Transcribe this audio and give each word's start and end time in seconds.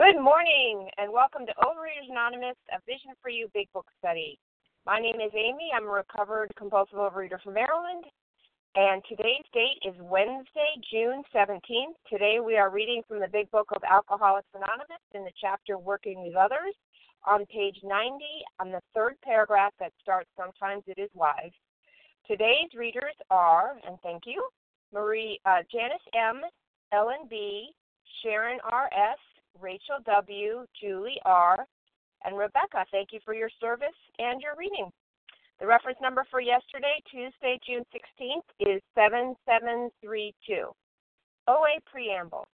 Good 0.00 0.16
morning 0.16 0.88
and 0.96 1.12
welcome 1.12 1.44
to 1.44 1.52
Overeaters 1.60 2.08
Anonymous, 2.08 2.56
a 2.72 2.80
Vision 2.88 3.12
for 3.20 3.28
You 3.28 3.50
Big 3.52 3.68
Book 3.74 3.84
Study. 3.98 4.38
My 4.86 4.98
name 4.98 5.20
is 5.20 5.30
Amy. 5.36 5.68
I'm 5.76 5.84
a 5.84 5.92
recovered 5.92 6.48
compulsive 6.56 6.96
overeater 6.96 7.36
from 7.44 7.52
Maryland, 7.52 8.08
and 8.76 9.02
today's 9.10 9.44
date 9.52 9.76
is 9.84 9.92
Wednesday, 10.00 10.72
June 10.90 11.20
17th. 11.36 12.00
Today 12.08 12.40
we 12.40 12.56
are 12.56 12.70
reading 12.70 13.02
from 13.06 13.20
the 13.20 13.28
Big 13.28 13.50
Book 13.50 13.68
of 13.76 13.82
Alcoholics 13.84 14.48
Anonymous 14.54 15.04
in 15.12 15.22
the 15.22 15.36
chapter 15.38 15.76
Working 15.76 16.24
with 16.24 16.34
Others 16.34 16.72
on 17.28 17.44
page 17.52 17.76
90 17.84 18.24
on 18.58 18.72
the 18.72 18.80
third 18.94 19.20
paragraph 19.22 19.74
that 19.80 19.92
starts 20.00 20.30
Sometimes 20.34 20.82
It 20.86 20.96
Is 20.96 21.10
Wise. 21.12 21.52
Today's 22.26 22.72
readers 22.74 23.20
are, 23.30 23.76
and 23.86 23.98
thank 24.02 24.22
you, 24.24 24.48
Marie, 24.94 25.38
uh, 25.44 25.60
Janice 25.70 26.08
M., 26.16 26.40
Ellen 26.90 27.28
B., 27.28 27.68
Sharon 28.22 28.60
R.S., 28.64 29.18
Rachel 29.58 29.98
W., 30.06 30.66
Julie 30.80 31.20
R., 31.24 31.66
and 32.24 32.36
Rebecca. 32.36 32.84
Thank 32.90 33.12
you 33.12 33.20
for 33.24 33.34
your 33.34 33.50
service 33.60 33.96
and 34.18 34.40
your 34.40 34.54
reading. 34.58 34.90
The 35.58 35.66
reference 35.66 35.98
number 36.00 36.24
for 36.30 36.40
yesterday, 36.40 37.02
Tuesday, 37.10 37.58
June 37.66 37.84
16th, 37.92 38.48
is 38.60 38.82
7732. 38.94 40.72
OA 41.48 41.80
Preamble. 41.90 42.46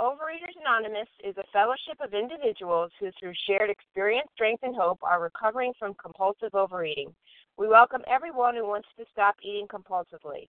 Overeaters 0.00 0.54
Anonymous 0.60 1.08
is 1.24 1.36
a 1.38 1.52
fellowship 1.52 1.96
of 2.00 2.12
individuals 2.12 2.92
who, 3.00 3.10
through 3.18 3.32
shared 3.46 3.70
experience, 3.70 4.28
strength, 4.34 4.62
and 4.62 4.76
hope, 4.76 4.98
are 5.02 5.22
recovering 5.22 5.72
from 5.78 5.94
compulsive 5.94 6.54
overeating. 6.54 7.14
We 7.56 7.66
welcome 7.66 8.02
everyone 8.06 8.54
who 8.54 8.68
wants 8.68 8.88
to 8.98 9.06
stop 9.10 9.36
eating 9.42 9.66
compulsively. 9.66 10.48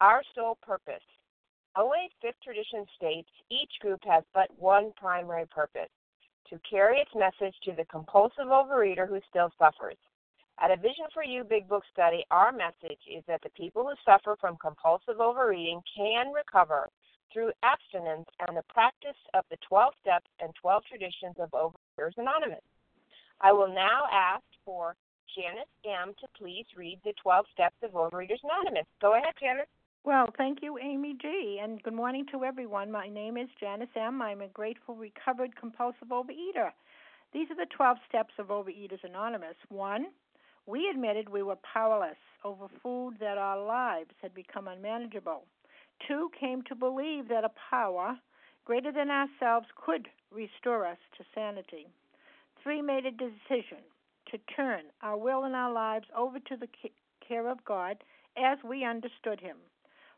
Our 0.00 0.22
sole 0.34 0.58
purpose. 0.62 1.04
OA's 1.74 2.12
fifth 2.20 2.40
tradition 2.44 2.84
states 2.96 3.30
each 3.50 3.72
group 3.80 4.00
has 4.04 4.24
but 4.34 4.48
one 4.58 4.92
primary 4.96 5.46
purpose 5.46 5.88
to 6.50 6.60
carry 6.68 6.98
its 6.98 7.10
message 7.14 7.54
to 7.64 7.72
the 7.72 7.84
compulsive 7.86 8.46
overeater 8.52 9.08
who 9.08 9.20
still 9.28 9.50
suffers. 9.58 9.96
At 10.60 10.70
a 10.70 10.76
Vision 10.76 11.04
for 11.12 11.24
You 11.24 11.44
Big 11.44 11.68
Book 11.68 11.82
study, 11.92 12.24
our 12.30 12.52
message 12.52 13.00
is 13.08 13.24
that 13.26 13.42
the 13.42 13.50
people 13.50 13.84
who 13.84 13.94
suffer 14.04 14.36
from 14.40 14.56
compulsive 14.56 15.20
overeating 15.20 15.80
can 15.96 16.32
recover 16.32 16.88
through 17.32 17.52
abstinence 17.62 18.28
and 18.46 18.56
the 18.56 18.64
practice 18.68 19.18
of 19.34 19.44
the 19.50 19.56
12 19.68 19.92
steps 20.00 20.30
and 20.40 20.54
12 20.60 20.84
traditions 20.88 21.36
of 21.38 21.50
Overeaters 21.50 22.16
Anonymous. 22.16 22.64
I 23.40 23.52
will 23.52 23.68
now 23.68 24.04
ask 24.12 24.44
for 24.64 24.94
Janice 25.34 25.68
M. 25.84 26.14
to 26.20 26.28
please 26.38 26.64
read 26.76 27.00
the 27.04 27.12
12 27.22 27.46
steps 27.52 27.76
of 27.82 27.92
Overeaters 27.92 28.44
Anonymous. 28.44 28.86
Go 29.00 29.16
ahead, 29.16 29.34
Janice. 29.40 29.68
Well, 30.06 30.28
thank 30.38 30.62
you, 30.62 30.78
Amy 30.78 31.16
G. 31.20 31.58
And 31.60 31.82
good 31.82 31.92
morning 31.92 32.26
to 32.30 32.44
everyone. 32.44 32.92
My 32.92 33.08
name 33.08 33.36
is 33.36 33.48
Janice 33.58 33.88
M. 33.96 34.22
I'm 34.22 34.40
a 34.40 34.46
grateful, 34.46 34.94
recovered, 34.94 35.56
compulsive 35.56 36.10
overeater. 36.12 36.70
These 37.32 37.50
are 37.50 37.56
the 37.56 37.66
12 37.76 37.96
steps 38.08 38.32
of 38.38 38.46
Overeaters 38.46 39.02
Anonymous. 39.02 39.56
One, 39.68 40.06
we 40.64 40.88
admitted 40.88 41.28
we 41.28 41.42
were 41.42 41.58
powerless 41.74 42.16
over 42.44 42.66
food, 42.84 43.16
that 43.18 43.36
our 43.36 43.60
lives 43.60 44.12
had 44.22 44.32
become 44.32 44.68
unmanageable. 44.68 45.42
Two, 46.06 46.30
came 46.38 46.62
to 46.68 46.76
believe 46.76 47.26
that 47.26 47.42
a 47.42 47.50
power 47.68 48.16
greater 48.64 48.92
than 48.92 49.10
ourselves 49.10 49.66
could 49.74 50.06
restore 50.30 50.86
us 50.86 50.98
to 51.18 51.24
sanity. 51.34 51.88
Three, 52.62 52.80
made 52.80 53.06
a 53.06 53.10
decision 53.10 53.82
to 54.30 54.38
turn 54.54 54.82
our 55.02 55.16
will 55.16 55.42
and 55.42 55.56
our 55.56 55.72
lives 55.72 56.06
over 56.16 56.38
to 56.38 56.56
the 56.56 56.68
care 57.26 57.48
of 57.48 57.64
God 57.64 58.04
as 58.36 58.58
we 58.62 58.84
understood 58.84 59.40
Him. 59.40 59.56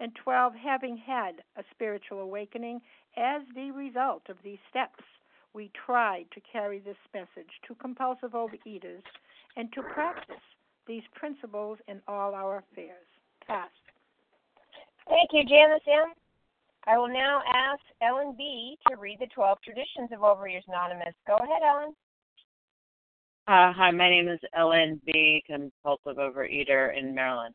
and 0.00 0.14
12 0.24 0.54
having 0.54 0.96
had 0.96 1.42
a 1.56 1.62
spiritual 1.70 2.20
awakening 2.20 2.80
as 3.16 3.42
the 3.54 3.70
result 3.70 4.22
of 4.28 4.36
these 4.42 4.58
steps. 4.70 5.04
We 5.52 5.70
tried 5.86 6.26
to 6.32 6.40
carry 6.52 6.78
this 6.78 6.96
message 7.12 7.50
to 7.68 7.74
compulsive 7.76 8.32
overeaters 8.32 9.02
and 9.56 9.72
to 9.74 9.82
practice 9.82 10.36
these 10.86 11.02
principles 11.14 11.78
in 11.86 12.00
all 12.08 12.34
our 12.34 12.58
affairs. 12.72 13.06
Pass. 13.46 13.68
Thank 15.08 15.30
you, 15.32 15.44
Janice 15.44 15.82
M. 15.86 16.12
I 16.86 16.96
will 16.96 17.08
now 17.08 17.42
ask 17.52 17.82
Ellen 18.00 18.34
B. 18.38 18.78
to 18.88 18.96
read 18.96 19.18
the 19.20 19.26
12 19.26 19.58
traditions 19.62 20.10
of 20.12 20.20
Overeaters 20.20 20.62
Anonymous. 20.68 21.14
Go 21.26 21.36
ahead, 21.36 21.62
Ellen. 21.66 21.94
Uh, 23.48 23.72
hi, 23.72 23.90
my 23.90 24.08
name 24.08 24.28
is 24.28 24.38
Ellen 24.54 25.00
B., 25.04 25.42
compulsive 25.46 26.16
overeater 26.16 26.96
in 26.96 27.14
Maryland. 27.14 27.54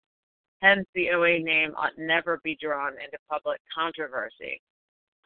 hence 0.61 0.87
the 0.93 1.09
OA 1.11 1.39
name 1.39 1.73
ought 1.75 1.97
never 1.97 2.39
be 2.43 2.57
drawn 2.61 2.93
into 2.93 3.17
public 3.29 3.59
controversy. 3.73 4.61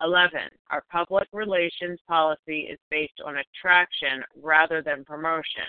11. 0.01 0.39
Our 0.71 0.83
public 0.91 1.27
relations 1.31 1.99
policy 2.07 2.67
is 2.69 2.79
based 2.91 3.21
on 3.23 3.37
attraction 3.37 4.23
rather 4.41 4.81
than 4.81 5.05
promotion. 5.05 5.63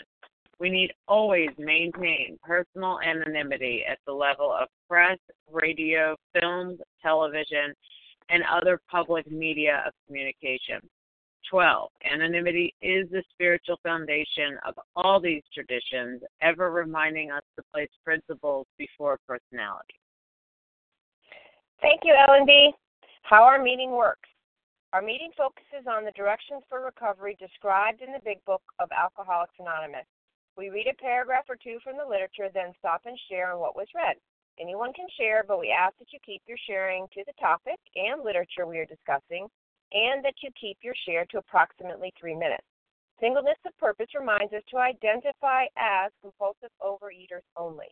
We 0.58 0.70
need 0.70 0.92
always 1.06 1.50
maintain 1.58 2.38
personal 2.42 2.98
anonymity 3.00 3.84
at 3.88 3.98
the 4.06 4.12
level 4.12 4.52
of 4.52 4.68
press, 4.88 5.18
radio, 5.50 6.16
films, 6.38 6.80
television, 7.02 7.74
and 8.30 8.42
other 8.50 8.80
public 8.90 9.30
media 9.30 9.84
of 9.86 9.92
communication. 10.06 10.80
12. 11.50 11.90
Anonymity 12.12 12.74
is 12.82 13.08
the 13.10 13.22
spiritual 13.32 13.78
foundation 13.82 14.58
of 14.66 14.74
all 14.94 15.20
these 15.20 15.42
traditions, 15.54 16.22
ever 16.42 16.70
reminding 16.70 17.30
us 17.30 17.42
to 17.56 17.62
place 17.72 17.88
principles 18.04 18.66
before 18.78 19.18
personality. 19.26 20.00
Thank 21.80 22.00
you, 22.04 22.14
Ellen 22.28 22.46
B. 22.46 22.72
How 23.22 23.42
our 23.42 23.62
meeting 23.62 23.90
works. 23.90 24.28
Our 24.92 25.02
meeting 25.02 25.30
focuses 25.36 25.86
on 25.90 26.04
the 26.04 26.12
directions 26.12 26.62
for 26.68 26.80
recovery 26.80 27.36
described 27.38 28.00
in 28.00 28.12
the 28.12 28.24
Big 28.24 28.44
Book 28.44 28.62
of 28.78 28.88
Alcoholics 28.96 29.54
Anonymous. 29.58 30.06
We 30.56 30.70
read 30.70 30.86
a 30.86 31.02
paragraph 31.02 31.44
or 31.48 31.56
two 31.56 31.78
from 31.84 31.98
the 31.98 32.08
literature, 32.08 32.48
then 32.52 32.72
stop 32.78 33.02
and 33.04 33.18
share 33.28 33.52
on 33.52 33.60
what 33.60 33.76
was 33.76 33.88
read. 33.94 34.16
Anyone 34.58 34.94
can 34.94 35.06
share, 35.18 35.44
but 35.46 35.60
we 35.60 35.68
ask 35.70 35.98
that 35.98 36.12
you 36.12 36.18
keep 36.24 36.40
your 36.48 36.56
sharing 36.66 37.06
to 37.12 37.22
the 37.26 37.34
topic 37.38 37.76
and 37.94 38.24
literature 38.24 38.64
we 38.64 38.78
are 38.78 38.86
discussing, 38.86 39.48
and 39.92 40.24
that 40.24 40.34
you 40.42 40.50
keep 40.60 40.78
your 40.82 40.94
share 41.06 41.24
to 41.26 41.38
approximately 41.38 42.12
three 42.18 42.34
minutes. 42.34 42.66
Singleness 43.20 43.58
of 43.66 43.76
purpose 43.78 44.08
reminds 44.18 44.52
us 44.52 44.62
to 44.70 44.76
identify 44.76 45.64
as 45.76 46.12
compulsive 46.20 46.70
overeaters 46.82 47.46
only. 47.56 47.88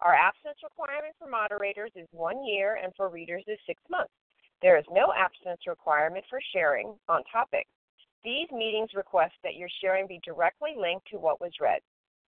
Our 0.00 0.14
abstinence 0.14 0.58
requirement 0.62 1.14
for 1.18 1.28
moderators 1.28 1.90
is 1.96 2.06
one 2.12 2.44
year, 2.44 2.78
and 2.82 2.92
for 2.94 3.08
readers 3.08 3.44
is 3.48 3.58
six 3.66 3.80
months. 3.90 4.12
There 4.62 4.76
is 4.76 4.84
no 4.90 5.12
abstinence 5.16 5.62
requirement 5.66 6.24
for 6.28 6.40
sharing 6.52 6.94
on 7.08 7.22
topic. 7.32 7.66
These 8.24 8.50
meetings 8.52 8.90
request 8.94 9.34
that 9.42 9.56
your 9.56 9.68
sharing 9.80 10.06
be 10.06 10.20
directly 10.24 10.74
linked 10.76 11.06
to 11.08 11.18
what 11.18 11.40
was 11.40 11.52
read. 11.60 11.80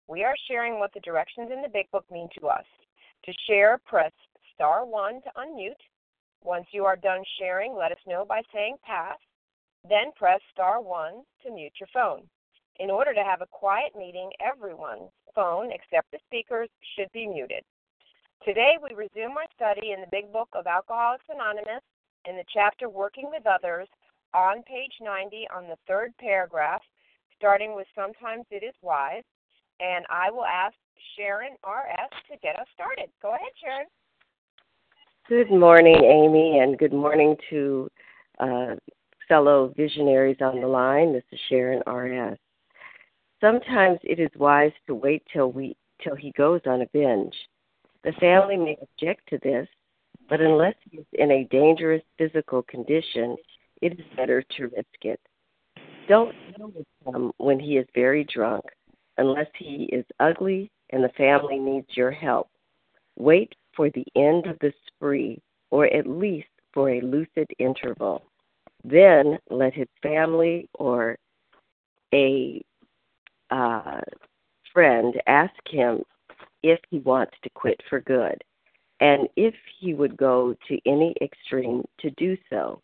We 0.09 0.25
are 0.25 0.35
sharing 0.49 0.79
what 0.79 0.93
the 0.95 1.01
directions 1.01 1.51
in 1.53 1.63
the 1.63 1.69
Big 1.69 1.91
Book 1.91 2.05
mean 2.11 2.29
to 2.39 2.49
us. 2.49 2.65
To 3.25 3.33
share, 3.47 3.79
press 3.85 4.13
star 4.55 4.85
1 4.87 5.23
to 5.23 5.31
unmute. 5.37 5.83
Once 6.43 6.67
you 6.73 6.85
are 6.85 6.97
done 6.97 7.23
sharing, 7.39 7.75
let 7.75 7.93
us 7.93 7.99
know 8.07 8.25
by 8.25 8.43
saying 8.53 8.77
pass. 8.85 9.19
Then 9.89 10.13
press 10.17 10.41
star 10.53 10.81
1 10.81 11.23
to 11.45 11.51
mute 11.53 11.73
your 11.79 11.89
phone. 11.93 12.23
In 12.79 12.91
order 12.91 13.13
to 13.13 13.25
have 13.25 13.43
a 13.43 13.47
quiet 13.47 13.93
meeting, 13.97 14.31
everyone's 14.41 15.11
phone, 15.35 15.71
except 15.71 16.11
the 16.11 16.19
speakers, 16.27 16.69
should 16.97 17.13
be 17.13 17.27
muted. 17.27 17.63
Today, 18.45 18.79
we 18.83 18.95
resume 18.95 19.37
our 19.37 19.49
study 19.55 19.93
in 19.93 20.01
the 20.01 20.07
Big 20.11 20.33
Book 20.33 20.49
of 20.55 20.67
Alcoholics 20.67 21.29
Anonymous 21.29 21.83
in 22.25 22.37
the 22.37 22.45
chapter 22.53 22.89
Working 22.89 23.29
with 23.31 23.47
Others 23.47 23.89
on 24.33 24.63
page 24.63 24.95
90 25.01 25.47
on 25.55 25.69
the 25.69 25.77
third 25.87 26.17
paragraph, 26.19 26.81
starting 27.37 27.77
with 27.77 27.87
Sometimes 27.95 28.47
It 28.51 28.65
Is 28.65 28.75
Wise. 28.81 29.25
And 29.81 30.07
I 30.09 30.31
will 30.31 30.47
ask 30.47 30.75
Sharon 31.17 31.57
R.S. 31.65 32.11
to 32.31 32.39
get 32.39 32.59
us 32.59 32.67
started. 32.73 33.11
Go 33.21 33.35
ahead, 33.35 33.53
Sharon. 33.63 33.87
Good 35.29 35.51
morning, 35.51 36.03
Amy, 36.05 36.59
and 36.59 36.77
good 36.77 36.93
morning 36.93 37.37
to 37.51 37.89
uh, 38.41 38.75
fellow 39.29 39.73
visionaries 39.77 40.39
on 40.41 40.61
the 40.61 40.67
line. 40.67 41.13
This 41.13 41.23
is 41.31 41.39
Sharon 41.49 41.83
R.S. 41.87 42.37
Sometimes 43.41 44.01
it 44.03 44.19
is 44.19 44.31
wise 44.37 44.73
to 44.89 44.95
wait 44.95 45.23
till 45.33 45.53
we 45.53 45.77
till 46.03 46.17
he 46.17 46.33
goes 46.33 46.61
on 46.67 46.83
a 46.83 46.87
binge. 46.93 47.35
The 48.03 48.13
family 48.19 48.57
may 48.57 48.77
object 48.83 49.29
to 49.29 49.39
this, 49.43 49.69
but 50.29 50.41
unless 50.41 50.75
he 50.91 50.99
is 50.99 51.07
in 51.13 51.31
a 51.31 51.45
dangerous 51.45 52.03
physical 52.19 52.63
condition, 52.63 53.37
it 53.83 53.93
is 53.93 54.07
better 54.17 54.43
to 54.57 54.63
risk 54.65 55.05
it. 55.05 55.21
Don't 56.09 56.35
deal 56.57 56.73
with 56.75 56.87
him 57.07 57.31
when 57.37 57.61
he 57.61 57.77
is 57.77 57.87
very 57.95 58.25
drunk, 58.25 58.65
unless 59.17 59.49
he 59.57 59.89
is 59.93 60.05
ugly 60.19 60.73
and 60.91 61.05
the 61.05 61.11
family 61.11 61.59
needs 61.59 61.87
your 61.97 62.11
help. 62.11 62.49
Wait 63.17 63.55
for 63.75 63.91
the 63.91 64.07
end 64.17 64.47
of 64.47 64.59
the 64.61 64.73
spree, 64.87 65.41
or 65.71 65.87
at 65.87 66.07
least 66.07 66.49
for 66.73 66.91
a 66.91 67.01
lucid 67.01 67.49
interval. 67.59 68.23
Then 68.85 69.39
let 69.51 69.75
his 69.75 69.89
family 70.03 70.69
or 70.75 71.19
a 72.15 72.63
uh, 73.51 74.01
friend 74.73 75.15
ask 75.27 75.55
him 75.69 76.03
if 76.63 76.79
he 76.91 76.99
wants 77.01 77.35
to 77.43 77.51
quit 77.51 77.81
for 77.89 78.01
good 78.01 78.43
and 79.01 79.29
if 79.37 79.55
he 79.79 79.95
would 79.95 80.17
go 80.17 80.55
to 80.69 80.79
any 80.87 81.15
extreme 81.23 81.83
to 82.01 82.11
do 82.13 82.37
so. 82.51 82.81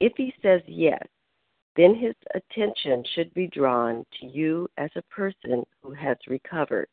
If 0.00 0.12
he 0.16 0.34
says 0.42 0.60
yes, 0.66 1.02
then 1.76 1.94
his 1.94 2.14
attention 2.34 3.04
should 3.14 3.32
be 3.34 3.46
drawn 3.48 4.04
to 4.20 4.26
you 4.26 4.68
as 4.76 4.90
a 4.96 5.02
person 5.02 5.64
who 5.82 5.92
has 5.92 6.16
recovered. 6.28 6.88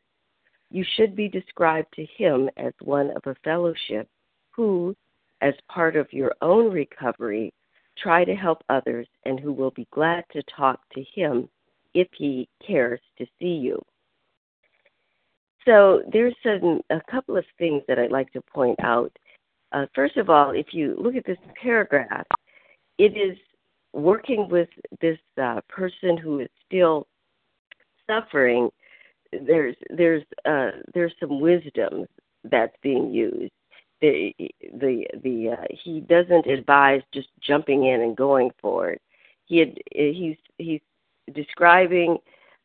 You 0.71 0.85
should 0.95 1.15
be 1.15 1.27
described 1.27 1.93
to 1.95 2.05
him 2.17 2.49
as 2.55 2.73
one 2.81 3.11
of 3.11 3.23
a 3.25 3.35
fellowship 3.43 4.07
who, 4.51 4.95
as 5.41 5.53
part 5.69 5.97
of 5.97 6.11
your 6.13 6.33
own 6.41 6.71
recovery, 6.71 7.53
try 7.97 8.23
to 8.23 8.33
help 8.33 8.63
others 8.69 9.07
and 9.25 9.37
who 9.37 9.51
will 9.51 9.71
be 9.71 9.87
glad 9.91 10.23
to 10.31 10.41
talk 10.55 10.79
to 10.93 11.03
him 11.13 11.49
if 11.93 12.07
he 12.13 12.47
cares 12.65 13.01
to 13.17 13.25
see 13.37 13.47
you. 13.47 13.81
So 15.65 16.01
there's 16.11 16.35
some, 16.41 16.81
a 16.89 17.01
couple 17.11 17.37
of 17.37 17.45
things 17.57 17.83
that 17.87 17.99
I'd 17.99 18.11
like 18.11 18.31
to 18.33 18.41
point 18.41 18.79
out. 18.81 19.11
Uh, 19.73 19.85
first 19.93 20.17
of 20.17 20.29
all, 20.29 20.51
if 20.51 20.67
you 20.71 20.95
look 20.97 21.15
at 21.15 21.25
this 21.25 21.37
paragraph, 21.61 22.25
it 22.97 23.17
is 23.17 23.37
working 23.93 24.47
with 24.49 24.69
this 25.01 25.19
uh, 25.41 25.59
person 25.67 26.17
who 26.17 26.39
is 26.39 26.49
still 26.65 27.07
suffering. 28.07 28.69
There's 29.31 29.75
there's 29.89 30.23
uh, 30.45 30.71
there's 30.93 31.13
some 31.19 31.39
wisdom 31.39 32.05
that's 32.43 32.75
being 32.81 33.11
used. 33.11 33.51
The 34.01 34.33
the 34.73 35.05
the 35.23 35.57
uh, 35.57 35.65
he 35.83 36.01
doesn't 36.01 36.47
advise 36.47 37.01
just 37.13 37.29
jumping 37.41 37.85
in 37.85 38.01
and 38.01 38.17
going 38.17 38.51
for 38.61 38.89
it. 38.89 39.01
He 39.45 39.59
had, 39.59 39.77
he's 39.91 40.37
he's 40.57 40.81
describing 41.33 42.17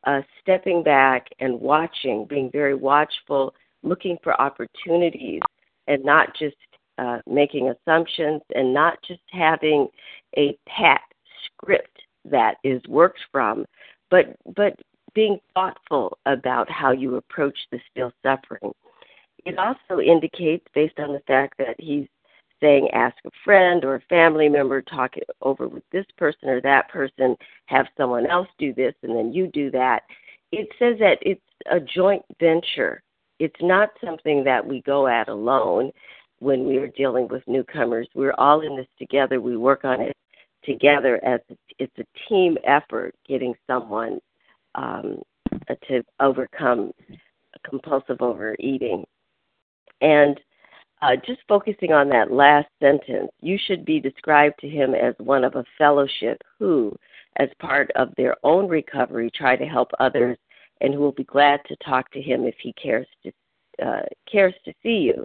uh, 0.04 0.23
stepping 0.40 0.82
back 0.82 1.26
and 1.40 1.61
watching, 1.61 2.26
being 2.28 2.50
very 2.50 2.75
watchful, 2.75 3.54
looking 3.82 4.16
for 4.23 4.40
opportunities, 4.40 5.40
and 5.88 6.04
not 6.04 6.35
just 6.37 6.56
uh, 6.99 7.18
making 7.26 7.70
assumptions 7.70 8.40
and 8.54 8.73
not 8.73 8.99
just 9.06 9.20
having 9.30 9.88
a 10.38 10.56
pat 10.66 11.02
script 11.44 11.99
that 12.25 12.56
is 12.64 12.80
worked 12.88 13.20
from, 13.30 13.64
but 14.11 14.37
but 14.54 14.78
being 15.16 15.40
thoughtful 15.54 16.18
about 16.26 16.70
how 16.70 16.92
you 16.92 17.16
approach 17.16 17.58
the 17.73 17.80
still 17.90 18.12
suffering. 18.23 18.70
It 19.46 19.58
also 19.58 20.00
indicates, 20.00 20.66
based 20.75 20.99
on 20.99 21.14
the 21.14 21.23
fact 21.26 21.54
that 21.56 21.75
he's 21.78 22.06
saying 22.61 22.90
ask 22.92 23.16
a 23.26 23.30
friend 23.42 23.82
or 23.82 23.94
a 23.94 24.00
family 24.02 24.49
member, 24.49 24.82
talk 24.82 25.16
it 25.16 25.28
over 25.40 25.68
with 25.68 25.85
this 25.90 26.04
person 26.18 26.50
or 26.50 26.61
that 26.61 26.90
person, 26.90 27.35
have 27.64 27.87
someone 27.96 28.26
else 28.26 28.49
do 28.58 28.75
this, 28.75 28.94
and 29.02 29.16
then 29.16 29.32
you 29.32 29.46
do 29.46 29.70
that. 29.70 30.02
It 30.52 30.68
says 30.78 30.99
that 31.00 31.18
it's 31.23 31.40
a 31.70 31.80
joint 31.80 32.23
venture. 32.38 33.02
It's 33.38 33.61
not 33.62 33.90
something 34.04 34.44
that 34.44 34.64
we 34.64 34.82
go 34.82 35.06
at 35.06 35.28
alone 35.28 35.92
when 36.40 36.66
we 36.66 36.76
are 36.76 36.88
dealing 36.88 37.26
with 37.28 37.42
newcomers. 37.46 38.06
We're 38.14 38.35
all 38.37 38.61
in 38.61 38.76
this 38.76 38.87
together. 38.99 39.40
We 39.40 39.56
work 39.56 39.85
on 39.85 40.02
it 40.02 40.16
together 40.62 41.25
as 41.25 41.40
it's 41.78 41.99
a 41.99 42.28
team 42.28 42.58
effort 42.64 43.14
getting 43.26 43.54
someone 43.66 44.18
um, 44.76 45.18
to 45.88 46.02
overcome 46.21 46.92
compulsive 47.68 48.21
overeating. 48.21 49.04
And 50.00 50.38
uh, 51.02 51.16
just 51.26 51.40
focusing 51.49 51.92
on 51.92 52.09
that 52.09 52.33
last 52.33 52.68
sentence, 52.80 53.30
you 53.40 53.59
should 53.66 53.85
be 53.85 54.00
described 54.00 54.54
to 54.61 54.68
him 54.68 54.95
as 54.95 55.14
one 55.18 55.45
of 55.45 55.54
a 55.56 55.64
fellowship 55.76 56.40
who, 56.59 56.95
as 57.38 57.49
part 57.61 57.90
of 57.97 58.14
their 58.16 58.37
own 58.45 58.68
recovery, 58.68 59.30
try 59.35 59.56
to 59.56 59.66
help 59.66 59.90
others 59.99 60.38
and 60.80 60.95
who 60.95 61.00
will 61.00 61.12
be 61.12 61.25
glad 61.25 61.61
to 61.66 61.76
talk 61.85 62.11
to 62.12 62.21
him 62.21 62.45
if 62.45 62.54
he 62.61 62.73
cares 62.75 63.06
to 63.23 63.33
uh, 63.85 64.02
cares 64.30 64.54
to 64.64 64.73
see 64.83 65.12
you. 65.14 65.23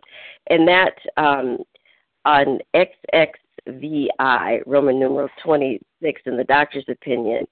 And 0.49 0.67
that 0.67 0.95
um, 1.15 1.59
on 2.25 2.59
XXVI, 2.75 4.61
Roman 4.65 4.99
numeral 4.99 5.29
26, 5.41 6.21
in 6.25 6.35
the 6.35 6.43
doctor's 6.43 6.83
opinion, 6.89 7.47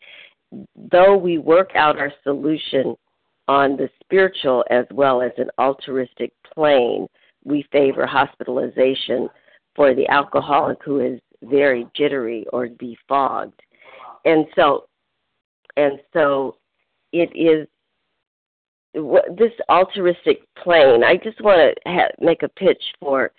though 0.92 1.18
we 1.18 1.38
work 1.38 1.72
out 1.76 1.98
our 1.98 2.12
solution 2.24 2.96
on 3.48 3.76
the 3.78 3.90
spiritual 4.04 4.64
as 4.70 4.86
well 4.92 5.22
as 5.22 5.32
an 5.38 5.50
altruistic 5.60 6.32
plane, 6.54 7.08
we 7.44 7.66
favor 7.72 8.06
hospitalization 8.06 9.30
for 9.76 9.94
the 9.96 10.08
alcoholic 10.10 10.78
who 10.84 11.00
is 11.00 11.20
very 11.44 11.88
jittery 11.96 12.46
or 12.52 12.68
befogged. 12.68 13.60
And 14.26 14.46
so 14.56 14.86
and 15.78 16.00
so 16.14 16.58
it 17.14 17.32
is 17.36 17.68
this 19.38 19.52
altruistic 19.70 20.42
plane. 20.62 21.04
I 21.04 21.16
just 21.16 21.42
want 21.42 21.78
to 21.86 21.92
ha- 21.92 22.10
make 22.20 22.44
a 22.44 22.50
pitch 22.50 22.84
for 23.00 23.32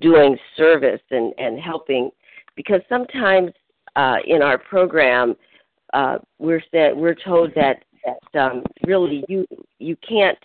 doing 0.00 0.38
service 0.56 1.00
and 1.10 1.32
and 1.38 1.58
helping 1.58 2.10
because 2.56 2.80
sometimes 2.88 3.50
uh, 3.96 4.16
in 4.26 4.42
our 4.42 4.58
program 4.58 5.34
uh, 5.92 6.18
we're 6.38 6.62
said 6.70 6.96
we're 6.96 7.14
told 7.14 7.52
that 7.54 7.84
that 8.04 8.40
um, 8.40 8.62
really 8.86 9.24
you 9.28 9.46
you 9.78 9.96
can't 10.06 10.38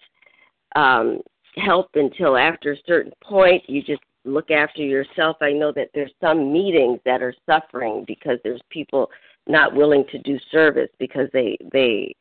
um, 0.75 1.19
help 1.55 1.89
until 1.95 2.37
after 2.37 2.73
a 2.73 2.77
certain 2.87 3.13
point. 3.23 3.63
You 3.67 3.81
just 3.81 4.01
look 4.25 4.51
after 4.51 4.81
yourself. 4.81 5.37
I 5.41 5.51
know 5.51 5.71
that 5.73 5.89
there's 5.93 6.13
some 6.21 6.51
meetings 6.51 6.99
that 7.05 7.21
are 7.21 7.33
suffering 7.45 8.05
because 8.07 8.39
there's 8.43 8.61
people 8.69 9.09
not 9.47 9.75
willing 9.75 10.05
to 10.11 10.19
do 10.19 10.39
service 10.51 10.89
because 10.99 11.27
they 11.33 11.57
they 11.71 12.15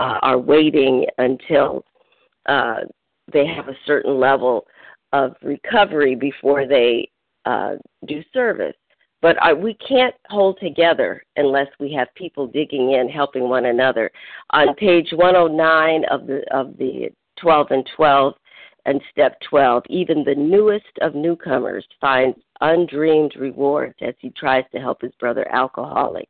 uh, 0.00 0.18
are 0.22 0.38
waiting 0.38 1.06
until 1.18 1.84
uh, 2.46 2.80
they 3.32 3.46
have 3.46 3.68
a 3.68 3.76
certain 3.86 4.18
level 4.18 4.66
of 5.12 5.36
recovery 5.42 6.14
before 6.14 6.66
they 6.66 7.08
uh, 7.44 7.76
do 8.06 8.22
service. 8.32 8.74
But 9.24 9.42
I, 9.42 9.54
we 9.54 9.72
can't 9.72 10.14
hold 10.28 10.58
together 10.60 11.24
unless 11.36 11.68
we 11.80 11.90
have 11.94 12.14
people 12.14 12.46
digging 12.46 12.92
in, 12.92 13.08
helping 13.08 13.48
one 13.48 13.64
another. 13.64 14.10
On 14.50 14.74
page 14.74 15.08
109 15.14 16.04
of 16.10 16.26
the 16.26 16.42
of 16.54 16.76
the 16.76 17.08
12 17.40 17.68
and 17.70 17.88
12 17.96 18.34
and 18.84 19.00
step 19.10 19.40
12, 19.48 19.84
even 19.88 20.24
the 20.24 20.34
newest 20.34 20.98
of 21.00 21.14
newcomers 21.14 21.86
finds 22.02 22.36
undreamed 22.60 23.34
rewards 23.36 23.94
as 24.02 24.12
he 24.18 24.28
tries 24.28 24.64
to 24.72 24.78
help 24.78 25.00
his 25.00 25.14
brother 25.18 25.50
alcoholic, 25.50 26.28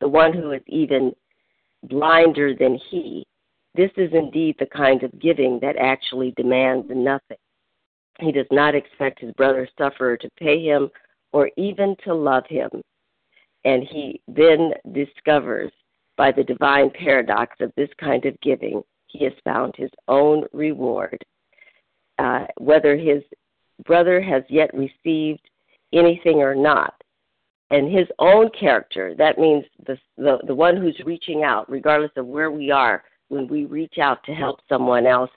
the 0.00 0.08
one 0.08 0.32
who 0.32 0.52
is 0.52 0.62
even 0.68 1.12
blinder 1.82 2.54
than 2.54 2.78
he. 2.92 3.26
This 3.74 3.90
is 3.96 4.12
indeed 4.12 4.54
the 4.60 4.66
kind 4.66 5.02
of 5.02 5.18
giving 5.18 5.58
that 5.62 5.76
actually 5.78 6.32
demands 6.36 6.86
nothing. 6.90 7.38
He 8.20 8.30
does 8.30 8.46
not 8.52 8.76
expect 8.76 9.18
his 9.18 9.32
brother 9.32 9.68
sufferer 9.76 10.16
to 10.18 10.30
pay 10.38 10.62
him 10.62 10.90
or 11.36 11.50
even 11.58 11.94
to 12.02 12.14
love 12.14 12.44
him. 12.48 12.70
And 13.66 13.82
he 13.82 14.22
then 14.26 14.72
discovers 14.94 15.70
by 16.16 16.32
the 16.32 16.42
divine 16.42 16.88
paradox 16.88 17.56
of 17.60 17.70
this 17.76 17.90
kind 18.00 18.24
of 18.24 18.40
giving, 18.40 18.82
he 19.08 19.22
has 19.24 19.34
found 19.44 19.74
his 19.76 19.90
own 20.08 20.44
reward. 20.54 21.22
Uh, 22.18 22.46
whether 22.56 22.96
his 22.96 23.22
brother 23.84 24.18
has 24.22 24.44
yet 24.48 24.70
received 24.72 25.46
anything 25.92 26.36
or 26.38 26.54
not. 26.54 26.94
And 27.70 27.92
his 27.92 28.06
own 28.18 28.48
character, 28.58 29.14
that 29.18 29.38
means 29.38 29.66
the, 29.86 29.98
the, 30.16 30.38
the 30.46 30.54
one 30.54 30.78
who's 30.78 30.98
reaching 31.04 31.42
out, 31.42 31.70
regardless 31.70 32.12
of 32.16 32.24
where 32.24 32.50
we 32.50 32.70
are, 32.70 33.04
when 33.28 33.46
we 33.46 33.66
reach 33.66 33.98
out 34.00 34.24
to 34.24 34.32
help 34.32 34.60
someone 34.70 35.06
else 35.06 35.30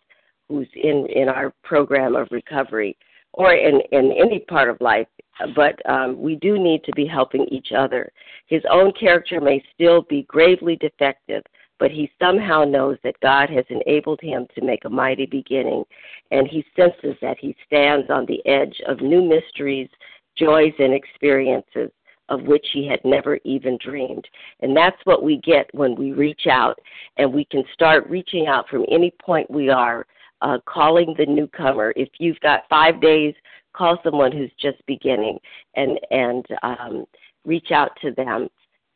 who's 0.48 0.70
in, 0.82 1.08
in 1.14 1.28
our 1.28 1.54
program 1.62 2.16
of 2.16 2.30
recovery 2.32 2.98
or 3.34 3.54
in, 3.54 3.82
in 3.92 4.12
any 4.12 4.40
part 4.40 4.70
of 4.70 4.82
life, 4.82 5.08
but 5.56 5.80
um, 5.90 6.22
we 6.22 6.36
do 6.36 6.58
need 6.58 6.84
to 6.84 6.92
be 6.94 7.06
helping 7.06 7.46
each 7.52 7.72
other. 7.78 8.12
His 8.48 8.64
own 8.70 8.92
character 9.00 9.40
may 9.40 9.64
still 9.74 10.02
be 10.04 10.24
gravely 10.24 10.76
defective, 10.76 11.44
but 11.80 11.92
he 11.92 12.12
somehow 12.22 12.66
knows 12.66 12.98
that 13.04 13.20
God 13.22 13.50
has 13.50 13.66
enabled 13.70 14.20
him 14.22 14.48
to 14.56 14.66
make 14.66 14.84
a 14.86 14.90
mighty 14.90 15.26
beginning, 15.26 15.84
and 16.32 16.48
he 16.48 16.66
senses 16.76 17.16
that 17.22 17.38
he 17.40 17.56
stands 17.66 18.10
on 18.10 18.26
the 18.26 18.46
edge 18.46 18.82
of 18.88 19.02
new 19.02 19.22
mysteries, 19.22 19.90
joys, 20.38 20.74
and 20.80 20.94
experiences 20.94 21.92
of 22.28 22.44
which 22.44 22.66
he 22.74 22.88
had 22.88 23.00
never 23.04 23.40
even 23.44 23.78
dreamed. 23.84 24.28
And 24.62 24.78
that's 24.78 24.98
what 25.04 25.24
we 25.24 25.38
get 25.38 25.68
when 25.74 25.96
we 25.96 26.12
reach 26.12 26.48
out, 26.50 26.80
and 27.18 27.34
we 27.34 27.46
can 27.46 27.64
start 27.74 28.08
reaching 28.10 28.48
out 28.48 28.70
from 28.70 28.86
any 28.92 29.12
point 29.22 29.50
we 29.50 29.70
are, 29.70 30.06
uh, 30.42 30.58
calling 30.66 31.16
the 31.18 31.26
newcomer. 31.26 31.94
If 31.96 32.10
you've 32.20 32.40
got 32.40 32.64
five 32.70 33.02
days 33.02 33.34
call 33.76 33.98
someone 34.04 34.32
who's 34.32 34.52
just 34.60 34.86
beginning 34.86 35.40
and 35.76 36.00
and 36.12 36.46
um, 36.64 37.06
reach 37.46 37.72
out 37.72 37.92
to 38.02 38.12
them. 38.12 38.50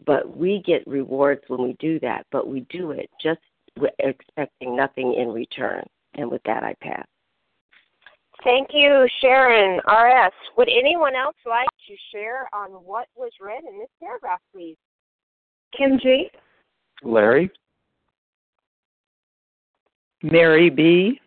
But 0.05 0.35
we 0.35 0.62
get 0.65 0.85
rewards 0.85 1.41
when 1.47 1.63
we 1.63 1.77
do 1.79 2.00
that. 2.01 2.25
But 2.31 2.47
we 2.47 2.62
do 2.69 2.91
it 2.91 3.09
just 3.21 3.39
expecting 4.00 4.75
nothing 4.75 5.15
in 5.15 5.29
return. 5.29 5.83
And 6.15 6.29
with 6.29 6.43
that, 6.43 6.63
I 6.63 6.75
pass. 6.81 7.05
Thank 8.43 8.69
you, 8.73 9.07
Sharon. 9.21 9.79
RS. 9.88 10.33
Would 10.57 10.67
anyone 10.67 11.15
else 11.15 11.38
like 11.45 11.69
to 11.88 11.95
share 12.12 12.50
on 12.53 12.71
what 12.71 13.07
was 13.15 13.31
read 13.39 13.63
in 13.63 13.79
this 13.79 13.89
paragraph, 14.01 14.41
please? 14.53 14.75
Kim 15.77 15.97
G. 16.01 16.29
Larry. 17.03 17.50
Mary 20.21 20.69
B. 20.69 21.19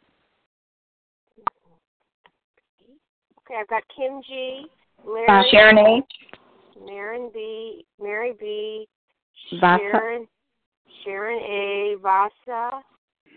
Okay, 3.47 3.61
I've 3.61 3.69
got 3.69 3.85
Kim 3.95 4.21
G, 4.27 4.67
Larry, 5.07 5.27
uh, 5.29 5.43
Sharon 5.53 5.79
H, 5.79 6.05
Maren 6.85 7.31
B, 7.33 7.87
Mary 8.03 8.33
B, 8.39 8.89
Vasa. 9.61 9.79
Sharon, 9.79 10.27
Sharon 11.05 11.39
A, 11.39 11.95
Vasa, 12.03 12.81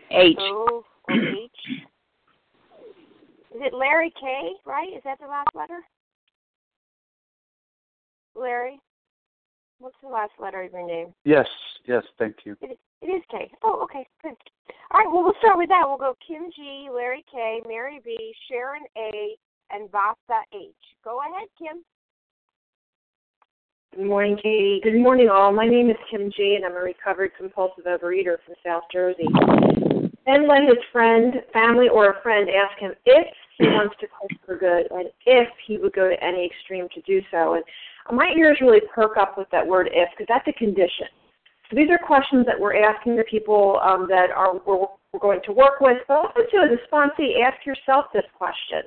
H. 0.10 0.36
O, 0.40 0.84
o 1.10 1.14
H. 1.14 1.52
Is 3.56 3.62
it 3.62 3.74
Larry 3.74 4.12
K? 4.20 4.54
Right? 4.66 4.90
Is 4.96 5.04
that 5.06 5.20
the 5.20 5.28
last 5.28 5.50
letter? 5.54 5.82
Larry. 8.36 8.80
What's 9.78 9.96
the 10.02 10.10
last 10.10 10.32
letter 10.40 10.64
of 10.64 10.72
your 10.72 10.88
name? 10.88 11.14
Yes, 11.24 11.48
yes, 11.86 12.04
thank 12.18 12.38
you. 12.46 12.58
It, 12.62 12.80
it 13.02 13.06
is 13.06 13.22
K. 13.30 13.52
Oh, 13.64 13.82
okay, 13.84 14.08
good. 14.24 14.34
All 14.92 15.02
right, 15.02 15.12
well, 15.12 15.24
we'll 15.24 15.34
start 15.40 15.60
with 15.60 15.70
that. 15.70 15.84
We'll 15.86 15.98
go 15.98 16.16
Kim 16.26 16.50
G, 16.56 16.90
Larry 16.92 17.24
K, 17.32 17.62
Mary 17.68 18.02
B, 18.04 18.34
Sharon 18.50 18.84
A, 18.98 19.36
and 19.72 19.92
Vasa 19.92 20.42
H. 20.54 20.72
Go 21.04 21.20
ahead, 21.20 21.48
Kim. 21.58 21.84
Good 23.96 24.06
morning, 24.06 24.38
Katie. 24.38 24.82
Good 24.84 25.00
morning, 25.00 25.30
all. 25.30 25.52
My 25.52 25.68
name 25.68 25.90
is 25.90 25.98
Kim 26.12 26.32
G, 26.36 26.56
and 26.56 26.66
I'm 26.66 26.78
a 26.78 26.84
recovered 26.84 27.32
compulsive 27.38 27.86
overeater 27.86 28.38
from 28.46 28.56
South 28.64 28.84
Jersey. 28.92 29.28
Ben 30.26 30.48
let 30.48 30.62
his 30.64 30.78
friend, 30.92 31.34
family, 31.52 31.90
or 31.90 32.12
a 32.12 32.22
friend 32.22 32.50
ask 32.50 32.80
him 32.80 32.92
if 33.06 33.28
he 33.58 33.66
wants 33.66 33.96
to 34.00 34.08
quit 34.08 34.40
for 34.46 34.58
good 34.58 34.88
and 34.92 35.10
if 35.26 35.48
he 35.66 35.78
would 35.78 35.94
go 35.94 36.08
to 36.08 36.24
any 36.24 36.46
extreme 36.46 36.88
to 36.94 37.02
do 37.02 37.22
so. 37.32 37.56
And 37.56 37.64
my 38.16 38.32
ears 38.38 38.60
really 38.62 38.82
perk 38.94 39.18
up 39.18 39.38
with 39.38 39.48
that 39.52 39.66
word 39.66 39.90
if 39.92 40.10
because 40.12 40.28
that's 40.30 40.48
a 40.48 40.54
condition. 40.54 41.08
So 41.70 41.76
these 41.76 41.90
are 41.90 41.98
questions 41.98 42.46
that 42.46 42.60
we're 42.60 42.76
asking 42.76 43.16
the 43.16 43.24
people 43.24 43.80
um, 43.84 44.08
that 44.10 44.30
are 44.30 44.54
we're, 44.66 44.86
we're 45.14 45.20
going 45.20 45.42
to 45.46 45.52
work 45.52 45.82
with. 45.82 45.98
But 46.08 46.18
also, 46.18 46.62
as 46.64 46.78
a 46.78 46.96
sponsee, 46.96 47.42
ask 47.44 47.66
yourself 47.66 48.06
this 48.14 48.26
question 48.38 48.84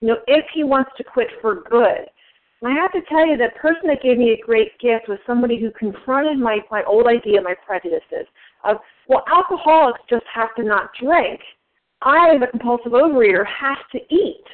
you 0.00 0.08
know, 0.08 0.16
if 0.26 0.44
he 0.54 0.64
wants 0.64 0.90
to 0.96 1.04
quit 1.04 1.28
for 1.40 1.62
good. 1.68 2.06
And 2.62 2.72
I 2.72 2.80
have 2.80 2.92
to 2.92 3.00
tell 3.08 3.26
you, 3.26 3.36
the 3.36 3.48
person 3.60 3.82
that 3.84 4.02
gave 4.02 4.18
me 4.18 4.32
a 4.32 4.44
great 4.44 4.78
gift 4.78 5.08
was 5.08 5.18
somebody 5.26 5.58
who 5.58 5.70
confronted 5.72 6.38
my, 6.38 6.58
my 6.70 6.82
old 6.84 7.06
idea, 7.06 7.40
my 7.40 7.54
prejudices 7.66 8.26
of, 8.64 8.76
well, 9.08 9.24
alcoholics 9.32 10.00
just 10.08 10.24
have 10.32 10.54
to 10.56 10.62
not 10.62 10.90
drink. 11.00 11.40
I, 12.02 12.34
as 12.34 12.42
a 12.42 12.46
compulsive 12.46 12.92
overeater, 12.92 13.44
have 13.46 13.78
to 13.92 13.98
eat. 14.14 14.44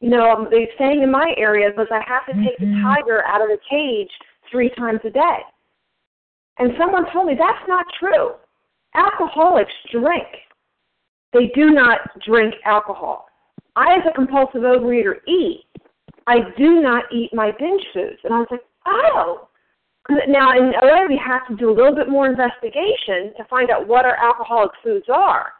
You 0.00 0.10
know, 0.10 0.30
um, 0.30 0.48
the 0.50 0.66
saying 0.78 1.02
in 1.02 1.10
my 1.10 1.32
area 1.36 1.70
was 1.76 1.86
I 1.90 2.02
have 2.06 2.26
to 2.26 2.44
take 2.44 2.58
the 2.58 2.66
Mm-hmm. 2.66 2.84
tiger 2.84 3.24
out 3.24 3.40
of 3.40 3.48
the 3.48 3.58
cage 3.68 4.10
three 4.50 4.70
times 4.70 5.00
a 5.04 5.10
day. 5.10 5.38
And 6.58 6.72
someone 6.78 7.10
told 7.12 7.26
me 7.26 7.34
that's 7.38 7.68
not 7.68 7.86
true. 7.98 8.32
Alcoholics 8.94 9.72
drink. 9.90 10.26
They 11.32 11.50
do 11.54 11.70
not 11.70 11.98
drink 12.24 12.54
alcohol. 12.64 13.26
I, 13.76 13.96
as 13.96 14.02
a 14.08 14.14
compulsive 14.14 14.62
overeater, 14.62 15.16
eat. 15.26 15.64
I 16.26 16.36
do 16.56 16.80
not 16.80 17.04
eat 17.12 17.30
my 17.32 17.50
binge 17.58 17.84
foods. 17.92 18.18
And 18.24 18.32
I 18.32 18.38
was 18.38 18.48
like, 18.50 18.64
oh. 18.86 19.48
Now, 20.28 20.52
in 20.52 20.72
OA, 20.82 21.06
we 21.08 21.20
have 21.24 21.46
to 21.48 21.56
do 21.56 21.70
a 21.70 21.74
little 21.74 21.94
bit 21.94 22.08
more 22.08 22.28
investigation 22.28 23.32
to 23.36 23.44
find 23.48 23.70
out 23.70 23.88
what 23.88 24.04
our 24.04 24.16
alcoholic 24.16 24.70
foods 24.82 25.06
are. 25.12 25.52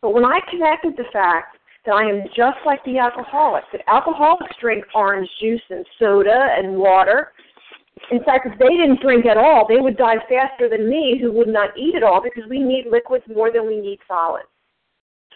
But 0.00 0.14
when 0.14 0.24
I 0.24 0.38
connected 0.48 0.96
the 0.96 1.10
fact 1.12 1.58
that 1.86 1.92
I 1.92 2.04
am 2.04 2.22
just 2.36 2.58
like 2.64 2.84
the 2.84 2.98
alcoholics, 2.98 3.66
that 3.72 3.82
alcoholics 3.88 4.54
drink 4.60 4.84
orange 4.94 5.28
juice 5.40 5.62
and 5.70 5.84
soda 5.98 6.48
and 6.56 6.76
water. 6.76 7.32
In 8.10 8.22
fact, 8.24 8.46
if 8.46 8.58
they 8.58 8.76
didn't 8.76 9.00
drink 9.00 9.26
at 9.26 9.36
all, 9.36 9.66
they 9.68 9.78
would 9.78 9.96
die 9.96 10.16
faster 10.28 10.68
than 10.68 10.88
me 10.88 11.18
who 11.20 11.32
would 11.32 11.48
not 11.48 11.76
eat 11.76 11.94
at 11.94 12.02
all 12.02 12.22
because 12.22 12.48
we 12.48 12.60
need 12.60 12.86
liquids 12.90 13.24
more 13.28 13.52
than 13.52 13.66
we 13.66 13.80
need 13.80 13.98
solids. 14.06 14.48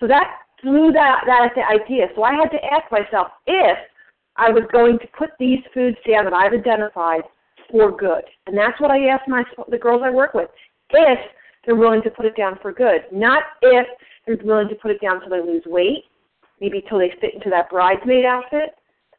So 0.01 0.07
that 0.07 0.44
through 0.65 0.91
that 0.93 1.23
that 1.27 1.55
idea. 1.71 2.09
So 2.17 2.25
I 2.25 2.35
had 2.35 2.51
to 2.51 2.65
ask 2.75 2.91
myself 2.91 3.29
if 3.47 3.79
I 4.37 4.51
was 4.51 4.65
going 4.73 4.99
to 4.99 5.07
put 5.17 5.31
these 5.39 5.61
foods 5.73 5.97
down 6.11 6.25
that 6.25 6.35
I've 6.35 6.53
identified 6.53 7.23
for 7.71 7.97
good, 7.97 8.25
and 8.47 8.59
that's 8.59 8.81
what 8.81 8.91
I 8.91 9.07
asked 9.07 9.29
my 9.29 9.45
the 9.71 9.79
girls 9.79 10.03
I 10.05 10.11
work 10.11 10.35
with 10.35 10.51
if 10.91 11.19
they're 11.65 11.77
willing 11.77 12.03
to 12.03 12.11
put 12.11 12.27
it 12.27 12.37
down 12.37 12.59
for 12.61 12.73
good, 12.73 13.03
not 13.13 13.43
if 13.63 13.87
They're 14.27 14.39
willing 14.43 14.69
to 14.69 14.75
put 14.75 14.91
it 14.91 15.01
down 15.01 15.17
until 15.17 15.31
they 15.31 15.47
lose 15.47 15.63
weight, 15.67 16.05
maybe 16.61 16.83
till 16.89 16.99
they 16.99 17.13
fit 17.21 17.35
into 17.35 17.51
that 17.51 17.71
bridesmaid 17.71 18.25
outfit, 18.25 18.71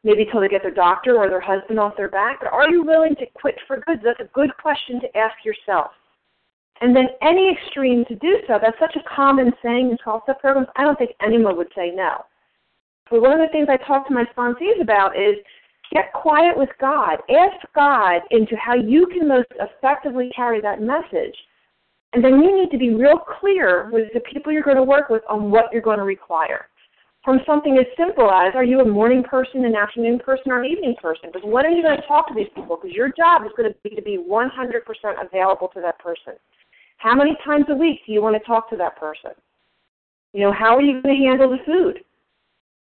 maybe 0.04 0.26
till 0.30 0.40
they 0.40 0.48
get 0.48 0.62
their 0.62 0.74
doctor 0.74 1.16
or 1.16 1.28
their 1.28 1.40
husband 1.40 1.78
off 1.78 1.96
their 1.96 2.08
back. 2.08 2.38
But 2.40 2.52
are 2.52 2.68
you 2.68 2.82
willing 2.82 3.14
to 3.16 3.26
quit 3.34 3.56
for 3.66 3.78
good? 3.86 4.00
That's 4.02 4.20
a 4.20 4.32
good 4.34 4.50
question 4.60 5.00
to 5.00 5.16
ask 5.16 5.36
yourself. 5.44 5.92
And 6.80 6.94
then 6.94 7.06
any 7.22 7.50
extreme 7.50 8.04
to 8.06 8.14
do 8.16 8.38
so, 8.46 8.58
that's 8.60 8.78
such 8.78 8.96
a 8.96 9.14
common 9.14 9.52
saying 9.62 9.90
in 9.90 9.96
12 10.02 10.22
step 10.24 10.40
programs, 10.40 10.68
I 10.76 10.82
don't 10.82 10.98
think 10.98 11.12
anyone 11.22 11.56
would 11.56 11.72
say 11.74 11.90
no. 11.94 12.24
But 13.10 13.22
one 13.22 13.32
of 13.32 13.38
the 13.38 13.52
things 13.52 13.68
I 13.70 13.76
talk 13.76 14.06
to 14.08 14.14
my 14.14 14.24
sponsees 14.36 14.80
about 14.80 15.16
is 15.16 15.36
get 15.92 16.12
quiet 16.12 16.56
with 16.56 16.68
God. 16.80 17.18
Ask 17.30 17.66
God 17.74 18.20
into 18.30 18.56
how 18.56 18.74
you 18.74 19.06
can 19.06 19.28
most 19.28 19.48
effectively 19.58 20.30
carry 20.34 20.60
that 20.60 20.82
message. 20.82 21.36
And 22.12 22.24
then 22.24 22.40
you 22.40 22.54
need 22.54 22.70
to 22.70 22.78
be 22.78 22.94
real 22.94 23.18
clear 23.18 23.88
with 23.92 24.08
the 24.12 24.20
people 24.20 24.52
you're 24.52 24.62
going 24.62 24.76
to 24.76 24.82
work 24.82 25.08
with 25.08 25.22
on 25.28 25.50
what 25.50 25.66
you're 25.72 25.82
going 25.82 25.98
to 25.98 26.04
require. 26.04 26.66
From 27.24 27.40
something 27.44 27.76
as 27.76 27.86
simple 27.96 28.30
as 28.30 28.54
are 28.54 28.64
you 28.64 28.80
a 28.80 28.88
morning 28.88 29.24
person, 29.24 29.64
an 29.64 29.74
afternoon 29.74 30.20
person, 30.20 30.52
or 30.52 30.62
an 30.62 30.70
evening 30.70 30.94
person? 31.02 31.30
Because 31.32 31.46
when 31.48 31.66
are 31.66 31.70
you 31.70 31.82
going 31.82 32.00
to 32.00 32.06
talk 32.06 32.28
to 32.28 32.34
these 32.34 32.46
people? 32.54 32.78
Because 32.80 32.94
your 32.94 33.08
job 33.08 33.42
is 33.44 33.50
going 33.56 33.72
to 33.72 33.76
be 33.82 33.96
to 33.96 34.02
be 34.02 34.16
100% 34.16 34.48
available 35.26 35.68
to 35.74 35.80
that 35.80 35.98
person. 35.98 36.34
How 36.96 37.14
many 37.14 37.36
times 37.44 37.66
a 37.68 37.74
week 37.74 38.00
do 38.06 38.12
you 38.12 38.22
want 38.22 38.36
to 38.36 38.46
talk 38.46 38.70
to 38.70 38.76
that 38.76 38.96
person? 38.96 39.32
You 40.32 40.42
know, 40.42 40.52
how 40.52 40.76
are 40.76 40.82
you 40.82 41.00
going 41.02 41.16
to 41.16 41.26
handle 41.26 41.50
the 41.50 41.64
food? 41.64 42.00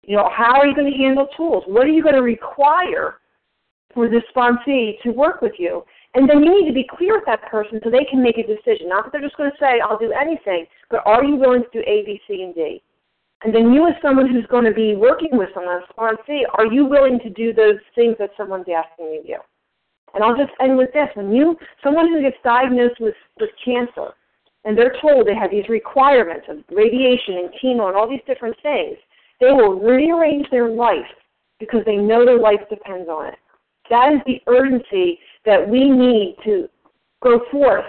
You 0.03 0.15
know, 0.15 0.29
how 0.35 0.59
are 0.59 0.65
you 0.65 0.75
going 0.75 0.91
to 0.91 0.97
handle 0.97 1.27
tools? 1.35 1.63
What 1.67 1.85
are 1.85 1.91
you 1.91 2.01
going 2.01 2.15
to 2.15 2.21
require 2.21 3.19
for 3.93 4.07
the 4.07 4.21
sponsee 4.33 5.01
to 5.03 5.11
work 5.11 5.41
with 5.41 5.53
you? 5.57 5.83
And 6.13 6.29
then 6.29 6.43
you 6.43 6.49
need 6.49 6.67
to 6.67 6.73
be 6.73 6.87
clear 6.89 7.15
with 7.15 7.25
that 7.25 7.49
person 7.51 7.79
so 7.83 7.89
they 7.89 8.05
can 8.09 8.23
make 8.23 8.37
a 8.37 8.47
decision. 8.47 8.89
Not 8.89 9.05
that 9.05 9.11
they're 9.11 9.21
just 9.21 9.37
going 9.37 9.51
to 9.51 9.57
say, 9.59 9.81
I'll 9.83 9.99
do 9.99 10.13
anything, 10.13 10.65
but 10.89 11.05
are 11.05 11.23
you 11.23 11.35
willing 11.35 11.63
to 11.63 11.69
do 11.71 11.79
A, 11.85 12.03
B, 12.05 12.21
C, 12.27 12.41
and 12.43 12.55
D? 12.55 12.81
And 13.43 13.53
then 13.53 13.71
you 13.71 13.87
as 13.87 13.93
someone 14.01 14.27
who's 14.31 14.47
going 14.47 14.65
to 14.65 14.73
be 14.73 14.95
working 14.95 15.29
with 15.33 15.49
someone, 15.53 15.81
a 15.83 15.93
sponsee, 15.93 16.41
are 16.55 16.65
you 16.65 16.85
willing 16.85 17.19
to 17.19 17.29
do 17.29 17.53
those 17.53 17.77
things 17.93 18.15
that 18.17 18.31
someone's 18.35 18.65
asking 18.73 19.05
you 19.13 19.21
to 19.21 19.27
do? 19.27 19.35
And 20.13 20.23
I'll 20.23 20.37
just 20.37 20.51
end 20.59 20.77
with 20.77 20.91
this. 20.93 21.09
When 21.15 21.31
you, 21.31 21.55
someone 21.83 22.07
who 22.11 22.21
gets 22.21 22.37
diagnosed 22.43 22.99
with, 22.99 23.15
with 23.39 23.49
cancer, 23.63 24.13
and 24.65 24.77
they're 24.77 24.95
told 25.01 25.27
they 25.27 25.35
have 25.35 25.51
these 25.51 25.69
requirements 25.69 26.45
of 26.49 26.57
radiation 26.71 27.37
and 27.37 27.49
chemo 27.61 27.87
and 27.87 27.95
all 27.95 28.09
these 28.09 28.25
different 28.27 28.55
things, 28.61 28.97
they 29.39 29.51
will 29.51 29.79
rearrange 29.79 30.47
their 30.49 30.69
life 30.69 31.05
because 31.59 31.81
they 31.85 31.95
know 31.95 32.25
their 32.25 32.39
life 32.39 32.59
depends 32.69 33.07
on 33.09 33.27
it. 33.27 33.39
That 33.89 34.13
is 34.13 34.19
the 34.25 34.41
urgency 34.47 35.19
that 35.45 35.67
we 35.67 35.89
need 35.89 36.35
to 36.43 36.67
go 37.23 37.39
forth 37.51 37.85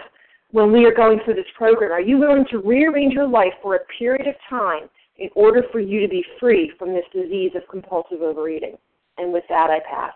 when 0.53 0.73
we 0.73 0.85
are 0.85 0.95
going 0.95 1.21
through 1.25 1.35
this 1.35 1.45
program. 1.57 1.93
Are 1.93 2.01
you 2.01 2.19
willing 2.19 2.47
to 2.51 2.59
rearrange 2.59 3.13
your 3.13 3.29
life 3.29 3.53
for 3.63 3.75
a 3.77 3.85
period 3.99 4.27
of 4.27 4.35
time 4.49 4.89
in 5.17 5.29
order 5.35 5.65
for 5.73 5.81
you 5.81 6.01
to 6.01 6.09
be 6.09 6.25
free 6.39 6.73
from 6.79 6.91
this 6.91 7.05
disease 7.13 7.53
of 7.55 7.63
compulsive 7.69 8.23
overeating? 8.23 8.77
And 9.19 9.33
with 9.33 9.45
that, 9.49 9.69
I 9.71 9.81
pass. 9.81 10.13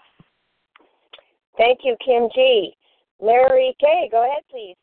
Thank 1.56 1.80
you, 1.85 1.97
Kim 2.04 2.28
G. 2.35 2.75
Larry 3.21 3.76
K., 3.78 4.09
go 4.11 4.25
ahead, 4.28 4.42
please. 4.50 4.76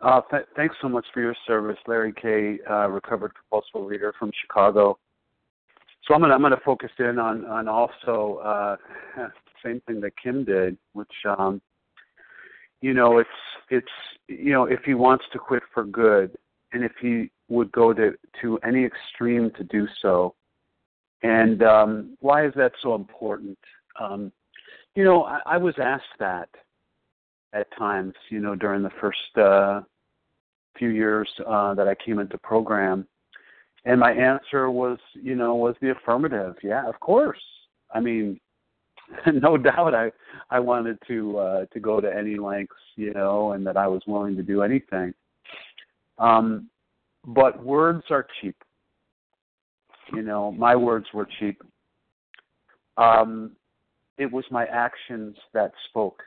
Uh, 0.00 0.20
th- 0.30 0.46
thanks 0.54 0.76
so 0.80 0.88
much 0.88 1.06
for 1.12 1.20
your 1.20 1.34
service, 1.46 1.78
Larry 1.86 2.12
K., 2.12 2.58
uh, 2.70 2.88
recovered 2.88 3.32
compulsive 3.34 3.88
reader 3.88 4.14
from 4.18 4.30
Chicago. 4.42 4.98
So 6.06 6.14
I'm 6.14 6.20
gonna 6.20 6.34
I'm 6.34 6.42
gonna 6.42 6.60
focus 6.64 6.90
in 6.98 7.18
on 7.18 7.44
on 7.46 7.66
also 7.66 8.40
uh, 8.44 9.28
same 9.64 9.80
thing 9.86 10.00
that 10.02 10.12
Kim 10.22 10.44
did, 10.44 10.76
which 10.92 11.12
um, 11.38 11.60
you 12.80 12.94
know 12.94 13.18
it's 13.18 13.28
it's 13.70 13.86
you 14.28 14.52
know 14.52 14.64
if 14.64 14.80
he 14.84 14.94
wants 14.94 15.24
to 15.32 15.38
quit 15.38 15.62
for 15.74 15.84
good, 15.84 16.36
and 16.72 16.84
if 16.84 16.92
he 17.00 17.30
would 17.48 17.72
go 17.72 17.92
to 17.92 18.12
to 18.42 18.58
any 18.58 18.84
extreme 18.84 19.50
to 19.56 19.64
do 19.64 19.88
so, 20.00 20.34
and 21.22 21.62
um, 21.62 22.16
why 22.20 22.46
is 22.46 22.52
that 22.54 22.72
so 22.82 22.94
important? 22.94 23.58
Um, 23.98 24.30
you 24.96 25.04
know, 25.04 25.24
I, 25.24 25.40
I 25.44 25.56
was 25.58 25.74
asked 25.78 26.04
that 26.18 26.48
at 27.52 27.66
times, 27.78 28.14
you 28.30 28.40
know, 28.40 28.56
during 28.56 28.82
the 28.82 28.90
first 29.00 29.38
uh, 29.38 29.82
few 30.76 30.88
years 30.88 31.28
uh, 31.46 31.74
that 31.74 31.86
I 31.86 31.94
came 31.94 32.18
into 32.18 32.38
program, 32.38 33.06
and 33.84 34.00
my 34.00 34.12
answer 34.12 34.70
was, 34.70 34.98
you 35.14 35.36
know, 35.36 35.54
was 35.54 35.76
the 35.80 35.90
affirmative. 35.90 36.56
Yeah, 36.62 36.88
of 36.88 36.98
course. 36.98 37.40
I 37.94 38.00
mean, 38.00 38.40
no 39.32 39.56
doubt, 39.56 39.94
I 39.94 40.10
I 40.50 40.58
wanted 40.60 40.98
to 41.08 41.38
uh, 41.38 41.66
to 41.66 41.78
go 41.78 42.00
to 42.00 42.12
any 42.12 42.36
lengths, 42.36 42.74
you 42.96 43.12
know, 43.12 43.52
and 43.52 43.66
that 43.66 43.76
I 43.76 43.86
was 43.86 44.02
willing 44.06 44.34
to 44.36 44.42
do 44.42 44.62
anything. 44.62 45.12
Um, 46.18 46.70
but 47.26 47.62
words 47.62 48.04
are 48.10 48.26
cheap. 48.40 48.56
You 50.14 50.22
know, 50.22 50.52
my 50.52 50.74
words 50.74 51.06
were 51.12 51.28
cheap. 51.38 51.62
Um, 52.96 53.52
it 54.18 54.30
was 54.30 54.44
my 54.50 54.66
actions 54.66 55.36
that 55.52 55.72
spoke. 55.88 56.22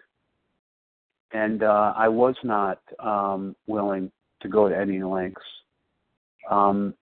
And 1.32 1.63
uh, 1.63 1.93
I 1.95 2.08
was 2.08 2.36
not 2.43 2.80
um, 2.99 3.56
willing 3.67 4.12
to 4.41 4.47
go 4.47 4.67
to 4.69 4.78
any 4.78 5.02
lengths. 5.04 5.41
Um, 6.49 6.93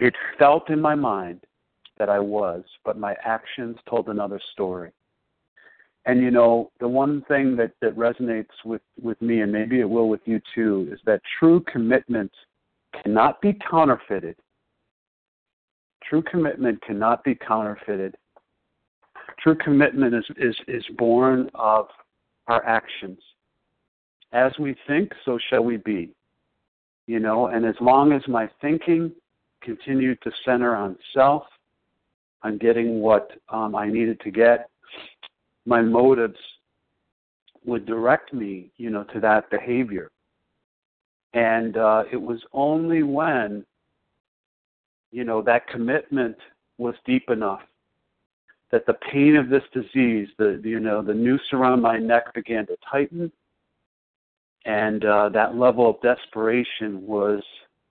it 0.00 0.14
felt 0.38 0.70
in 0.70 0.80
my 0.80 0.94
mind 0.94 1.40
that 1.98 2.08
I 2.08 2.18
was, 2.18 2.62
but 2.84 2.98
my 2.98 3.16
actions 3.24 3.76
told 3.88 4.08
another 4.08 4.40
story. 4.52 4.92
And 6.04 6.22
you 6.22 6.30
know, 6.30 6.70
the 6.78 6.88
one 6.88 7.22
thing 7.26 7.56
that, 7.56 7.72
that 7.80 7.96
resonates 7.96 8.46
with, 8.64 8.82
with 9.02 9.20
me, 9.20 9.40
and 9.40 9.50
maybe 9.50 9.80
it 9.80 9.88
will 9.88 10.08
with 10.08 10.20
you 10.24 10.40
too, 10.54 10.88
is 10.92 11.00
that 11.04 11.20
true 11.38 11.60
commitment 11.70 12.30
cannot 13.02 13.40
be 13.40 13.58
counterfeited. 13.68 14.36
True 16.08 16.22
commitment 16.22 16.80
cannot 16.82 17.24
be 17.24 17.34
counterfeited. 17.34 18.16
True 19.46 19.54
commitment 19.54 20.12
is, 20.12 20.24
is, 20.38 20.56
is 20.66 20.82
born 20.98 21.48
of 21.54 21.86
our 22.48 22.66
actions. 22.66 23.20
As 24.32 24.50
we 24.58 24.74
think, 24.88 25.12
so 25.24 25.38
shall 25.48 25.62
we 25.62 25.76
be. 25.76 26.10
You 27.06 27.20
know, 27.20 27.46
and 27.46 27.64
as 27.64 27.76
long 27.80 28.10
as 28.10 28.22
my 28.26 28.50
thinking 28.60 29.12
continued 29.60 30.20
to 30.22 30.32
center 30.44 30.74
on 30.74 30.96
self, 31.14 31.44
on 32.42 32.58
getting 32.58 32.98
what 32.98 33.30
um, 33.48 33.76
I 33.76 33.86
needed 33.86 34.18
to 34.22 34.32
get, 34.32 34.68
my 35.64 35.80
motives 35.80 36.40
would 37.64 37.86
direct 37.86 38.34
me, 38.34 38.72
you 38.78 38.90
know, 38.90 39.04
to 39.14 39.20
that 39.20 39.48
behavior. 39.48 40.10
And 41.34 41.76
uh, 41.76 42.02
it 42.10 42.20
was 42.20 42.40
only 42.52 43.04
when, 43.04 43.64
you 45.12 45.22
know, 45.22 45.40
that 45.42 45.68
commitment 45.68 46.36
was 46.78 46.96
deep 47.06 47.30
enough 47.30 47.60
that 48.72 48.86
the 48.86 48.94
pain 48.94 49.36
of 49.36 49.48
this 49.48 49.62
disease, 49.72 50.28
the 50.38 50.60
you 50.64 50.80
know 50.80 51.02
the 51.02 51.14
noose 51.14 51.52
around 51.52 51.80
my 51.80 51.98
neck 51.98 52.34
began 52.34 52.66
to 52.66 52.76
tighten, 52.90 53.30
and 54.64 55.04
uh, 55.04 55.28
that 55.30 55.56
level 55.56 55.88
of 55.88 56.00
desperation 56.02 57.06
was 57.06 57.42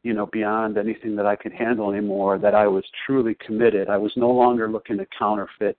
you 0.03 0.13
know 0.13 0.25
beyond 0.27 0.77
anything 0.77 1.15
that 1.15 1.25
I 1.25 1.35
could 1.35 1.53
handle 1.53 1.91
anymore. 1.91 2.37
That 2.37 2.55
I 2.55 2.67
was 2.67 2.83
truly 3.05 3.35
committed. 3.35 3.89
I 3.89 3.97
was 3.97 4.11
no 4.15 4.31
longer 4.31 4.69
looking 4.69 4.97
to 4.97 5.07
counterfeit 5.17 5.77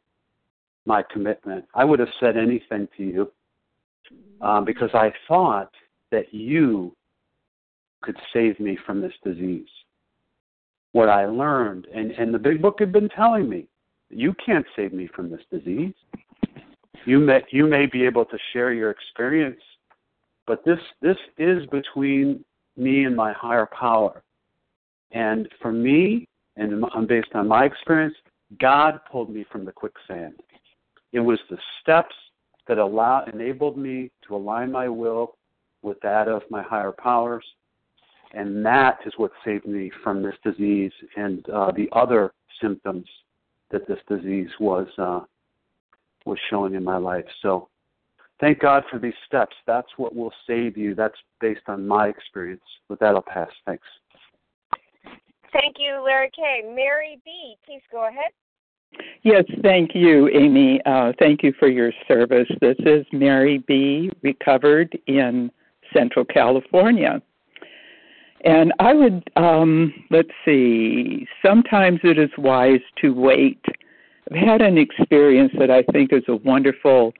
my 0.86 1.02
commitment. 1.02 1.64
I 1.74 1.84
would 1.84 1.98
have 1.98 2.08
said 2.20 2.36
anything 2.36 2.88
to 2.96 3.02
you 3.02 3.32
um, 4.40 4.64
because 4.64 4.90
I 4.94 5.12
thought 5.28 5.72
that 6.10 6.32
you 6.32 6.94
could 8.02 8.16
save 8.32 8.58
me 8.60 8.78
from 8.86 9.00
this 9.00 9.12
disease. 9.24 9.68
What 10.92 11.08
I 11.08 11.26
learned, 11.26 11.86
and, 11.94 12.12
and 12.12 12.32
the 12.32 12.38
big 12.38 12.62
book 12.62 12.76
had 12.78 12.92
been 12.92 13.08
telling 13.08 13.48
me, 13.48 13.66
you 14.10 14.34
can't 14.44 14.66
save 14.74 14.92
me 14.92 15.08
from 15.14 15.30
this 15.30 15.40
disease. 15.50 15.94
You 17.04 17.18
may 17.18 17.42
you 17.50 17.66
may 17.66 17.86
be 17.86 18.04
able 18.04 18.24
to 18.24 18.38
share 18.52 18.72
your 18.72 18.90
experience, 18.90 19.60
but 20.46 20.64
this 20.64 20.78
this 21.00 21.16
is 21.38 21.66
between 21.66 22.44
me 22.76 23.04
and 23.04 23.16
my 23.16 23.32
higher 23.32 23.66
power. 23.66 24.22
And 25.12 25.48
for 25.62 25.72
me, 25.72 26.28
and 26.56 26.84
based 27.06 27.34
on 27.34 27.48
my 27.48 27.64
experience, 27.64 28.14
God 28.60 29.00
pulled 29.10 29.30
me 29.30 29.44
from 29.50 29.64
the 29.64 29.72
quicksand. 29.72 30.34
It 31.12 31.20
was 31.20 31.38
the 31.48 31.58
steps 31.80 32.14
that 32.66 32.78
allow 32.78 33.24
enabled 33.32 33.78
me 33.78 34.10
to 34.26 34.34
align 34.34 34.72
my 34.72 34.88
will 34.88 35.36
with 35.82 36.00
that 36.00 36.26
of 36.28 36.42
my 36.50 36.62
higher 36.62 36.92
powers, 36.92 37.44
and 38.32 38.66
that 38.66 38.98
is 39.06 39.12
what 39.16 39.30
saved 39.44 39.66
me 39.66 39.90
from 40.02 40.22
this 40.22 40.34
disease 40.42 40.92
and 41.16 41.48
uh, 41.50 41.70
the 41.70 41.88
other 41.92 42.32
symptoms 42.60 43.06
that 43.70 43.86
this 43.86 43.98
disease 44.08 44.50
was 44.60 44.86
uh, 44.98 45.20
was 46.24 46.38
showing 46.50 46.74
in 46.74 46.84
my 46.84 46.96
life. 46.96 47.24
So 47.42 47.68
thank 48.40 48.60
God 48.60 48.84
for 48.90 48.98
these 48.98 49.14
steps. 49.26 49.54
That's 49.66 49.88
what 49.96 50.14
will 50.14 50.32
save 50.46 50.76
you. 50.76 50.94
That's 50.94 51.16
based 51.40 51.62
on 51.68 51.86
my 51.86 52.08
experience. 52.08 52.62
With 52.88 52.98
that, 53.00 53.14
I'll 53.14 53.22
pass. 53.22 53.50
Thanks. 53.64 53.86
Thank 55.52 55.76
you, 55.78 56.02
Larry 56.04 56.30
K. 56.34 56.62
Mary 56.74 57.20
B., 57.24 57.56
please 57.64 57.82
go 57.90 58.08
ahead. 58.08 58.32
Yes, 59.22 59.44
thank 59.62 59.94
you, 59.94 60.28
Amy. 60.28 60.80
Uh, 60.84 61.12
thank 61.18 61.42
you 61.42 61.52
for 61.58 61.68
your 61.68 61.92
service. 62.06 62.48
This 62.60 62.76
is 62.80 63.06
Mary 63.12 63.58
B., 63.66 64.10
recovered 64.22 64.98
in 65.06 65.50
Central 65.92 66.24
California. 66.24 67.22
And 68.44 68.72
I 68.78 68.94
would, 68.94 69.28
um, 69.36 69.92
let's 70.10 70.30
see, 70.44 71.26
sometimes 71.44 72.00
it 72.04 72.18
is 72.18 72.30
wise 72.38 72.80
to 73.00 73.12
wait. 73.12 73.64
I've 74.30 74.36
had 74.36 74.62
an 74.62 74.78
experience 74.78 75.52
that 75.58 75.70
I 75.70 75.82
think 75.92 76.12
is 76.12 76.24
a 76.28 76.36
wonderful 76.36 77.14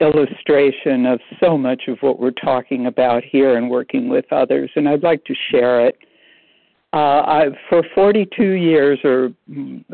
illustration 0.00 1.06
of 1.06 1.20
so 1.40 1.56
much 1.56 1.84
of 1.88 1.98
what 2.00 2.18
we're 2.18 2.30
talking 2.30 2.86
about 2.86 3.22
here 3.24 3.56
and 3.56 3.70
working 3.70 4.08
with 4.08 4.24
others, 4.32 4.70
and 4.74 4.88
I'd 4.88 5.02
like 5.02 5.24
to 5.26 5.34
share 5.50 5.86
it. 5.86 5.96
Uh, 6.94 7.22
I, 7.26 7.44
for 7.70 7.82
42 7.94 8.42
years, 8.42 8.98
or 9.02 9.30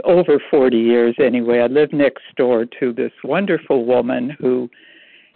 over 0.03 0.43
40 0.51 0.77
years 0.77 1.15
anyway, 1.21 1.61
I 1.61 1.67
lived 1.67 1.93
next 1.93 2.25
door 2.37 2.65
to 2.81 2.93
this 2.93 3.13
wonderful 3.23 3.85
woman 3.85 4.31
who 4.41 4.69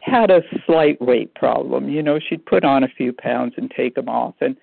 had 0.00 0.30
a 0.30 0.42
slight 0.66 1.00
weight 1.00 1.32
problem. 1.34 1.88
You 1.88 2.02
know, 2.02 2.18
she'd 2.18 2.44
put 2.46 2.64
on 2.64 2.82
a 2.82 2.88
few 2.88 3.12
pounds 3.12 3.54
and 3.56 3.70
take 3.70 3.94
them 3.94 4.08
off, 4.08 4.34
and 4.40 4.56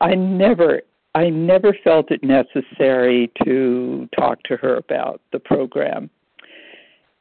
I 0.00 0.14
never, 0.14 0.82
I 1.14 1.30
never 1.30 1.76
felt 1.84 2.10
it 2.10 2.22
necessary 2.22 3.30
to 3.44 4.08
talk 4.16 4.42
to 4.44 4.56
her 4.56 4.76
about 4.76 5.20
the 5.32 5.38
program. 5.38 6.10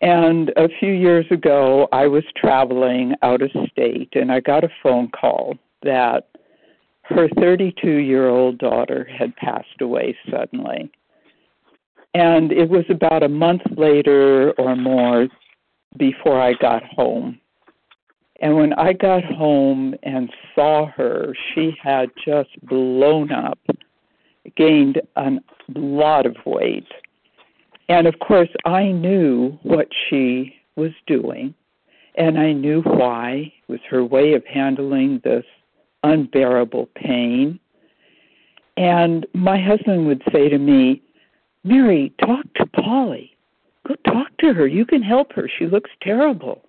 And 0.02 0.52
a 0.58 0.68
few 0.80 0.92
years 0.92 1.26
ago, 1.30 1.88
I 1.92 2.08
was 2.08 2.24
traveling 2.36 3.14
out 3.22 3.42
of 3.42 3.52
state, 3.72 4.10
and 4.14 4.32
I 4.32 4.40
got 4.40 4.64
a 4.64 4.70
phone 4.82 5.10
call 5.10 5.58
that 5.84 6.28
her 7.04 7.30
32 7.40 7.88
year 7.88 8.28
old 8.28 8.58
daughter 8.58 9.06
had 9.06 9.36
passed 9.36 9.82
away 9.82 10.18
suddenly. 10.30 10.92
And 12.14 12.52
it 12.52 12.70
was 12.70 12.86
about 12.90 13.24
a 13.24 13.30
month 13.30 13.62
later 13.78 14.52
or 14.58 14.76
more 14.76 15.28
before 15.98 16.42
I 16.42 16.54
got 16.54 16.84
home. 16.84 17.40
And 18.42 18.56
when 18.56 18.74
I 18.74 18.94
got 18.94 19.24
home 19.24 19.94
and 20.02 20.34
saw 20.56 20.88
her, 20.88 21.34
she 21.54 21.78
had 21.82 22.10
just 22.26 22.50
blown 22.64 23.32
up, 23.32 23.60
gained 24.58 25.00
a 25.16 25.30
lot 25.76 26.26
of 26.26 26.36
weight. 26.46 26.88
And 27.88 28.08
of 28.08 28.18
course, 28.20 28.50
I 28.66 28.92
knew 28.92 29.60
what 29.62 29.90
she 30.10 30.56
was 30.76 30.92
doing, 31.06 31.54
and 32.16 32.40
I 32.40 32.52
knew 32.54 32.82
why. 32.82 33.54
It 33.68 33.72
was 33.72 33.80
her 33.90 34.04
way 34.04 34.34
of 34.34 34.44
handling 34.46 35.22
this 35.24 35.46
unbearable 36.04 36.90
pain. 36.96 37.60
And 38.76 39.28
my 39.34 39.62
husband 39.62 40.08
would 40.08 40.24
say 40.34 40.50
to 40.50 40.58
me, 40.58 41.04
Mary, 41.64 42.12
talk 42.26 42.52
to 42.56 42.66
Polly. 42.66 43.38
Go 43.88 43.96
talk 44.06 44.36
to 44.40 44.54
her. 44.54 44.66
You 44.66 44.86
can 44.86 45.04
help 45.04 45.32
her. 45.34 45.48
She 45.60 45.68
looks 45.68 45.92
terrible. 46.02 46.64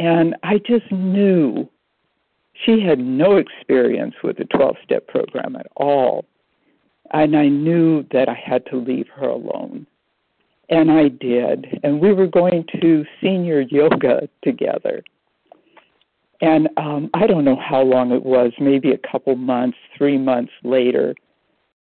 And 0.00 0.34
I 0.42 0.56
just 0.56 0.90
knew 0.90 1.68
she 2.64 2.80
had 2.80 2.98
no 2.98 3.36
experience 3.36 4.14
with 4.24 4.38
the 4.38 4.46
12 4.46 4.76
step 4.82 5.06
program 5.08 5.56
at 5.56 5.66
all. 5.76 6.24
And 7.12 7.36
I 7.36 7.48
knew 7.48 8.06
that 8.10 8.26
I 8.26 8.34
had 8.34 8.64
to 8.70 8.78
leave 8.78 9.08
her 9.14 9.28
alone. 9.28 9.86
And 10.70 10.90
I 10.90 11.08
did. 11.08 11.80
And 11.82 12.00
we 12.00 12.14
were 12.14 12.28
going 12.28 12.64
to 12.80 13.04
senior 13.20 13.60
yoga 13.60 14.26
together. 14.42 15.02
And 16.40 16.70
um, 16.78 17.10
I 17.12 17.26
don't 17.26 17.44
know 17.44 17.60
how 17.60 17.82
long 17.82 18.10
it 18.10 18.24
was, 18.24 18.52
maybe 18.58 18.92
a 18.92 19.12
couple 19.12 19.36
months, 19.36 19.76
three 19.98 20.16
months 20.16 20.52
later, 20.64 21.14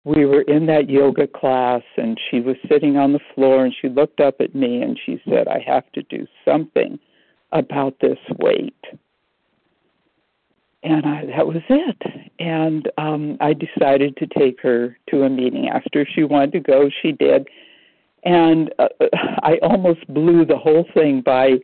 we 0.04 0.24
were 0.24 0.40
in 0.42 0.64
that 0.66 0.88
yoga 0.88 1.26
class 1.26 1.82
and 1.98 2.18
she 2.30 2.40
was 2.40 2.56
sitting 2.66 2.96
on 2.96 3.12
the 3.12 3.20
floor 3.34 3.66
and 3.66 3.74
she 3.78 3.90
looked 3.90 4.20
up 4.20 4.36
at 4.40 4.54
me 4.54 4.80
and 4.80 4.98
she 5.04 5.20
said, 5.28 5.48
I 5.48 5.62
have 5.66 5.92
to 5.92 6.02
do 6.04 6.26
something 6.46 6.98
about 7.52 7.98
this 8.00 8.18
weight. 8.38 8.74
And 10.82 11.04
I, 11.04 11.26
that 11.36 11.46
was 11.46 11.62
it. 11.68 12.02
And 12.38 12.88
um, 12.96 13.36
I 13.40 13.54
decided 13.54 14.16
to 14.18 14.26
take 14.26 14.60
her 14.62 14.96
to 15.10 15.22
a 15.22 15.30
meeting. 15.30 15.68
After 15.68 16.06
she 16.06 16.22
wanted 16.22 16.52
to 16.52 16.60
go, 16.60 16.90
she 17.02 17.12
did. 17.12 17.48
And 18.24 18.72
uh, 18.78 18.88
I 19.42 19.58
almost 19.62 20.06
blew 20.12 20.44
the 20.44 20.58
whole 20.58 20.86
thing 20.94 21.22
by 21.22 21.58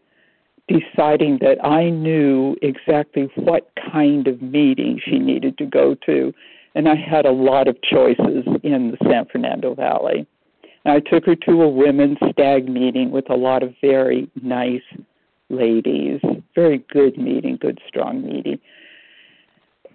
deciding 0.68 1.38
that 1.40 1.64
I 1.64 1.90
knew 1.90 2.57
exactly 2.62 3.29
what 3.37 3.71
kind 3.92 4.27
of 4.27 4.40
meeting 4.40 5.01
she 5.05 5.18
needed 5.18 5.59
to 5.59 5.66
go 5.66 5.95
to. 6.07 6.33
And 6.75 6.88
I 6.88 6.95
had 6.97 7.27
a 7.27 7.33
lot 7.33 7.68
of 7.68 7.77
choices 7.83 8.45
in 8.62 8.92
the 8.92 8.97
San 9.09 9.27
Fernando 9.27 9.75
Valley. 9.75 10.27
And 10.85 10.95
I 10.95 11.01
took 11.01 11.27
her 11.27 11.37
to 11.37 11.62
a 11.62 11.68
women's 11.68 12.18
stag 12.33 12.68
meeting 12.68 13.11
with 13.11 13.31
a 13.31 13.37
lot 13.37 13.62
of 13.62 13.75
very 13.81 14.31
nice 14.42 14.83
ladies. 15.53 16.21
Very 16.55 16.79
good 16.93 17.17
meeting, 17.19 17.59
good, 17.61 17.81
strong 17.87 18.25
meeting. 18.25 18.59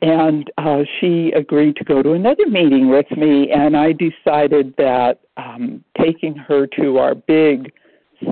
And 0.02 0.52
uh, 0.58 0.84
she 1.00 1.32
agreed 1.36 1.76
to 1.78 1.84
go 1.84 2.04
to 2.04 2.14
another 2.14 2.46
meeting 2.48 2.90
with 2.90 3.10
me, 3.18 3.52
and 3.52 3.76
I 3.76 3.94
decided 3.94 4.76
that 4.78 5.20
um, 5.38 5.84
taking 6.00 6.36
her 6.36 6.68
to 6.80 7.00
our 7.00 7.16
big 7.16 7.74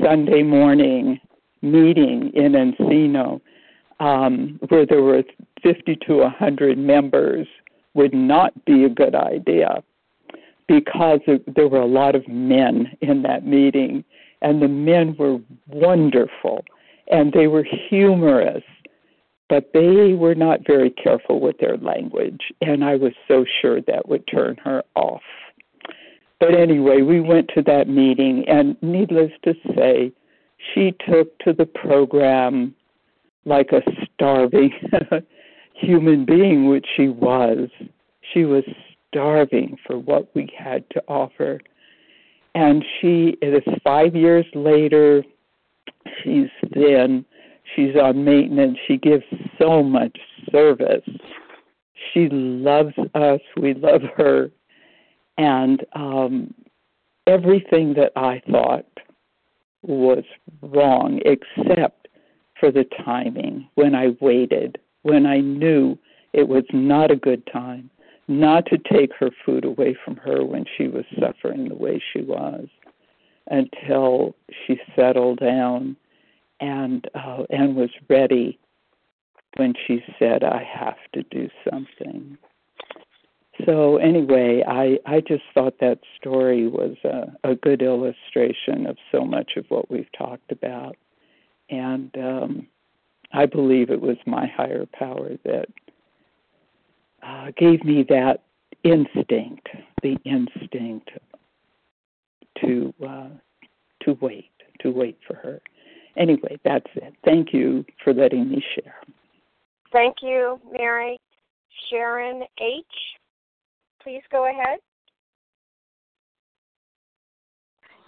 Sunday 0.04 0.44
morning 0.44 1.20
meeting 1.62 2.32
in 2.36 2.52
Encino, 2.52 3.42
um, 4.00 4.60
where 4.70 4.86
there 4.86 5.02
were 5.02 5.24
50 5.64 5.96
to 6.08 6.18
100 6.18 6.78
members, 6.78 7.48
would 7.96 8.14
not 8.14 8.66
be 8.66 8.84
a 8.84 8.90
good 8.90 9.16
idea 9.16 9.82
because 10.68 11.20
there 11.56 11.68
were 11.68 11.82
a 11.82 11.88
lot 11.88 12.16
of 12.16 12.28
men 12.28 12.96
in 13.02 13.22
that 13.24 13.46
meeting, 13.46 14.04
and 14.42 14.62
the 14.62 14.68
men 14.68 15.16
were 15.18 15.38
wonderful 15.68 16.64
and 17.08 17.32
they 17.34 17.48
were 17.48 17.66
humorous, 17.90 18.64
but 19.50 19.72
they 19.74 20.14
were 20.14 20.36
not 20.36 20.66
very 20.66 20.90
careful 20.90 21.40
with 21.40 21.58
their 21.60 21.78
language, 21.78 22.42
and 22.62 22.84
I 22.84 22.96
was 22.96 23.14
so 23.28 23.46
sure 23.62 23.82
that 23.82 24.08
would 24.08 24.28
turn 24.28 24.58
her 24.64 24.84
off. 24.96 25.22
But 26.40 26.56
anyway, 26.56 27.02
we 27.02 27.22
went 27.22 27.50
to 27.56 27.62
that 27.64 27.88
meeting, 27.88 28.46
and 28.48 28.76
needless 28.82 29.32
to 29.44 29.54
say, 29.76 30.12
she 30.74 30.94
took 31.08 31.38
to 31.40 31.54
the 31.54 31.66
program 31.66 32.76
like 33.46 33.72
a 33.72 33.82
starving 34.14 34.72
human 35.74 36.26
being, 36.26 36.68
which 36.68 36.88
she 36.96 37.08
was. 37.08 37.70
She 38.34 38.44
was 38.44 38.64
starving 39.08 39.78
for 39.86 39.98
what 39.98 40.34
we 40.36 40.52
had 40.58 40.90
to 40.92 41.04
offer. 41.08 41.62
And 42.56 42.84
she, 43.00 43.38
it 43.42 43.54
is 43.54 43.74
five 43.84 44.16
years 44.16 44.46
later, 44.54 45.24
she's 46.24 46.50
thin, 46.74 47.26
she's 47.76 47.96
on 47.96 48.24
maintenance, 48.24 48.78
she 48.88 48.98
gives 48.98 49.24
so 49.60 49.84
much 49.84 50.18
service. 50.52 51.08
She 52.14 52.30
loves 52.30 52.94
us, 53.14 53.42
we 53.58 53.74
love 53.74 54.02
her, 54.16 54.52
and 55.38 55.86
um, 55.94 56.54
everything 57.28 57.94
that 57.96 58.12
I 58.16 58.42
thought 58.50 58.86
was 59.82 60.24
wrong 60.62 61.20
except 61.26 62.08
for 62.60 62.72
the 62.72 62.86
timing 63.04 63.68
when 63.76 63.96
I 63.96 64.16
waited, 64.22 64.78
when 65.04 65.26
I 65.26 65.40
knew 65.40 65.98
it 66.34 66.48
was 66.48 66.64
not 66.72 67.12
a 67.12 67.16
good 67.16 67.48
time 67.52 67.90
not 68.28 68.66
to 68.66 68.78
take 68.78 69.12
her 69.20 69.30
food 69.46 69.66
away 69.66 69.96
from 70.04 70.16
her 70.18 70.44
when 70.44 70.66
she 70.78 70.88
was 70.88 71.06
suffering 71.20 71.70
the 71.70 71.76
way 71.76 72.02
she 72.14 72.22
was 72.22 72.68
until 73.48 74.36
she 74.66 74.80
settled 74.96 75.40
down 75.40 75.96
and 76.60 77.08
uh, 77.14 77.44
and 77.50 77.76
was 77.76 77.90
ready 78.10 78.58
when 79.58 79.74
she 79.86 80.04
said 80.20 80.44
I 80.44 80.64
have 80.64 80.98
to 81.14 81.24
do 81.24 81.50
something. 81.70 82.38
So 83.66 83.98
anyway, 83.98 84.64
I 84.68 85.00
I 85.06 85.22
just 85.22 85.44
thought 85.54 85.80
that 85.80 86.00
story 86.18 86.68
was 86.68 86.98
a, 87.04 87.50
a 87.50 87.56
good 87.56 87.82
illustration 87.82 88.86
of 88.86 88.98
so 89.12 89.24
much 89.24 89.54
of 89.56 89.66
what 89.70 89.90
we've 89.90 90.12
talked 90.18 90.52
about, 90.52 90.98
and 91.70 92.12
um, 92.18 92.68
I 93.32 93.46
believe 93.46 93.90
it 93.90 94.02
was 94.02 94.18
my 94.26 94.48
higher 94.48 94.86
power 94.86 95.32
that 95.44 95.68
uh, 97.24 97.52
gave 97.58 97.84
me 97.84 98.06
that 98.10 98.44
instinct, 98.84 99.68
the 100.04 100.18
instinct 100.26 101.12
to 102.62 102.94
uh, 103.08 103.30
to 104.04 104.18
wait, 104.22 104.52
to 104.82 104.92
wait 104.92 105.18
for 105.28 105.36
her. 105.36 105.62
Anyway, 106.18 106.58
that's 106.64 106.86
it. 106.96 107.14
Thank 107.26 107.54
you 107.54 107.86
for 108.04 108.14
letting 108.14 108.50
me 108.50 108.64
share. 108.76 108.96
Thank 109.92 110.18
you, 110.22 110.60
Mary. 110.72 111.18
Sharon 111.90 112.44
H. 112.62 112.86
Please 114.02 114.22
go 114.32 114.50
ahead. 114.50 114.80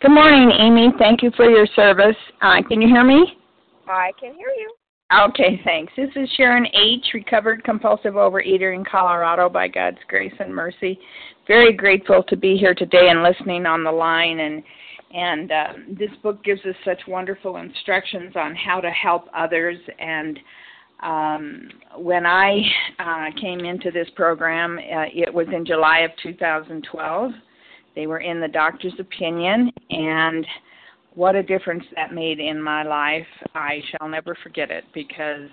Good 0.02 0.12
morning, 0.12 0.52
Amy. 0.60 0.94
Thank 1.00 1.24
you 1.24 1.32
for 1.36 1.50
your 1.50 1.66
service. 1.76 2.16
Uh, 2.42 2.62
can 2.68 2.82
you 2.82 2.88
hear 2.88 3.04
me? 3.04 3.34
I 3.88 4.12
can 4.20 4.34
hear 4.36 4.50
you. 4.56 4.77
Okay, 5.14 5.62
thanks. 5.64 5.94
This 5.96 6.10
is 6.18 6.30
Sharon 6.36 6.66
H., 6.74 7.06
recovered 7.14 7.64
compulsive 7.64 8.16
overeater 8.16 8.76
in 8.76 8.84
Colorado 8.84 9.48
by 9.48 9.70
God's 9.70 10.00
grace 10.10 10.34
and 10.40 10.54
mercy. 10.54 11.00
Very 11.48 11.72
grateful 11.72 12.24
to 12.24 12.36
be 12.36 12.58
here 12.58 12.74
today 12.74 13.08
and 13.10 13.24
listening 13.24 13.66
on 13.66 13.84
the 13.84 13.92
line 13.92 14.40
and 14.42 14.64
and 15.16 15.52
um, 15.54 15.96
this 15.98 16.10
book 16.22 16.44
gives 16.44 16.60
us 16.66 16.76
such 16.84 17.00
wonderful 17.08 17.56
instructions 17.56 18.34
on 18.36 18.54
how 18.54 18.82
to 18.82 18.90
help 18.92 19.28
others 19.34 19.78
and 20.00 20.38
Um, 21.02 21.70
when 21.96 22.26
I 22.26 22.62
uh, 23.00 23.40
came 23.40 23.60
into 23.60 23.92
this 23.92 24.10
program, 24.16 24.78
uh, 24.80 25.06
it 25.14 25.32
was 25.32 25.48
in 25.54 25.66
July 25.66 26.00
of 26.00 26.12
2012. 26.24 27.32
They 27.96 28.08
were 28.08 28.20
in 28.20 28.42
the 28.42 28.48
doctor's 28.48 29.00
opinion, 29.00 29.72
and 29.92 30.46
what 31.18 31.36
a 31.36 31.42
difference 31.42 31.84
that 31.96 32.14
made 32.14 32.40
in 32.40 32.62
my 32.62 32.84
life. 32.84 33.26
I 33.56 33.82
shall 33.90 34.08
never 34.08 34.38
forget 34.44 34.70
it 34.70 34.84
because 34.94 35.50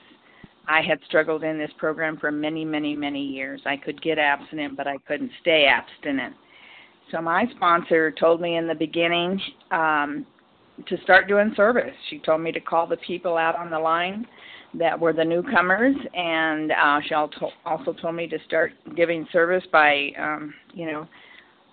I 0.69 0.83
had 0.83 0.99
struggled 1.07 1.43
in 1.43 1.57
this 1.57 1.71
program 1.79 2.19
for 2.19 2.31
many, 2.31 2.67
many, 2.67 2.95
many 2.95 3.23
years. 3.25 3.63
I 3.65 3.79
could 3.79 4.01
get 4.03 4.19
abstinent, 4.19 4.77
but 4.77 4.87
I 4.87 4.99
couldn't 5.09 5.31
stay 5.41 5.65
abstinent. 5.65 6.35
So 7.11 7.23
my 7.23 7.47
sponsor 7.57 8.11
told 8.11 8.43
me 8.43 8.59
in 8.59 8.67
the 8.67 8.75
beginning 8.75 9.41
um, 9.71 10.27
to 10.87 10.99
start 11.03 11.29
doing 11.29 11.55
service. 11.57 11.95
She 12.11 12.19
told 12.19 12.43
me 12.43 12.53
to 12.53 12.61
call 12.61 12.87
the 12.87 12.99
people 12.99 13.39
out 13.39 13.57
on 13.57 13.71
the 13.71 13.79
line 13.79 14.27
that 14.79 15.01
were 15.01 15.15
the 15.15 15.25
newcomers, 15.25 15.97
and 16.13 16.73
uh, 16.73 17.01
she 17.09 17.15
also 17.15 17.93
told 18.03 18.15
me 18.15 18.27
to 18.27 18.39
start 18.47 18.73
giving 18.95 19.27
service 19.33 19.65
by, 19.73 20.11
um, 20.19 20.53
you 20.75 20.85
know, 20.85 21.09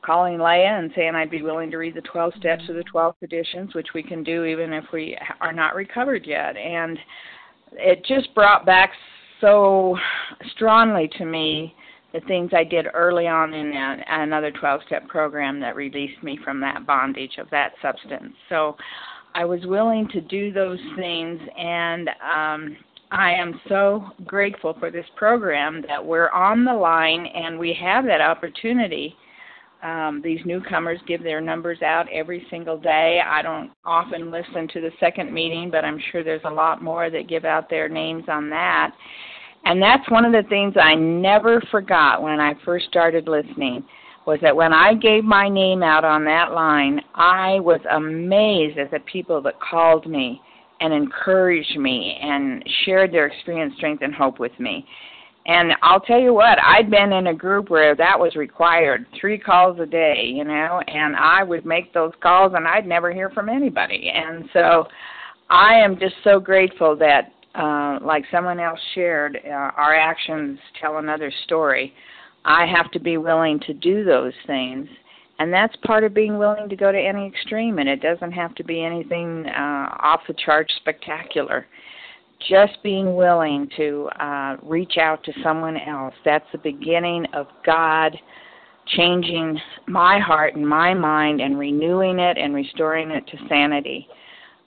calling 0.01 0.39
Leah 0.39 0.77
and 0.79 0.91
saying 0.95 1.15
I'd 1.15 1.29
be 1.29 1.41
willing 1.41 1.71
to 1.71 1.77
read 1.77 1.95
the 1.95 2.01
12 2.01 2.33
steps 2.37 2.63
of 2.69 2.75
the 2.75 2.83
12 2.83 3.15
traditions, 3.19 3.75
which 3.75 3.89
we 3.93 4.03
can 4.03 4.23
do 4.23 4.45
even 4.45 4.73
if 4.73 4.85
we 4.91 5.17
are 5.39 5.53
not 5.53 5.75
recovered 5.75 6.25
yet. 6.25 6.57
And 6.57 6.97
it 7.73 8.05
just 8.05 8.33
brought 8.33 8.65
back 8.65 8.91
so 9.39 9.97
strongly 10.55 11.09
to 11.17 11.25
me 11.25 11.75
the 12.13 12.21
things 12.21 12.51
I 12.53 12.63
did 12.63 12.87
early 12.93 13.27
on 13.27 13.53
in 13.53 13.73
a, 13.73 14.03
another 14.07 14.51
12 14.51 14.81
step 14.85 15.07
program 15.07 15.59
that 15.61 15.75
released 15.75 16.21
me 16.23 16.37
from 16.43 16.59
that 16.61 16.85
bondage 16.85 17.37
of 17.37 17.49
that 17.51 17.73
substance. 17.81 18.33
So 18.49 18.75
I 19.33 19.45
was 19.45 19.61
willing 19.65 20.09
to 20.09 20.19
do 20.19 20.51
those 20.51 20.79
things, 20.97 21.39
and 21.57 22.09
um, 22.09 22.77
I 23.11 23.33
am 23.33 23.59
so 23.67 24.05
grateful 24.25 24.75
for 24.79 24.89
this 24.89 25.05
program 25.15 25.83
that 25.87 26.03
we're 26.03 26.29
on 26.31 26.63
the 26.63 26.73
line 26.73 27.25
and 27.25 27.59
we 27.59 27.73
have 27.81 28.05
that 28.05 28.21
opportunity. 28.21 29.15
Um, 29.83 30.21
these 30.23 30.39
newcomers 30.45 30.99
give 31.07 31.23
their 31.23 31.41
numbers 31.41 31.81
out 31.81 32.05
every 32.11 32.45
single 32.49 32.77
day. 32.77 33.19
I 33.25 33.41
don't 33.41 33.71
often 33.83 34.29
listen 34.29 34.67
to 34.73 34.81
the 34.81 34.91
second 34.99 35.33
meeting, 35.33 35.71
but 35.71 35.83
I'm 35.83 35.99
sure 36.11 36.23
there's 36.23 36.41
a 36.45 36.53
lot 36.53 36.83
more 36.83 37.09
that 37.09 37.27
give 37.27 37.45
out 37.45 37.69
their 37.69 37.89
names 37.89 38.25
on 38.27 38.49
that. 38.51 38.91
And 39.65 39.81
that's 39.81 40.09
one 40.09 40.25
of 40.25 40.31
the 40.31 40.47
things 40.49 40.75
I 40.79 40.95
never 40.95 41.61
forgot 41.71 42.21
when 42.21 42.39
I 42.39 42.53
first 42.63 42.85
started 42.87 43.27
listening 43.27 43.83
was 44.25 44.39
that 44.41 44.55
when 44.55 44.73
I 44.73 44.93
gave 44.93 45.23
my 45.23 45.49
name 45.49 45.81
out 45.81 46.03
on 46.03 46.25
that 46.25 46.51
line, 46.51 47.01
I 47.15 47.59
was 47.59 47.79
amazed 47.89 48.77
at 48.77 48.91
the 48.91 48.99
people 49.11 49.41
that 49.41 49.59
called 49.59 50.07
me 50.07 50.41
and 50.79 50.93
encouraged 50.93 51.77
me 51.77 52.17
and 52.21 52.63
shared 52.85 53.11
their 53.11 53.27
experience, 53.27 53.73
strength, 53.77 54.03
and 54.03 54.13
hope 54.13 54.39
with 54.39 54.57
me. 54.59 54.85
And 55.45 55.73
I'll 55.81 55.99
tell 55.99 56.19
you 56.19 56.33
what, 56.33 56.59
I'd 56.63 56.91
been 56.91 57.11
in 57.13 57.27
a 57.27 57.33
group 57.33 57.69
where 57.69 57.95
that 57.95 58.19
was 58.19 58.35
required, 58.35 59.07
three 59.19 59.39
calls 59.39 59.79
a 59.79 59.87
day, 59.87 60.23
you 60.25 60.43
know, 60.43 60.81
and 60.87 61.15
I 61.15 61.41
would 61.43 61.65
make 61.65 61.93
those 61.93 62.13
calls 62.21 62.53
and 62.55 62.67
I'd 62.67 62.85
never 62.85 63.11
hear 63.11 63.31
from 63.31 63.49
anybody. 63.49 64.11
And 64.13 64.45
so 64.53 64.87
I 65.49 65.75
am 65.75 65.99
just 65.99 66.15
so 66.23 66.39
grateful 66.39 66.95
that 66.97 67.31
uh, 67.55 67.99
like 68.05 68.23
someone 68.31 68.59
else 68.59 68.79
shared, 68.93 69.39
uh, 69.43 69.49
our 69.49 69.95
actions 69.95 70.59
tell 70.79 70.97
another 70.97 71.31
story. 71.45 71.93
I 72.45 72.65
have 72.65 72.91
to 72.91 72.99
be 72.99 73.17
willing 73.17 73.59
to 73.61 73.73
do 73.73 74.03
those 74.03 74.33
things. 74.45 74.87
And 75.39 75.51
that's 75.51 75.75
part 75.77 76.03
of 76.03 76.13
being 76.13 76.37
willing 76.37 76.69
to 76.69 76.75
go 76.75 76.91
to 76.91 76.99
any 76.99 77.25
extreme, 77.27 77.79
and 77.79 77.89
it 77.89 77.99
doesn't 77.99 78.31
have 78.31 78.53
to 78.55 78.63
be 78.63 78.83
anything 78.83 79.47
uh, 79.47 79.87
off 79.99 80.21
the 80.27 80.35
charts 80.45 80.71
spectacular. 80.77 81.65
Just 82.49 82.81
being 82.83 83.15
willing 83.15 83.69
to 83.77 84.09
uh, 84.19 84.57
reach 84.63 84.97
out 84.97 85.23
to 85.25 85.33
someone 85.43 85.77
else. 85.77 86.13
That's 86.25 86.45
the 86.51 86.57
beginning 86.57 87.25
of 87.33 87.47
God 87.65 88.17
changing 88.87 89.59
my 89.87 90.19
heart 90.19 90.55
and 90.55 90.67
my 90.67 90.93
mind 90.93 91.39
and 91.39 91.57
renewing 91.57 92.19
it 92.19 92.37
and 92.37 92.53
restoring 92.53 93.11
it 93.11 93.25
to 93.27 93.37
sanity, 93.47 94.07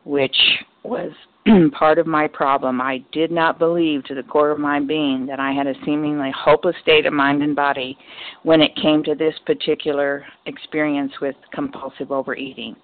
which 0.04 0.36
was 0.82 1.12
part 1.78 1.98
of 1.98 2.06
my 2.06 2.26
problem. 2.28 2.80
I 2.80 3.04
did 3.12 3.30
not 3.30 3.58
believe 3.58 4.04
to 4.04 4.14
the 4.14 4.22
core 4.22 4.50
of 4.50 4.58
my 4.58 4.80
being 4.80 5.26
that 5.26 5.40
I 5.40 5.52
had 5.52 5.66
a 5.66 5.74
seemingly 5.84 6.32
hopeless 6.34 6.76
state 6.82 7.06
of 7.06 7.12
mind 7.12 7.42
and 7.42 7.54
body 7.54 7.98
when 8.42 8.60
it 8.60 8.76
came 8.76 9.02
to 9.04 9.14
this 9.14 9.34
particular 9.46 10.24
experience 10.46 11.12
with 11.20 11.34
compulsive 11.52 12.10
overeating. 12.10 12.76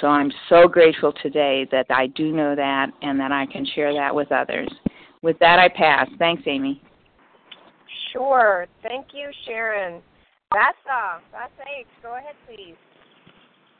So 0.00 0.08
I'm 0.08 0.30
so 0.48 0.68
grateful 0.68 1.12
today 1.22 1.66
that 1.72 1.86
I 1.88 2.08
do 2.08 2.30
know 2.32 2.54
that 2.54 2.88
and 3.02 3.18
that 3.18 3.32
I 3.32 3.46
can 3.46 3.66
share 3.74 3.94
that 3.94 4.14
with 4.14 4.30
others. 4.30 4.68
With 5.22 5.38
that, 5.38 5.58
I 5.58 5.68
pass. 5.68 6.08
Thanks, 6.18 6.42
Amy. 6.46 6.82
Sure. 8.12 8.66
Thank 8.82 9.06
you, 9.14 9.30
Sharon. 9.46 10.02
Vasa, 10.52 10.72
uh, 10.88 11.18
Vasa 11.32 11.68
H, 11.78 11.86
go 12.02 12.16
ahead, 12.16 12.34
please. 12.46 12.76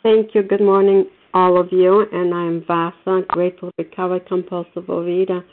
Thank 0.03 0.35
you. 0.35 0.43
Good 0.43 0.61
morning, 0.61 1.07
all 1.35 1.61
of 1.61 1.69
you, 1.71 2.07
and 2.13 2.35
I'm 2.35 2.65
Vasa, 2.67 3.23
grateful 3.29 3.71
recovered 3.79 4.27
compulsive 4.27 4.85
overeater, 4.85 5.45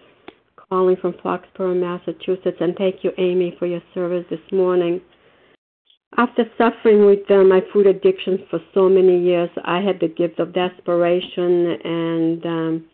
calling 0.69 0.95
from 0.95 1.13
Foxborough, 1.13 1.79
Massachusetts. 1.79 2.57
And 2.59 2.75
thank 2.75 3.03
you, 3.03 3.11
Amy, 3.17 3.55
for 3.59 3.67
your 3.67 3.81
service 3.93 4.25
this 4.29 4.39
morning. 4.51 5.01
After 6.17 6.45
suffering 6.57 7.05
with 7.05 7.29
uh, 7.31 7.43
my 7.43 7.61
food 7.71 7.87
addiction 7.87 8.45
for 8.49 8.59
so 8.73 8.87
many 8.87 9.19
years, 9.19 9.49
I 9.65 9.81
had 9.81 9.99
the 9.99 10.07
gift 10.07 10.39
of 10.39 10.53
desperation, 10.53 11.77
and 11.83 12.45
um, 12.45 12.85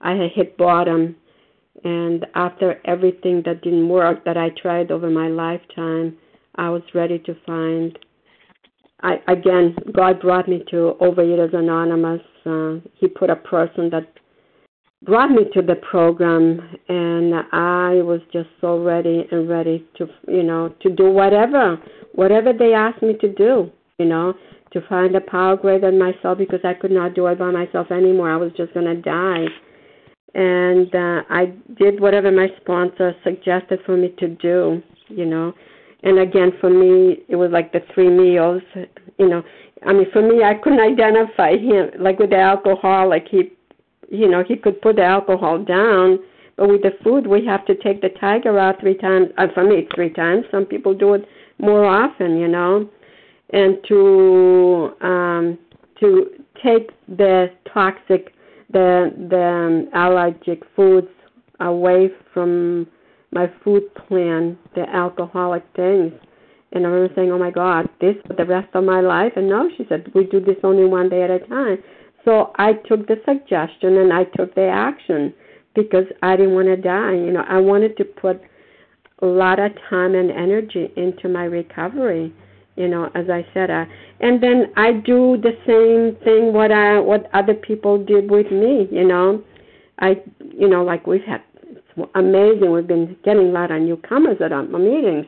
I 0.00 0.12
had 0.12 0.30
hit 0.34 0.56
bottom. 0.56 1.16
And 1.84 2.26
after 2.34 2.80
everything 2.84 3.42
that 3.44 3.62
didn't 3.62 3.88
work 3.88 4.24
that 4.24 4.36
I 4.36 4.48
tried 4.60 4.90
over 4.90 5.10
my 5.10 5.28
lifetime, 5.28 6.16
I 6.56 6.70
was 6.70 6.82
ready 6.94 7.18
to 7.20 7.36
find 7.46 7.98
I 9.04 9.20
again, 9.28 9.76
God 9.92 10.20
brought 10.20 10.48
me 10.48 10.64
to 10.70 10.96
Overeaters 11.00 11.54
Anonymous. 11.54 12.22
Uh, 12.46 12.76
he 12.94 13.06
put 13.06 13.28
a 13.28 13.36
person 13.36 13.90
that 13.90 14.08
brought 15.04 15.30
me 15.30 15.44
to 15.54 15.62
the 15.62 15.76
program, 15.76 16.60
and 16.88 17.34
I 17.52 18.02
was 18.02 18.20
just 18.32 18.48
so 18.60 18.82
ready 18.82 19.26
and 19.30 19.48
ready 19.48 19.86
to, 19.98 20.06
you 20.28 20.42
know, 20.42 20.74
to 20.82 20.90
do 20.90 21.10
whatever, 21.10 21.78
whatever 22.12 22.52
they 22.52 22.74
asked 22.74 23.02
me 23.02 23.14
to 23.20 23.32
do, 23.32 23.70
you 23.98 24.06
know, 24.06 24.34
to 24.72 24.80
find 24.88 25.14
a 25.14 25.20
power 25.20 25.56
greater 25.56 25.90
than 25.90 25.98
myself 25.98 26.38
because 26.38 26.60
I 26.64 26.74
could 26.74 26.90
not 26.90 27.14
do 27.14 27.26
it 27.26 27.38
by 27.38 27.50
myself 27.50 27.90
anymore. 27.90 28.30
I 28.30 28.36
was 28.36 28.52
just 28.56 28.74
going 28.74 28.86
to 28.86 29.00
die. 29.00 29.44
And 30.34 30.92
uh, 30.92 31.22
I 31.30 31.52
did 31.78 32.00
whatever 32.00 32.32
my 32.32 32.48
sponsor 32.60 33.14
suggested 33.22 33.80
for 33.86 33.96
me 33.96 34.12
to 34.18 34.28
do, 34.28 34.82
you 35.08 35.26
know 35.26 35.54
and 36.04 36.18
again 36.18 36.52
for 36.60 36.70
me 36.70 37.18
it 37.28 37.36
was 37.36 37.50
like 37.50 37.72
the 37.72 37.80
three 37.92 38.08
meals 38.08 38.62
you 39.18 39.28
know 39.28 39.42
i 39.86 39.92
mean 39.92 40.06
for 40.12 40.22
me 40.22 40.42
i 40.44 40.54
couldn't 40.54 40.80
identify 40.80 41.52
him 41.52 41.90
like 41.98 42.18
with 42.18 42.30
the 42.30 42.38
alcohol 42.38 43.08
like 43.08 43.26
he 43.28 43.50
you 44.10 44.28
know 44.28 44.42
he 44.46 44.56
could 44.56 44.80
put 44.80 44.96
the 44.96 45.04
alcohol 45.04 45.62
down 45.62 46.18
but 46.56 46.68
with 46.68 46.82
the 46.82 46.92
food 47.02 47.26
we 47.26 47.44
have 47.44 47.64
to 47.66 47.74
take 47.76 48.00
the 48.00 48.10
tiger 48.20 48.58
out 48.58 48.80
three 48.80 48.96
times 48.96 49.28
uh, 49.38 49.46
for 49.54 49.64
me 49.64 49.88
three 49.94 50.10
times 50.10 50.44
some 50.50 50.64
people 50.64 50.94
do 50.94 51.14
it 51.14 51.26
more 51.58 51.84
often 51.84 52.36
you 52.36 52.48
know 52.48 52.88
and 53.50 53.78
to 53.86 54.90
um 55.00 55.58
to 56.00 56.30
take 56.62 56.90
the 57.08 57.46
toxic 57.72 58.32
the 58.70 59.12
the 59.30 59.42
um, 59.42 59.88
allergic 59.94 60.62
foods 60.74 61.08
away 61.60 62.10
from 62.32 62.86
my 63.34 63.50
food 63.62 63.82
plan, 63.94 64.56
the 64.74 64.88
alcoholic 64.94 65.64
things. 65.76 66.12
And 66.72 66.86
I 66.86 66.88
remember 66.88 67.14
saying, 67.14 67.30
Oh 67.30 67.38
my 67.38 67.50
God, 67.50 67.88
this 68.00 68.14
for 68.26 68.34
the 68.34 68.44
rest 68.44 68.68
of 68.74 68.84
my 68.84 69.00
life? 69.00 69.32
And 69.36 69.48
no, 69.48 69.68
she 69.76 69.84
said, 69.88 70.10
We 70.14 70.24
do 70.24 70.40
this 70.40 70.56
only 70.62 70.84
one 70.84 71.08
day 71.08 71.22
at 71.22 71.30
a 71.30 71.40
time. 71.40 71.78
So 72.24 72.52
I 72.56 72.74
took 72.74 73.06
the 73.06 73.16
suggestion 73.24 73.98
and 73.98 74.12
I 74.12 74.24
took 74.24 74.54
the 74.54 74.66
action 74.66 75.34
because 75.74 76.06
I 76.22 76.36
didn't 76.36 76.54
want 76.54 76.68
to 76.68 76.76
die. 76.76 77.12
You 77.12 77.32
know, 77.32 77.44
I 77.48 77.58
wanted 77.58 77.96
to 77.98 78.04
put 78.04 78.40
a 79.20 79.26
lot 79.26 79.58
of 79.58 79.72
time 79.90 80.14
and 80.14 80.30
energy 80.30 80.92
into 80.96 81.28
my 81.28 81.44
recovery. 81.44 82.32
You 82.76 82.88
know, 82.88 83.08
as 83.14 83.26
I 83.30 83.46
said, 83.54 83.70
uh, 83.70 83.84
and 84.20 84.42
then 84.42 84.72
I 84.76 84.92
do 84.92 85.40
the 85.40 85.52
same 85.64 86.16
thing 86.24 86.52
what 86.52 86.72
I 86.72 86.98
what 86.98 87.30
other 87.32 87.54
people 87.54 88.04
did 88.04 88.28
with 88.28 88.50
me. 88.50 88.88
You 88.90 89.06
know, 89.06 89.44
I 90.00 90.20
you 90.40 90.68
know 90.68 90.82
like 90.82 91.06
we've 91.06 91.22
had 91.22 91.42
amazing. 92.16 92.72
We've 92.72 92.86
been 92.86 93.16
getting 93.24 93.48
a 93.48 93.52
lot 93.52 93.70
of 93.70 93.80
newcomers 93.80 94.38
at 94.40 94.52
our 94.52 94.64
meetings. 94.64 95.26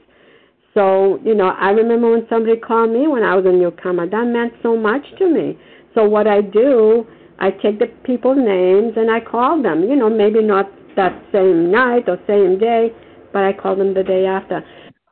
So, 0.75 1.19
you 1.25 1.35
know, 1.35 1.49
I 1.49 1.71
remember 1.71 2.11
when 2.11 2.27
somebody 2.29 2.61
called 2.61 2.91
me 2.91 3.09
when 3.09 3.23
I 3.23 3.35
was 3.35 3.47
a 3.47 3.53
newcomer. 3.53 4.07
That 4.07 4.27
meant 4.27 4.53
so 4.63 4.77
much 4.77 5.03
to 5.19 5.29
me. 5.29 5.59
So 5.97 6.05
what 6.05 6.27
I 6.27 6.43
do, 6.43 7.07
I 7.39 7.51
take 7.51 7.79
the 7.79 7.87
people's 8.05 8.37
names 8.37 8.93
and 8.97 9.11
I 9.11 9.19
call 9.19 9.63
them. 9.63 9.83
You 9.83 9.97
know, 9.97 10.11
maybe 10.11 10.43
not 10.43 10.71
that 10.95 11.25
same 11.33 11.71
night 11.71 12.05
or 12.07 12.19
same 12.27 12.59
day, 12.59 12.93
but 13.33 13.45
I 13.45 13.55
call 13.55 13.77
them 13.77 13.95
the 13.95 14.03
day 14.03 14.27
after. 14.27 14.63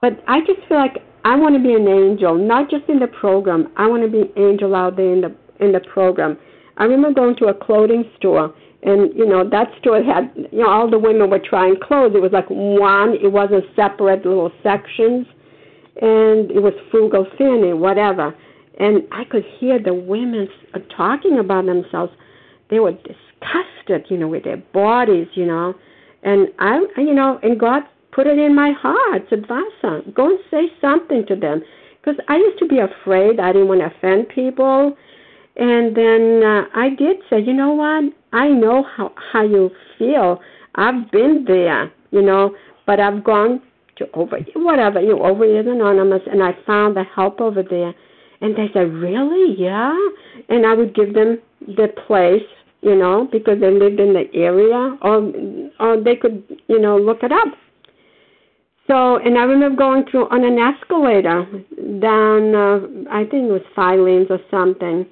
But 0.03 0.23
I 0.29 0.41
just 0.41 0.61
feel 0.69 0.77
like 0.77 0.99
I 1.25 1.37
want 1.37 1.57
to 1.57 1.63
be 1.63 1.73
an 1.73 1.89
angel, 1.89 2.37
not 2.37 2.71
just 2.71 2.85
in 2.89 2.99
the 2.99 3.07
program. 3.07 3.73
I 3.79 3.87
want 3.87 4.03
to 4.03 4.11
be 4.11 4.29
an 4.29 4.33
angel 4.37 4.75
out 4.75 4.97
there 4.97 5.11
in 5.11 5.23
the 5.23 5.35
in 5.59 5.73
the 5.73 5.81
program. 5.81 6.37
I 6.77 6.85
remember 6.85 7.13
going 7.19 7.37
to 7.37 7.47
a 7.47 7.55
clothing 7.55 8.05
store, 8.19 8.55
and 8.83 9.17
you 9.17 9.25
know 9.25 9.49
that 9.49 9.69
store 9.81 10.03
had 10.03 10.31
you 10.53 10.61
know 10.61 10.69
all 10.69 10.91
the 10.91 10.99
women 10.99 11.31
were 11.31 11.41
trying 11.41 11.77
clothes. 11.81 12.13
It 12.15 12.21
was 12.21 12.33
like 12.33 12.49
one. 12.51 13.15
It 13.23 13.33
wasn't 13.33 13.65
separate 13.75 14.27
little 14.27 14.53
sections, 14.63 15.27
and 16.03 16.51
it 16.51 16.61
was 16.61 16.75
frugal 16.91 17.27
thinning, 17.39 17.81
whatever. 17.81 18.35
And 18.79 19.03
I 19.13 19.25
could 19.25 19.45
hear 19.59 19.79
the 19.79 19.95
women 19.95 20.49
talking 20.97 21.39
about 21.39 21.67
themselves. 21.67 22.13
They 22.71 22.81
were 22.81 22.93
disgusted, 22.93 24.07
you 24.11 24.19
know, 24.19 24.29
with 24.29 24.45
their 24.45 24.57
bodies, 24.57 25.29
you 25.35 25.47
know. 25.47 25.75
And 26.23 26.49
I, 26.59 26.81
you 26.97 27.15
know, 27.15 27.39
and 27.43 27.59
God 27.61 27.83
put 28.13 28.27
it 28.27 28.39
in 28.39 28.55
my 28.55 28.73
heart, 28.73 29.23
said, 29.29 29.47
Vasa, 29.47 30.03
go 30.15 30.31
and 30.31 30.39
say 30.51 30.73
something 30.81 31.25
to 31.29 31.37
them. 31.37 31.63
Because 32.01 32.21
I 32.29 32.37
used 32.37 32.59
to 32.59 32.67
be 32.67 32.79
afraid. 32.79 33.41
I 33.41 33.53
didn't 33.53 33.69
want 33.69 33.81
to 33.81 33.87
offend 33.87 34.29
people. 34.29 34.97
And 35.57 35.97
then 35.97 36.43
uh, 36.45 36.65
I 36.75 36.91
did 36.91 37.19
say, 37.31 37.41
you 37.41 37.53
know 37.53 37.73
what? 37.73 38.13
I 38.33 38.49
know 38.49 38.85
how 38.97 39.13
how 39.33 39.45
you 39.45 39.71
feel. 39.99 40.41
I've 40.75 41.11
been 41.13 41.45
there, 41.47 41.93
you 42.11 42.23
know, 42.23 42.57
but 42.87 42.99
I've 42.99 43.23
gone 43.23 43.63
to 43.97 44.07
over 44.15 44.39
whatever 44.57 45.01
you 45.01 45.11
know, 45.11 45.23
Overeaters 45.23 45.71
Anonymous, 45.71 46.23
and 46.31 46.43
I 46.43 46.57
found 46.67 46.97
the 46.97 47.05
help 47.15 47.41
over 47.41 47.63
there. 47.63 47.95
And 48.45 48.55
they 48.55 48.69
said, 48.75 48.93
really? 48.93 49.57
Yeah. 49.59 49.97
And 50.51 50.67
I 50.67 50.75
would 50.75 50.95
give 50.95 51.15
them 51.15 51.39
the 51.67 51.89
place, 52.07 52.45
you 52.83 52.95
know, 52.95 53.27
because 53.33 53.59
they 53.59 53.71
lived 53.71 53.99
in 53.99 54.13
the 54.13 54.27
area, 54.35 54.99
or 55.01 55.33
or 55.81 55.99
they 55.99 56.15
could, 56.15 56.45
you 56.69 56.79
know, 56.79 56.99
look 56.99 57.23
it 57.23 57.33
up. 57.33 57.49
So, 58.87 59.17
and 59.17 59.39
I 59.39 59.45
remember 59.45 59.79
going 59.79 60.05
through 60.11 60.29
on 60.29 60.45
an 60.45 60.59
escalator 60.59 61.47
down, 62.01 62.55
uh, 62.55 63.09
I 63.11 63.25
think 63.25 63.49
it 63.49 63.53
was 63.53 63.63
five 63.75 63.99
lanes 63.99 64.27
or 64.29 64.41
something, 64.51 65.07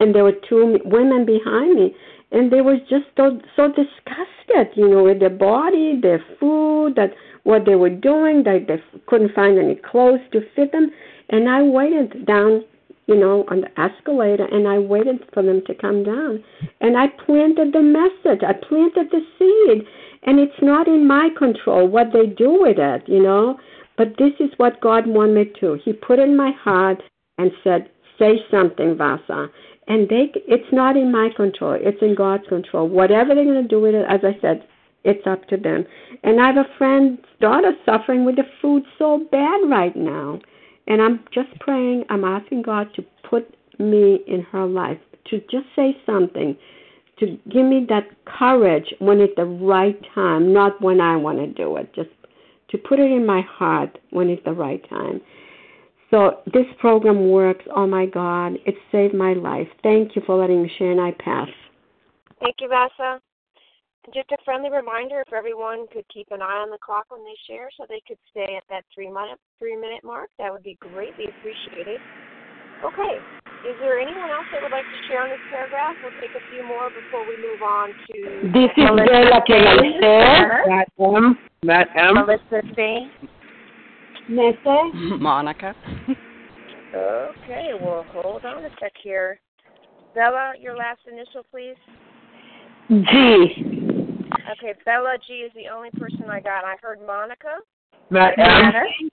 and 0.00 0.12
there 0.12 0.24
were 0.24 0.38
two 0.48 0.80
women 0.84 1.24
behind 1.24 1.76
me, 1.76 1.94
and 2.32 2.52
they 2.52 2.60
were 2.60 2.78
just 2.90 3.06
so 3.16 3.38
so 3.54 3.68
disgusted, 3.68 4.74
you 4.74 4.88
know, 4.88 5.04
with 5.04 5.20
their 5.20 5.30
body, 5.30 6.00
their 6.02 6.24
food, 6.40 6.96
that 6.96 7.12
what 7.44 7.66
they 7.66 7.76
were 7.76 7.94
doing, 8.10 8.42
that 8.42 8.66
they 8.66 8.82
couldn't 9.06 9.32
find 9.32 9.60
any 9.60 9.76
clothes 9.76 10.26
to 10.32 10.40
fit 10.56 10.72
them, 10.72 10.90
and 11.32 11.48
I 11.48 11.62
waited 11.62 12.26
down, 12.26 12.64
you 13.06 13.16
know, 13.16 13.44
on 13.48 13.62
the 13.62 13.80
escalator, 13.80 14.44
and 14.44 14.68
I 14.68 14.78
waited 14.78 15.24
for 15.34 15.42
them 15.42 15.62
to 15.66 15.74
come 15.74 16.04
down, 16.04 16.44
and 16.80 16.96
I 16.96 17.08
planted 17.08 17.72
the 17.72 17.82
message, 17.82 18.42
I 18.46 18.52
planted 18.52 19.10
the 19.10 19.22
seed, 19.38 19.86
and 20.22 20.38
it's 20.38 20.62
not 20.62 20.86
in 20.86 21.06
my 21.06 21.30
control 21.36 21.88
what 21.88 22.12
they 22.12 22.26
do 22.26 22.62
with 22.62 22.78
it, 22.78 23.02
you 23.08 23.22
know. 23.22 23.58
But 23.96 24.16
this 24.18 24.32
is 24.38 24.50
what 24.56 24.80
God 24.80 25.06
wanted 25.06 25.34
me 25.34 25.52
to. 25.60 25.78
He 25.84 25.92
put 25.92 26.18
in 26.18 26.36
my 26.36 26.52
heart 26.52 27.02
and 27.38 27.50
said, 27.64 27.90
"Say 28.18 28.40
something, 28.50 28.96
Vasa." 28.96 29.50
And 29.88 30.08
they, 30.08 30.32
it's 30.46 30.72
not 30.72 30.96
in 30.96 31.10
my 31.10 31.28
control. 31.36 31.76
It's 31.78 32.00
in 32.00 32.14
God's 32.14 32.46
control. 32.48 32.88
Whatever 32.88 33.34
they're 33.34 33.44
going 33.44 33.62
to 33.62 33.68
do 33.68 33.80
with 33.80 33.94
it, 33.94 34.06
as 34.08 34.20
I 34.22 34.38
said, 34.40 34.64
it's 35.04 35.26
up 35.26 35.46
to 35.48 35.56
them. 35.56 35.84
And 36.22 36.40
I 36.40 36.46
have 36.46 36.56
a 36.56 36.78
friend's 36.78 37.20
daughter 37.40 37.72
suffering 37.84 38.24
with 38.24 38.36
the 38.36 38.46
food 38.60 38.84
so 38.98 39.26
bad 39.32 39.68
right 39.68 39.94
now. 39.96 40.40
And 40.86 41.00
I'm 41.00 41.24
just 41.32 41.48
praying, 41.60 42.04
I'm 42.10 42.24
asking 42.24 42.62
God 42.62 42.88
to 42.94 43.04
put 43.28 43.54
me 43.78 44.20
in 44.26 44.42
her 44.52 44.66
life, 44.66 44.98
to 45.30 45.40
just 45.50 45.66
say 45.76 45.96
something, 46.04 46.56
to 47.18 47.38
give 47.50 47.64
me 47.64 47.86
that 47.88 48.08
courage 48.24 48.92
when 48.98 49.20
it's 49.20 49.34
the 49.36 49.44
right 49.44 50.00
time, 50.14 50.52
not 50.52 50.80
when 50.82 51.00
I 51.00 51.16
want 51.16 51.38
to 51.38 51.46
do 51.46 51.76
it, 51.76 51.94
just 51.94 52.10
to 52.70 52.78
put 52.78 52.98
it 52.98 53.10
in 53.10 53.24
my 53.24 53.42
heart 53.42 53.98
when 54.10 54.28
it's 54.28 54.44
the 54.44 54.52
right 54.52 54.86
time. 54.88 55.20
So 56.10 56.40
this 56.52 56.66
program 56.78 57.30
works. 57.30 57.64
Oh 57.74 57.86
my 57.86 58.06
God, 58.06 58.58
it 58.66 58.74
saved 58.90 59.14
my 59.14 59.32
life. 59.32 59.68
Thank 59.82 60.14
you 60.14 60.22
for 60.26 60.36
letting 60.36 60.62
me 60.62 60.70
share, 60.78 60.90
and 60.90 61.00
I 61.00 61.12
pass. 61.12 61.48
Thank 62.40 62.56
you, 62.60 62.68
Vasa. 62.68 63.20
Just 64.10 64.32
a 64.32 64.36
friendly 64.44 64.68
reminder 64.68 65.22
if 65.22 65.32
everyone 65.32 65.86
could 65.94 66.04
keep 66.12 66.26
an 66.32 66.42
eye 66.42 66.58
on 66.58 66.70
the 66.70 66.82
clock 66.82 67.06
when 67.08 67.22
they 67.22 67.38
share 67.46 67.70
so 67.78 67.86
they 67.88 68.02
could 68.02 68.18
stay 68.34 68.58
at 68.58 68.66
that 68.68 68.82
three 68.92 69.06
minute 69.06 69.38
three 69.60 69.76
minute 69.76 70.02
mark, 70.02 70.28
that 70.42 70.50
would 70.50 70.64
be 70.64 70.76
greatly 70.80 71.30
appreciated. 71.30 72.02
Okay. 72.82 73.22
Is 73.62 73.78
there 73.78 74.02
anyone 74.02 74.28
else 74.28 74.50
that 74.50 74.60
would 74.60 74.74
like 74.74 74.82
to 74.82 74.98
share 75.06 75.22
on 75.22 75.30
this 75.30 75.38
paragraph? 75.54 75.94
We'll 76.02 76.18
take 76.18 76.34
a 76.34 76.42
few 76.50 76.66
more 76.66 76.90
before 76.90 77.22
we 77.22 77.38
move 77.38 77.62
on 77.62 77.94
to 77.94 78.50
This 78.50 78.74
is 78.74 78.90
Bella 78.90 79.38
Can 79.46 79.70
Matt 80.66 80.90
M. 80.98 81.38
Matt 81.62 81.88
M. 81.94 82.14
Melissa 82.26 82.58
C. 82.74 83.06
Nesse? 84.28 85.20
Monica. 85.22 85.76
Okay, 86.90 87.70
well 87.80 88.04
hold 88.10 88.44
on 88.44 88.64
a 88.64 88.68
sec 88.80 88.92
here. 89.00 89.38
Bella, 90.12 90.54
your 90.60 90.76
last 90.76 91.00
initial 91.06 91.46
please. 91.52 91.78
G. 92.90 93.91
Okay, 94.52 94.74
Bella 94.84 95.16
G 95.26 95.34
is 95.34 95.52
the 95.54 95.68
only 95.74 95.90
person 95.90 96.24
I 96.28 96.40
got. 96.40 96.64
I 96.64 96.76
heard 96.82 97.00
Monica. 97.06 97.58
Matt 98.10 98.38
M. 98.38 99.10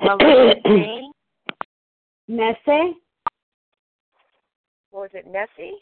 Melissa 0.00 0.60
C. 0.64 1.10
Nesse? 2.28 2.94
What 4.90 5.02
was 5.02 5.10
it, 5.14 5.26
Nessie? 5.26 5.76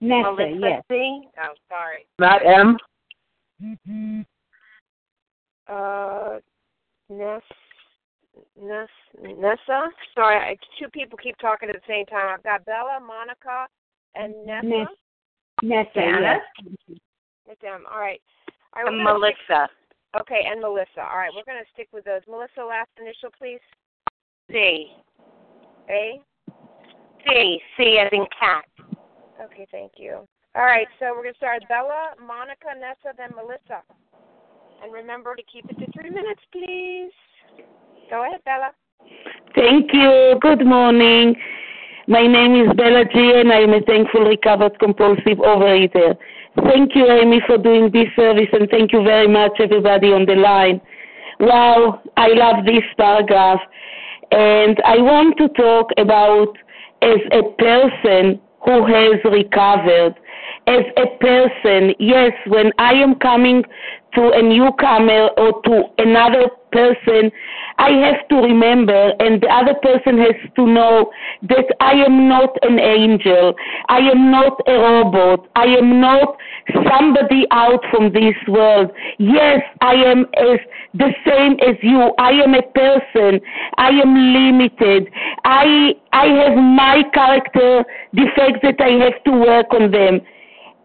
Nesse, 0.00 0.36
Melissa 0.36 0.58
yes. 0.60 0.82
C. 0.90 1.20
Oh, 1.38 1.54
sorry. 1.68 2.06
Matt 2.18 2.42
M. 2.44 2.76
Uh, 5.68 6.38
Ness, 7.10 7.42
Ness, 8.60 8.88
Nessa. 9.22 9.90
Sorry, 10.14 10.36
I, 10.36 10.56
two 10.78 10.88
people 10.92 11.18
keep 11.22 11.36
talking 11.38 11.68
at 11.68 11.74
the 11.74 11.80
same 11.88 12.06
time. 12.06 12.34
I've 12.34 12.42
got 12.42 12.64
Bella, 12.64 12.98
Monica, 13.04 13.66
and 14.14 14.34
Nessa. 14.46 14.66
Ness. 14.66 14.88
Nesse, 15.62 15.94
Janice? 15.94 16.40
yes. 16.88 16.98
With 17.48 17.58
them. 17.60 17.86
Um, 17.86 17.86
all 17.90 17.98
right. 17.98 18.20
All 18.76 18.84
right 18.84 18.92
we're 18.92 19.00
And 19.00 19.04
Melissa. 19.04 19.68
Stick, 19.72 20.20
okay, 20.20 20.42
and 20.44 20.60
Melissa. 20.60 21.00
All 21.00 21.16
right, 21.16 21.32
we're 21.34 21.48
going 21.48 21.64
to 21.64 21.70
stick 21.72 21.88
with 21.92 22.04
those. 22.04 22.20
Melissa, 22.28 22.60
last 22.60 22.90
initial, 23.00 23.30
please. 23.32 23.64
C. 24.52 24.92
A. 25.88 26.20
C. 27.26 27.60
C 27.76 27.98
as 27.98 28.10
in 28.12 28.26
cat. 28.38 28.68
Okay, 29.42 29.66
thank 29.70 29.92
you. 29.96 30.28
All 30.54 30.64
right, 30.64 30.86
so 30.98 31.16
we're 31.16 31.22
going 31.22 31.34
to 31.34 31.38
start 31.38 31.62
Bella, 31.68 32.12
Monica, 32.20 32.68
Nessa, 32.78 33.16
then 33.16 33.30
Melissa. 33.34 33.80
And 34.82 34.92
remember 34.92 35.34
to 35.34 35.42
keep 35.50 35.64
it 35.70 35.78
to 35.78 35.86
three 35.92 36.10
minutes, 36.10 36.42
please. 36.52 37.12
Go 38.10 38.26
ahead, 38.26 38.44
Bella. 38.44 38.70
Thank 39.54 39.90
you. 39.92 40.36
Good 40.40 40.66
morning. 40.66 41.34
My 42.06 42.26
name 42.26 42.54
is 42.54 42.74
Bella 42.76 43.04
G, 43.04 43.32
and 43.36 43.52
I 43.52 43.60
am 43.60 43.72
a 43.72 43.80
thankful 43.82 44.22
recovered 44.22 44.78
compulsive 44.78 45.38
overeater. 45.38 46.16
Thank 46.64 46.94
you, 46.94 47.06
Amy, 47.10 47.40
for 47.46 47.58
doing 47.58 47.90
this 47.92 48.08
service, 48.16 48.48
and 48.52 48.68
thank 48.70 48.92
you 48.92 49.02
very 49.02 49.28
much, 49.28 49.52
everybody 49.60 50.12
on 50.12 50.26
the 50.26 50.34
line. 50.34 50.80
Wow, 51.40 52.00
I 52.16 52.28
love 52.28 52.64
this 52.64 52.82
paragraph. 52.96 53.60
And 54.32 54.76
I 54.84 54.98
want 54.98 55.36
to 55.38 55.48
talk 55.50 55.90
about 55.98 56.56
as 57.02 57.20
a 57.32 57.42
person 57.58 58.40
who 58.64 58.86
has 58.86 59.22
recovered. 59.24 60.14
As 60.68 60.84
a 60.98 61.06
person, 61.18 61.94
yes, 61.98 62.32
when 62.46 62.72
I 62.78 62.92
am 62.92 63.14
coming 63.14 63.64
to 64.14 64.30
a 64.32 64.42
newcomer 64.42 65.28
or 65.38 65.62
to 65.62 65.84
another 65.96 66.50
person, 66.72 67.32
I 67.78 67.90
have 68.04 68.28
to 68.28 68.36
remember, 68.36 69.12
and 69.18 69.40
the 69.40 69.48
other 69.48 69.72
person 69.80 70.18
has 70.18 70.34
to 70.56 70.66
know 70.66 71.10
that 71.48 71.64
I 71.80 71.92
am 71.92 72.28
not 72.28 72.50
an 72.62 72.78
angel. 72.78 73.54
I 73.88 74.00
am 74.00 74.30
not 74.30 74.60
a 74.66 74.72
robot. 74.72 75.48
I 75.56 75.66
am 75.66 76.02
not 76.02 76.36
somebody 76.90 77.46
out 77.50 77.80
from 77.90 78.12
this 78.12 78.36
world. 78.46 78.90
Yes, 79.18 79.62
I 79.80 79.94
am 79.94 80.26
as 80.36 80.58
the 80.92 81.14
same 81.26 81.52
as 81.66 81.76
you. 81.82 82.12
I 82.18 82.32
am 82.32 82.54
a 82.54 82.62
person. 82.62 83.40
I 83.78 83.88
am 83.88 84.12
limited. 84.34 85.08
I 85.44 85.94
I 86.12 86.26
have 86.26 86.56
my 86.58 87.04
character 87.14 87.84
defects 88.14 88.60
that 88.64 88.80
I 88.80 88.90
have 89.04 89.22
to 89.24 89.30
work 89.30 89.66
on 89.72 89.90
them. 89.92 90.20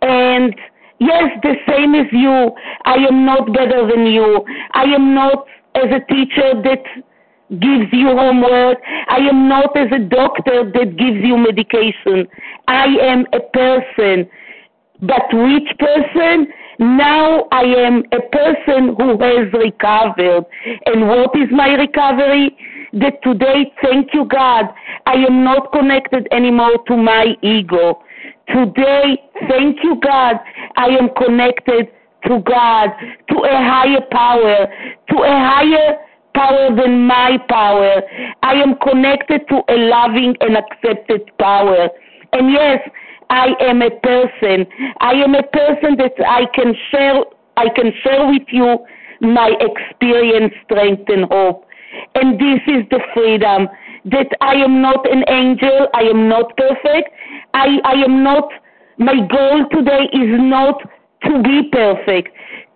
And 0.04 0.54
yes, 1.00 1.32
the 1.42 1.56
same 1.68 1.96
as 1.96 2.08
you. 2.12 2.52
I 2.86 2.96
am 3.10 3.26
not 3.26 3.54
better 3.54 3.88
than 3.88 4.06
you. 4.06 4.46
I 4.74 4.84
am 4.84 5.16
not 5.16 5.46
as 5.76 5.90
a 5.90 6.14
teacher 6.14 6.62
that 6.62 6.84
gives 7.60 7.92
you 7.92 8.08
homework. 8.08 8.80
I 9.08 9.18
am 9.18 9.48
not 9.48 9.76
as 9.78 9.88
a 9.92 10.00
doctor 10.00 10.70
that 10.72 10.98
gives 10.98 11.24
you 11.24 11.38
medication. 11.38 12.28
I 12.68 12.86
am 13.02 13.26
a 13.32 13.40
person. 13.40 14.30
But 15.02 15.28
which 15.32 15.70
person? 15.80 16.48
Now 16.80 17.48
I 17.52 17.64
am 17.64 18.04
a 18.12 18.22
person 18.32 18.96
who 18.98 19.18
has 19.22 19.54
recovered. 19.54 20.46
And 20.86 21.08
what 21.08 21.32
is 21.36 21.48
my 21.52 21.70
recovery? 21.70 22.58
That 22.94 23.24
today, 23.24 23.72
thank 23.82 24.14
you 24.14 24.26
God, 24.26 24.66
I 25.08 25.14
am 25.14 25.44
not 25.44 25.72
connected 25.72 26.28
anymore 26.32 26.78
to 26.88 26.96
my 26.96 27.36
ego. 27.42 28.04
Today, 28.50 29.18
thank 29.50 29.84
you 29.84 30.00
God, 30.02 30.40
I 30.76 30.88
am 30.90 31.10
connected 31.18 31.88
to 32.28 32.40
God, 32.42 32.90
to 33.30 33.36
a 33.44 33.58
higher 33.58 34.02
power, 34.12 34.68
to 35.10 35.16
a 35.18 35.36
higher 35.40 35.98
power 36.34 36.76
than 36.76 37.06
my 37.08 37.38
power. 37.50 38.02
I 38.42 38.54
am 38.56 38.76
connected 38.80 39.48
to 39.50 39.62
a 39.70 39.78
loving 39.78 40.36
and 40.42 40.58
accepted 40.58 41.30
power. 41.38 41.90
And 42.34 42.52
yes, 42.52 42.80
I 43.30 43.50
am 43.62 43.82
a 43.82 43.92
person. 43.92 44.66
I 45.00 45.14
am 45.14 45.36
a 45.36 45.44
person 45.44 45.98
that 45.98 46.14
I 46.28 46.46
can 46.54 46.74
share 46.92 47.24
I 47.56 47.70
can 47.70 47.92
share 48.04 48.26
with 48.28 48.48
you 48.52 48.80
my 49.22 49.52
experience, 49.62 50.54
strength 50.66 51.08
and 51.08 51.26
hope. 51.26 51.66
And 52.16 52.40
this 52.40 52.60
is 52.68 52.84
the 52.90 53.00
freedom 53.14 53.68
that 54.06 54.28
I 54.42 54.56
am 54.56 54.82
not 54.82 55.10
an 55.10 55.24
angel, 55.30 55.88
I 55.94 56.02
am 56.04 56.28
not 56.28 56.56
perfect. 56.58 57.10
I 57.54 57.78
I 57.86 57.94
am 58.04 58.24
not 58.24 58.50
my 58.98 59.16
goal 59.28 59.66
today 59.72 60.10
is 60.14 60.40
not 60.40 60.82
to 61.24 61.42
be 61.42 61.70
perfect. 61.72 62.30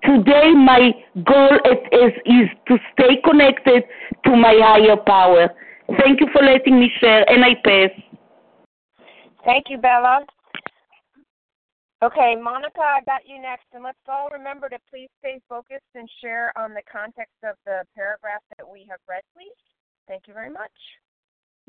Today, 0.03 0.53
my 0.53 0.91
goal 1.26 1.59
is, 1.65 2.13
is, 2.26 2.49
to 2.68 2.78
stay 2.93 3.18
connected 3.24 3.84
to 4.26 4.36
my 4.36 4.55
higher 4.61 4.95
power. 4.95 5.49
Thank 5.99 6.22
you 6.22 6.28
for 6.32 6.43
letting 6.43 6.80
me 6.80 6.89
share, 6.99 7.30
and 7.30 7.43
I 7.43 7.55
pass. 7.63 7.91
Thank 9.43 9.65
you, 9.70 9.78
Bella. 9.78 10.26
Okay, 12.03 12.36
Monica, 12.36 12.82
I 12.82 13.01
got 13.05 13.22
you 13.26 13.41
next, 13.41 13.65
and 13.74 13.84
let's 13.84 13.97
all 14.07 14.30
remember 14.30 14.70
to 14.70 14.78
please 14.89 15.09
stay 15.18 15.41
focused 15.49 15.89
and 15.95 16.07
share 16.22 16.53
on 16.55 16.76
the 16.76 16.84
context 16.91 17.34
of 17.43 17.55
the 17.65 17.82
paragraph 17.95 18.43
that 18.57 18.70
we 18.70 18.86
have 18.89 18.99
read, 19.09 19.24
please. 19.34 19.57
Thank 20.07 20.28
you 20.28 20.34
very 20.34 20.51
much. 20.51 20.72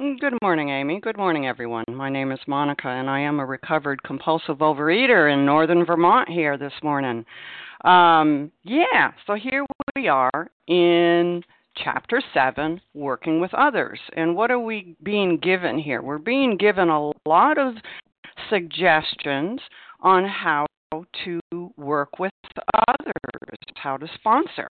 Mm, 0.00 0.20
good 0.20 0.34
morning, 0.42 0.70
Amy. 0.70 1.00
Good 1.00 1.16
morning, 1.16 1.48
everyone. 1.48 1.84
My 1.92 2.08
name 2.08 2.30
is 2.30 2.38
Monica, 2.46 2.86
and 2.86 3.10
I 3.10 3.18
am 3.18 3.40
a 3.40 3.44
recovered 3.44 4.00
compulsive 4.04 4.58
overeater 4.58 5.32
in 5.32 5.44
northern 5.44 5.84
Vermont 5.84 6.28
here 6.28 6.56
this 6.56 6.72
morning. 6.84 7.24
Um, 7.84 8.52
yeah, 8.62 9.10
so 9.26 9.34
here 9.34 9.66
we 9.96 10.06
are 10.06 10.52
in 10.68 11.42
chapter 11.82 12.22
7, 12.32 12.80
working 12.94 13.40
with 13.40 13.52
others. 13.54 13.98
And 14.16 14.36
what 14.36 14.52
are 14.52 14.60
we 14.60 14.94
being 15.02 15.36
given 15.36 15.80
here? 15.80 16.00
We're 16.00 16.18
being 16.18 16.56
given 16.56 16.90
a 16.90 17.10
lot 17.26 17.58
of 17.58 17.74
suggestions 18.50 19.60
on 20.00 20.24
how 20.24 20.67
to 21.24 21.40
work 21.76 22.18
with 22.18 22.32
others, 22.88 23.12
how 23.74 23.96
to 23.96 24.08
sponsor. 24.14 24.68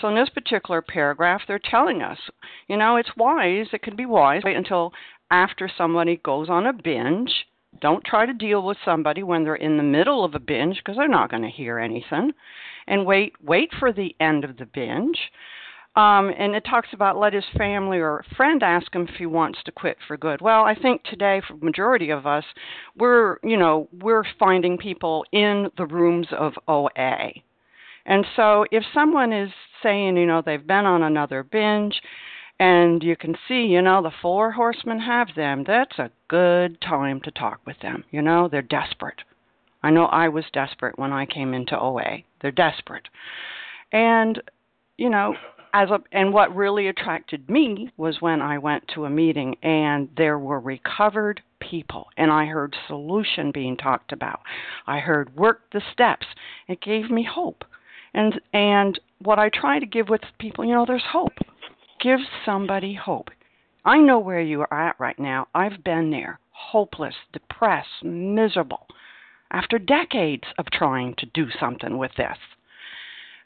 So 0.00 0.08
in 0.08 0.14
this 0.14 0.30
particular 0.30 0.82
paragraph, 0.82 1.42
they're 1.46 1.60
telling 1.70 2.02
us, 2.02 2.18
you 2.68 2.76
know, 2.76 2.96
it's 2.96 3.16
wise, 3.16 3.66
it 3.72 3.82
can 3.82 3.96
be 3.96 4.06
wise, 4.06 4.42
wait 4.44 4.56
until 4.56 4.92
after 5.30 5.70
somebody 5.76 6.20
goes 6.24 6.48
on 6.48 6.66
a 6.66 6.72
binge. 6.72 7.32
Don't 7.80 8.04
try 8.04 8.26
to 8.26 8.32
deal 8.32 8.64
with 8.66 8.78
somebody 8.84 9.22
when 9.22 9.44
they're 9.44 9.54
in 9.54 9.76
the 9.76 9.82
middle 9.82 10.24
of 10.24 10.34
a 10.34 10.40
binge 10.40 10.78
because 10.78 10.96
they're 10.96 11.08
not 11.08 11.30
going 11.30 11.42
to 11.42 11.48
hear 11.48 11.78
anything. 11.78 12.32
And 12.88 13.06
wait, 13.06 13.34
wait 13.42 13.70
for 13.78 13.92
the 13.92 14.16
end 14.18 14.44
of 14.44 14.56
the 14.56 14.66
binge. 14.66 15.18
Um, 15.96 16.30
and 16.38 16.54
it 16.54 16.64
talks 16.64 16.88
about 16.92 17.18
let 17.18 17.32
his 17.32 17.44
family 17.58 17.98
or 17.98 18.24
friend 18.36 18.62
ask 18.62 18.94
him 18.94 19.08
if 19.08 19.16
he 19.16 19.26
wants 19.26 19.58
to 19.64 19.72
quit 19.72 19.96
for 20.06 20.16
good. 20.16 20.40
Well, 20.40 20.62
I 20.62 20.74
think 20.74 21.02
today, 21.02 21.42
for 21.46 21.56
the 21.56 21.64
majority 21.64 22.10
of 22.10 22.26
us, 22.26 22.44
we're 22.96 23.38
you 23.42 23.56
know 23.56 23.88
we're 24.00 24.24
finding 24.38 24.78
people 24.78 25.24
in 25.32 25.68
the 25.76 25.86
rooms 25.86 26.28
of 26.30 26.52
OA, 26.68 27.32
and 28.06 28.24
so 28.36 28.66
if 28.70 28.84
someone 28.94 29.32
is 29.32 29.50
saying 29.82 30.16
you 30.16 30.26
know 30.26 30.42
they've 30.44 30.64
been 30.64 30.86
on 30.86 31.02
another 31.02 31.42
binge, 31.42 32.00
and 32.60 33.02
you 33.02 33.16
can 33.16 33.34
see 33.48 33.62
you 33.62 33.82
know 33.82 34.00
the 34.00 34.12
four 34.22 34.52
horsemen 34.52 35.00
have 35.00 35.34
them, 35.34 35.64
that's 35.66 35.98
a 35.98 36.12
good 36.28 36.80
time 36.80 37.20
to 37.22 37.32
talk 37.32 37.60
with 37.66 37.80
them. 37.82 38.04
You 38.12 38.22
know 38.22 38.48
they're 38.48 38.62
desperate. 38.62 39.22
I 39.82 39.90
know 39.90 40.04
I 40.04 40.28
was 40.28 40.44
desperate 40.52 41.00
when 41.00 41.12
I 41.12 41.26
came 41.26 41.52
into 41.52 41.76
OA. 41.76 42.18
They're 42.40 42.52
desperate, 42.52 43.08
and 43.90 44.40
you 44.96 45.10
know 45.10 45.34
as 45.72 45.90
a, 45.90 46.00
and 46.12 46.32
what 46.32 46.54
really 46.54 46.88
attracted 46.88 47.48
me 47.48 47.90
was 47.96 48.20
when 48.20 48.40
I 48.40 48.58
went 48.58 48.88
to 48.94 49.04
a 49.04 49.10
meeting 49.10 49.56
and 49.62 50.08
there 50.16 50.38
were 50.38 50.60
recovered 50.60 51.40
people 51.60 52.08
and 52.16 52.30
I 52.30 52.46
heard 52.46 52.76
solution 52.86 53.50
being 53.52 53.76
talked 53.76 54.12
about. 54.12 54.40
I 54.86 54.98
heard 54.98 55.36
work 55.36 55.62
the 55.72 55.82
steps. 55.92 56.26
It 56.68 56.80
gave 56.80 57.10
me 57.10 57.26
hope. 57.30 57.64
And 58.14 58.40
and 58.52 58.98
what 59.20 59.38
I 59.38 59.50
try 59.50 59.78
to 59.78 59.86
give 59.86 60.08
with 60.08 60.22
people, 60.38 60.64
you 60.64 60.74
know, 60.74 60.84
there's 60.86 61.02
hope. 61.12 61.38
Give 62.00 62.20
somebody 62.44 62.94
hope. 62.94 63.30
I 63.84 63.98
know 63.98 64.18
where 64.18 64.40
you 64.40 64.62
are 64.62 64.88
at 64.88 64.98
right 64.98 65.18
now. 65.18 65.48
I've 65.54 65.84
been 65.84 66.10
there. 66.10 66.40
Hopeless, 66.50 67.14
depressed, 67.32 68.02
miserable. 68.02 68.86
After 69.50 69.78
decades 69.78 70.44
of 70.58 70.66
trying 70.66 71.14
to 71.18 71.26
do 71.26 71.46
something 71.58 71.98
with 71.98 72.12
this. 72.16 72.36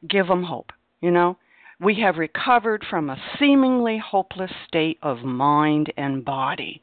Give 0.08 0.26
them 0.26 0.42
hope, 0.42 0.72
you 1.00 1.10
know? 1.10 1.36
We 1.80 2.00
have 2.00 2.16
recovered 2.16 2.84
from 2.88 3.10
a 3.10 3.20
seemingly 3.38 3.98
hopeless 3.98 4.52
state 4.66 4.98
of 5.02 5.24
mind 5.24 5.92
and 5.96 6.24
body. 6.24 6.82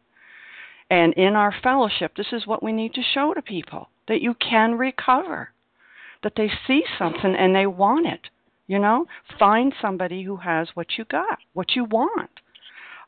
And 0.90 1.14
in 1.14 1.36
our 1.36 1.54
fellowship, 1.64 2.16
this 2.16 2.34
is 2.34 2.46
what 2.46 2.62
we 2.62 2.74
need 2.74 2.94
to 2.96 3.02
show 3.02 3.34
to 3.34 3.42
people 3.42 3.90
that 4.08 4.22
you 4.22 4.34
can 4.34 4.78
recover, 4.78 5.52
that 6.22 6.34
they 6.36 6.52
see 6.68 6.84
something 7.00 7.34
and 7.36 7.56
they 7.56 7.66
want 7.66 8.08
it. 8.08 8.28
You 8.68 8.80
know, 8.80 9.06
find 9.40 9.74
somebody 9.82 10.24
who 10.24 10.38
has 10.38 10.70
what 10.74 10.98
you 10.98 11.06
got, 11.06 11.40
what 11.54 11.76
you 11.76 11.86
want. 11.86 12.30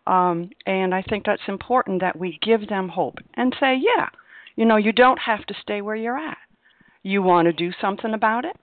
Um, 0.05 0.49
and 0.65 0.93
I 0.93 1.01
think 1.01 1.25
that's 1.25 1.41
important 1.47 2.01
that 2.01 2.17
we 2.17 2.37
give 2.41 2.67
them 2.67 2.89
hope 2.89 3.19
and 3.35 3.55
say, 3.59 3.75
yeah, 3.75 4.09
you 4.55 4.65
know, 4.65 4.75
you 4.75 4.91
don't 4.91 5.19
have 5.19 5.45
to 5.45 5.53
stay 5.61 5.81
where 5.81 5.95
you're 5.95 6.17
at. 6.17 6.37
You 7.01 7.21
want 7.21 7.45
to 7.47 7.53
do 7.53 7.71
something 7.79 8.13
about 8.13 8.45
it? 8.45 8.55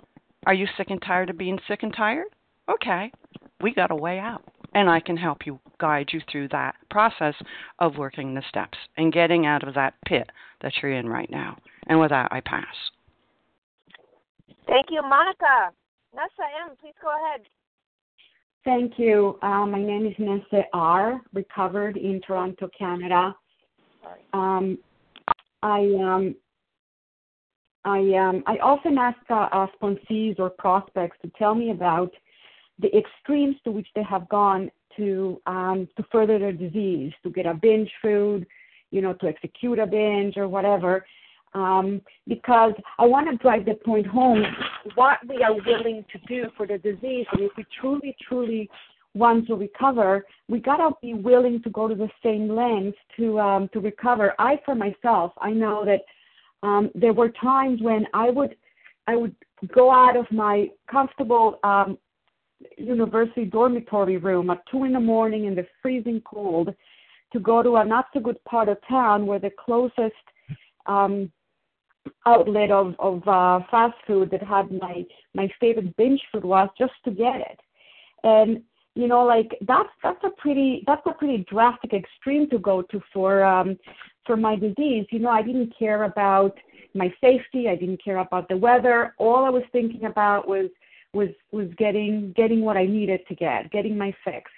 Are 0.47 0.55
you 0.55 0.67
sick 0.77 0.91
and 0.91 1.01
tired 1.01 1.31
of 1.31 1.39
being 1.39 1.59
sick 1.69 1.83
and 1.83 1.95
tired? 1.95 2.27
Okay, 2.71 3.11
we 3.61 3.75
got 3.75 3.91
a 3.91 3.97
way 3.97 4.19
out. 4.19 4.43
And 4.73 4.89
I 4.89 5.01
can 5.01 5.17
help 5.17 5.47
you 5.47 5.59
guide 5.81 6.11
you 6.13 6.21
through 6.31 6.49
that 6.49 6.77
process 6.91 7.35
of 7.81 7.97
working 7.97 8.35
the 8.35 8.43
steps 8.49 8.79
and 8.97 9.13
getting 9.13 9.45
out 9.45 9.67
of 9.67 9.75
that 9.75 9.95
pit 10.07 10.31
that 10.63 10.73
you're 10.81 10.93
in 10.93 11.09
right 11.09 11.31
now. 11.31 11.57
And 11.89 11.99
with 11.99 12.11
that, 12.11 12.29
I 12.31 12.41
pass. 12.41 12.67
Thank 14.69 14.87
you, 14.91 15.03
Monica. 15.03 15.73
Nessa 16.15 16.47
M, 16.69 16.77
please 16.81 16.95
go 17.03 17.09
ahead. 17.09 17.47
Thank 18.65 18.99
you. 18.99 19.39
Uh, 19.43 19.67
my 19.67 19.83
name 19.83 20.07
is 20.07 20.15
Nessa 20.19 20.65
R, 20.73 21.21
recovered 21.33 21.97
in 21.97 22.21
Toronto, 22.25 22.69
Canada. 22.79 23.35
Um, 24.33 24.79
I 25.63 25.81
um, 25.81 26.35
I 27.85 27.99
um, 27.99 28.43
I 28.47 28.57
often 28.63 28.99
ask 28.99 29.19
uh, 29.31 29.49
uh, 29.51 29.67
sponsees 29.81 30.39
or 30.39 30.51
prospects 30.51 31.17
to 31.23 31.31
tell 31.39 31.55
me 31.55 31.71
about 31.71 32.13
the 32.81 32.97
extremes 32.97 33.57
to 33.65 33.71
which 33.71 33.89
they 33.95 34.03
have 34.03 34.29
gone 34.29 34.71
to 34.97 35.41
um, 35.47 35.89
to 35.97 36.05
further 36.11 36.39
their 36.39 36.53
disease, 36.53 37.13
to 37.23 37.31
get 37.31 37.47
a 37.47 37.55
binge 37.55 37.91
food, 38.03 38.47
you 38.91 39.01
know, 39.01 39.13
to 39.15 39.27
execute 39.27 39.79
a 39.79 39.87
binge 39.87 40.37
or 40.37 40.49
whatever. 40.49 41.05
Um, 41.53 42.01
because 42.29 42.75
I 42.99 43.07
want 43.07 43.29
to 43.29 43.37
drive 43.37 43.65
the 43.65 43.75
point 43.75 44.07
home 44.07 44.45
what 44.95 45.19
we 45.29 45.43
are 45.43 45.55
willing 45.55 46.05
to 46.13 46.19
do 46.29 46.49
for 46.57 46.65
the 46.65 46.79
disease. 46.79 47.27
And 47.33 47.43
if 47.43 47.51
we 47.57 47.67
truly, 47.81 48.15
truly 48.29 48.71
want 49.15 49.49
to 49.49 49.57
recover, 49.57 50.25
we 50.49 50.61
gotta 50.61 50.91
be 51.03 51.15
willing 51.15 51.61
to 51.65 51.71
go 51.71 51.89
to 51.89 51.95
the 51.95 52.09
same 52.23 52.49
lengths 52.49 52.99
to 53.17 53.41
um, 53.41 53.69
to 53.73 53.81
recover. 53.81 54.35
I, 54.39 54.61
for 54.65 54.75
myself, 54.75 55.33
I 55.41 55.51
know 55.51 55.85
that 55.85 56.03
um, 56.63 56.91
there 56.95 57.13
were 57.13 57.31
times 57.31 57.81
when 57.83 58.07
I 58.15 58.31
would 58.31 58.55
I 59.07 59.17
would 59.17 59.35
go 59.75 59.91
out 59.91 60.17
of 60.17 60.31
my 60.31 60.69
comfortable 60.91 61.59
um, 61.65 61.99
university 62.77 63.45
dormitory 63.45 64.17
room 64.17 64.51
at 64.51 64.63
two 64.71 64.85
in 64.85 64.93
the 64.93 65.01
morning 65.01 65.47
in 65.47 65.55
the 65.55 65.67
freezing 65.83 66.21
cold 66.25 66.75
to 67.33 67.41
go 67.41 67.63
to 67.63 67.77
a 67.77 67.85
not 67.85 68.07
so 68.13 68.21
good 68.21 68.43
part 68.45 68.69
of 68.69 68.77
town 68.89 69.27
where 69.27 69.39
the 69.39 69.51
closest 69.65 70.15
um 70.87 71.31
outlet 72.27 72.71
of 72.71 72.95
of 72.99 73.27
uh 73.29 73.61
fast 73.71 73.95
food 74.07 74.31
that 74.31 74.43
had 74.43 74.71
my 74.81 75.05
my 75.35 75.49
favorite 75.61 75.95
binge 75.97 76.21
food 76.33 76.45
was 76.45 76.69
just 76.79 76.93
to 77.05 77.11
get 77.11 77.37
it. 77.37 77.61
And 78.25 78.63
you 78.95 79.07
know 79.07 79.25
like 79.25 79.57
that's 79.67 79.91
that's 80.03 80.23
a 80.25 80.31
pretty 80.41 80.83
that's 80.87 81.07
a 81.07 81.13
pretty 81.13 81.45
drastic 81.49 81.93
extreme 81.93 82.49
to 82.51 82.59
go 82.59 82.83
to 82.83 83.01
for 83.13 83.45
um 83.45 83.79
for 84.27 84.37
my 84.37 84.57
disease. 84.57 85.07
You 85.11 85.21
know 85.21 85.31
i 85.31 85.43
didn't 85.43 85.73
care 85.79 86.05
about 86.05 86.55
my 86.95 87.13
safety. 87.21 87.69
I 87.69 87.77
didn't 87.77 88.03
care 88.03 88.19
about 88.19 88.49
the 88.49 88.57
weather. 88.57 89.15
All 89.19 89.45
i 89.45 89.51
was 89.51 89.63
thinking 89.73 90.07
about 90.07 90.49
was 90.49 90.71
was 91.13 91.29
was 91.53 91.69
getting 91.77 92.33
getting 92.37 92.63
what 92.63 92.77
I 92.77 92.87
needed 92.87 93.21
to 93.29 93.35
get, 93.35 93.71
getting 93.71 93.97
my 93.97 94.15
fix. 94.25 94.51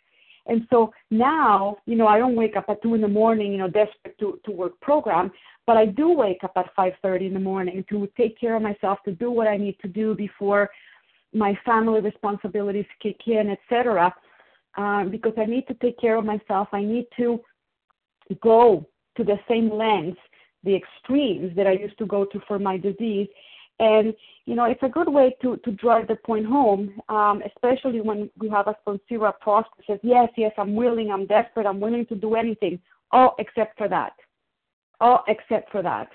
And 0.46 0.66
so 0.70 0.92
now, 1.10 1.76
you 1.86 1.94
know, 1.94 2.08
I 2.08 2.18
don't 2.18 2.34
wake 2.34 2.56
up 2.56 2.64
at 2.68 2.82
two 2.82 2.94
in 2.94 3.00
the 3.00 3.08
morning, 3.08 3.52
you 3.52 3.58
know, 3.58 3.68
desperate 3.68 4.18
to 4.18 4.40
to 4.44 4.50
work 4.50 4.80
program, 4.80 5.30
but 5.66 5.76
I 5.76 5.86
do 5.86 6.10
wake 6.10 6.42
up 6.42 6.52
at 6.56 6.74
five 6.74 6.94
thirty 7.02 7.26
in 7.26 7.34
the 7.34 7.40
morning 7.40 7.84
to 7.88 8.08
take 8.16 8.38
care 8.38 8.56
of 8.56 8.62
myself, 8.62 8.98
to 9.04 9.12
do 9.12 9.30
what 9.30 9.46
I 9.46 9.56
need 9.56 9.78
to 9.82 9.88
do 9.88 10.14
before 10.14 10.70
my 11.32 11.58
family 11.64 12.00
responsibilities 12.00 12.86
kick 13.00 13.20
in, 13.26 13.50
etc. 13.50 14.14
Um, 14.76 15.10
because 15.10 15.34
I 15.36 15.44
need 15.44 15.66
to 15.68 15.74
take 15.74 15.98
care 15.98 16.16
of 16.16 16.24
myself. 16.24 16.68
I 16.72 16.82
need 16.82 17.06
to 17.18 17.40
go 18.40 18.86
to 19.16 19.24
the 19.24 19.38
same 19.48 19.70
lengths, 19.70 20.20
the 20.64 20.74
extremes 20.74 21.54
that 21.56 21.66
I 21.66 21.72
used 21.72 21.98
to 21.98 22.06
go 22.06 22.24
to 22.24 22.40
for 22.48 22.58
my 22.58 22.76
disease. 22.78 23.28
And 23.82 24.14
you 24.46 24.54
know, 24.54 24.64
it's 24.64 24.82
a 24.82 24.88
good 24.88 25.08
way 25.08 25.34
to 25.42 25.56
to 25.64 25.72
drive 25.72 26.06
the 26.06 26.14
point 26.14 26.46
home, 26.46 26.94
um, 27.08 27.42
especially 27.50 28.00
when 28.00 28.30
we 28.38 28.48
have 28.48 28.68
a 28.68 28.76
sponsor 28.80 29.32
prospect 29.40 29.86
says, 29.88 29.98
"Yes, 30.02 30.28
yes, 30.36 30.52
I'm 30.56 30.76
willing, 30.76 31.10
I'm 31.10 31.26
desperate, 31.26 31.66
I'm 31.66 31.80
willing 31.80 32.06
to 32.06 32.14
do 32.14 32.36
anything, 32.36 32.80
all 33.10 33.34
except 33.40 33.76
for 33.76 33.88
that, 33.88 34.12
all 35.00 35.24
except 35.26 35.72
for 35.72 35.82
that." 35.82 36.08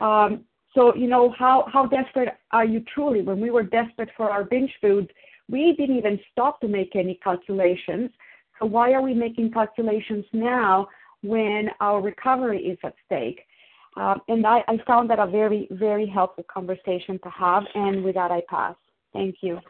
Um, 0.00 0.44
so 0.74 0.94
you 0.94 1.06
know 1.06 1.34
how 1.38 1.66
how 1.70 1.84
desperate 1.86 2.30
are 2.52 2.64
you 2.64 2.80
truly? 2.94 3.20
When 3.20 3.38
we 3.38 3.50
were 3.50 3.62
desperate 3.62 4.10
for 4.16 4.30
our 4.30 4.44
binge 4.44 4.74
foods, 4.80 5.10
we 5.50 5.74
didn't 5.78 5.98
even 5.98 6.18
stop 6.32 6.60
to 6.62 6.68
make 6.68 6.96
any 6.96 7.16
calculations. 7.22 8.10
So 8.58 8.64
why 8.66 8.92
are 8.94 9.02
we 9.02 9.12
making 9.12 9.50
calculations 9.50 10.24
now 10.32 10.88
when 11.22 11.68
our 11.80 12.00
recovery 12.00 12.62
is 12.72 12.78
at 12.82 12.94
stake? 13.04 13.40
Um, 13.96 14.20
and 14.28 14.46
I, 14.46 14.60
I 14.66 14.78
found 14.86 15.08
that 15.10 15.18
a 15.18 15.26
very, 15.26 15.68
very 15.70 16.06
helpful 16.06 16.44
conversation 16.52 17.18
to 17.22 17.30
have. 17.30 17.62
And 17.74 18.02
with 18.02 18.14
that, 18.16 18.30
I 18.30 18.42
pass. 18.48 18.74
Thank 19.12 19.36
you. 19.40 19.60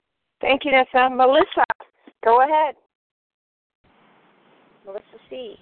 Thank 0.41 0.65
you, 0.65 0.73
Nessa. 0.73 1.15
Melissa, 1.15 1.65
go 2.25 2.43
ahead. 2.43 2.75
Melissa 4.87 5.19
C. 5.31 5.57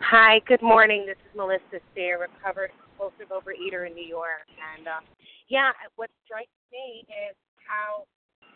Hi, 0.00 0.40
good 0.46 0.62
morning. 0.62 1.04
This 1.06 1.16
is 1.16 1.36
Melissa 1.36 1.80
C., 1.94 2.10
a 2.10 2.18
recovered 2.18 2.70
compulsive 2.80 3.28
overeater 3.30 3.86
in 3.86 3.94
New 3.94 4.04
York. 4.04 4.48
And 4.76 4.88
um, 4.88 5.04
yeah, 5.48 5.70
what 5.96 6.10
strikes 6.24 6.50
me 6.72 7.04
is 7.06 7.36
how 7.60 8.04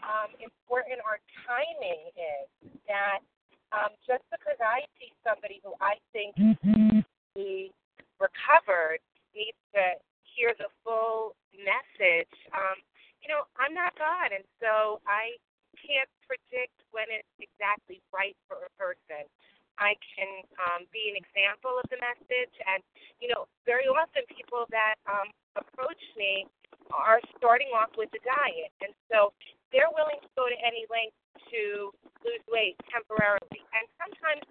um, 0.02 0.32
important 0.40 1.00
our 1.04 1.20
timing 1.46 2.08
is. 2.16 2.48
That 2.88 3.20
um, 3.72 3.92
just 4.06 4.24
because 4.30 4.58
I 4.60 4.84
see 4.98 5.12
somebody 5.24 5.60
who 5.64 5.72
I 5.80 5.96
think 6.12 6.36
mm-hmm. 6.36 7.00
be 7.34 7.72
recovered 8.20 9.00
needs 9.36 9.60
to 9.76 10.00
hear 10.24 10.56
the 10.56 10.72
full 10.80 11.36
message. 11.52 12.32
Um, 12.56 12.80
you 13.20 13.28
know, 13.28 13.44
I'm 13.60 13.76
not 13.76 13.92
God, 14.00 14.32
and 14.32 14.44
so 14.60 15.04
I 15.04 15.36
can't 15.76 16.08
predict 16.24 16.76
when 16.90 17.06
it's 17.12 17.28
exactly 17.36 18.00
right 18.10 18.36
for 18.48 18.64
a 18.64 18.72
person. 18.80 19.28
I 19.76 19.92
can 20.16 20.40
um, 20.56 20.88
be 20.88 21.12
an 21.12 21.20
example 21.20 21.76
of 21.76 21.84
the 21.92 22.00
message, 22.00 22.54
and 22.64 22.80
you 23.20 23.28
know, 23.28 23.44
very 23.68 23.84
often 23.84 24.24
people 24.32 24.64
that 24.72 24.96
um, 25.04 25.28
approach 25.52 26.00
me 26.16 26.48
are 26.88 27.20
starting 27.36 27.68
off 27.76 27.92
with 27.96 28.08
a 28.16 28.22
diet, 28.24 28.72
and 28.80 28.96
so 29.12 29.36
they're 29.72 29.92
willing 29.92 30.20
to 30.24 30.30
go 30.32 30.48
to 30.48 30.58
any 30.64 30.88
length 30.88 31.16
to 31.52 31.92
lose 32.24 32.44
weight 32.48 32.76
temporarily. 32.88 33.60
And 33.76 33.84
sometimes 34.00 34.44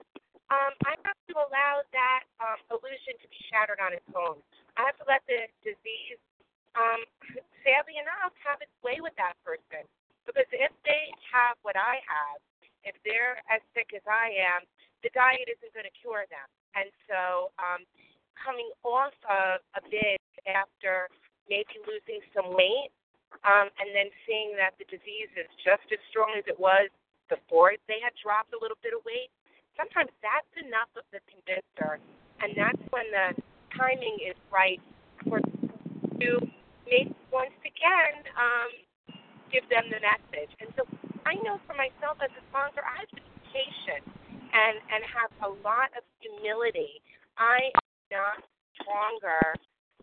um, 0.53 0.73
I 0.85 0.93
have 1.09 1.17
to 1.33 1.35
allow 1.41 1.81
that 1.89 2.21
um, 2.37 2.59
illusion 2.69 3.17
to 3.17 3.25
be 3.25 3.39
shattered 3.49 3.81
on 3.81 3.97
its 3.97 4.05
own. 4.13 4.37
I 4.75 4.91
have 4.91 4.97
to 4.99 5.07
let 5.07 5.23
the 5.27 5.47
disease, 5.63 6.19
um, 6.75 7.01
sadly 7.63 7.97
enough, 7.99 8.35
have 8.43 8.59
its 8.59 8.73
way 8.83 8.99
with 8.99 9.15
that 9.19 9.39
person. 9.43 9.87
Because 10.27 10.49
if 10.51 10.73
they 10.83 11.13
have 11.31 11.55
what 11.61 11.77
I 11.77 12.01
have, 12.05 12.39
if 12.83 12.97
they're 13.05 13.41
as 13.49 13.61
sick 13.73 13.93
as 13.93 14.03
I 14.05 14.33
am, 14.35 14.65
the 15.05 15.13
diet 15.13 15.45
isn't 15.47 15.73
going 15.73 15.85
to 15.85 15.95
cure 16.01 16.25
them. 16.27 16.47
And 16.73 16.89
so, 17.05 17.53
um, 17.61 17.85
coming 18.35 18.67
off 18.83 19.15
of 19.29 19.63
a 19.79 19.81
bit 19.87 20.19
after 20.43 21.07
maybe 21.47 21.79
losing 21.87 22.19
some 22.35 22.51
weight 22.51 22.91
um, 23.47 23.71
and 23.79 23.93
then 23.93 24.11
seeing 24.27 24.57
that 24.59 24.75
the 24.81 24.87
disease 24.91 25.31
is 25.37 25.47
just 25.63 25.85
as 25.93 26.01
strong 26.11 26.35
as 26.35 26.43
it 26.49 26.57
was 26.59 26.91
before 27.29 27.73
they 27.87 27.99
had 28.01 28.13
dropped 28.21 28.53
a 28.53 28.59
little 28.59 28.77
bit 28.83 28.93
of 28.93 29.01
weight, 29.05 29.31
sometimes 29.75 30.11
that's 30.21 30.53
enough 30.61 30.89
of 30.95 31.05
the 31.09 31.19
convincer, 31.27 31.97
and 32.41 32.53
that's 32.53 32.81
when 32.93 33.07
the 33.09 33.27
timing 33.77 34.17
is 34.23 34.35
right 34.51 34.81
for 35.27 35.39
to 35.39 36.31
maybe 36.87 37.15
once 37.31 37.55
again 37.61 38.15
um, 38.39 38.71
give 39.51 39.67
them 39.69 39.85
the 39.91 39.99
message. 39.99 40.51
And 40.59 40.69
so 40.75 40.83
I 41.25 41.35
know 41.43 41.59
for 41.67 41.75
myself 41.75 42.17
as 42.23 42.31
a 42.33 42.43
sponsor, 42.49 42.81
I 42.83 43.03
have 43.03 43.11
to 43.11 43.21
be 43.21 43.35
patient 43.51 44.03
and 44.55 44.75
and 44.91 45.01
have 45.03 45.31
a 45.43 45.51
lot 45.63 45.91
of 45.97 46.03
humility. 46.23 47.01
I 47.37 47.71
am 47.75 47.87
not 48.11 48.39
stronger 48.79 49.55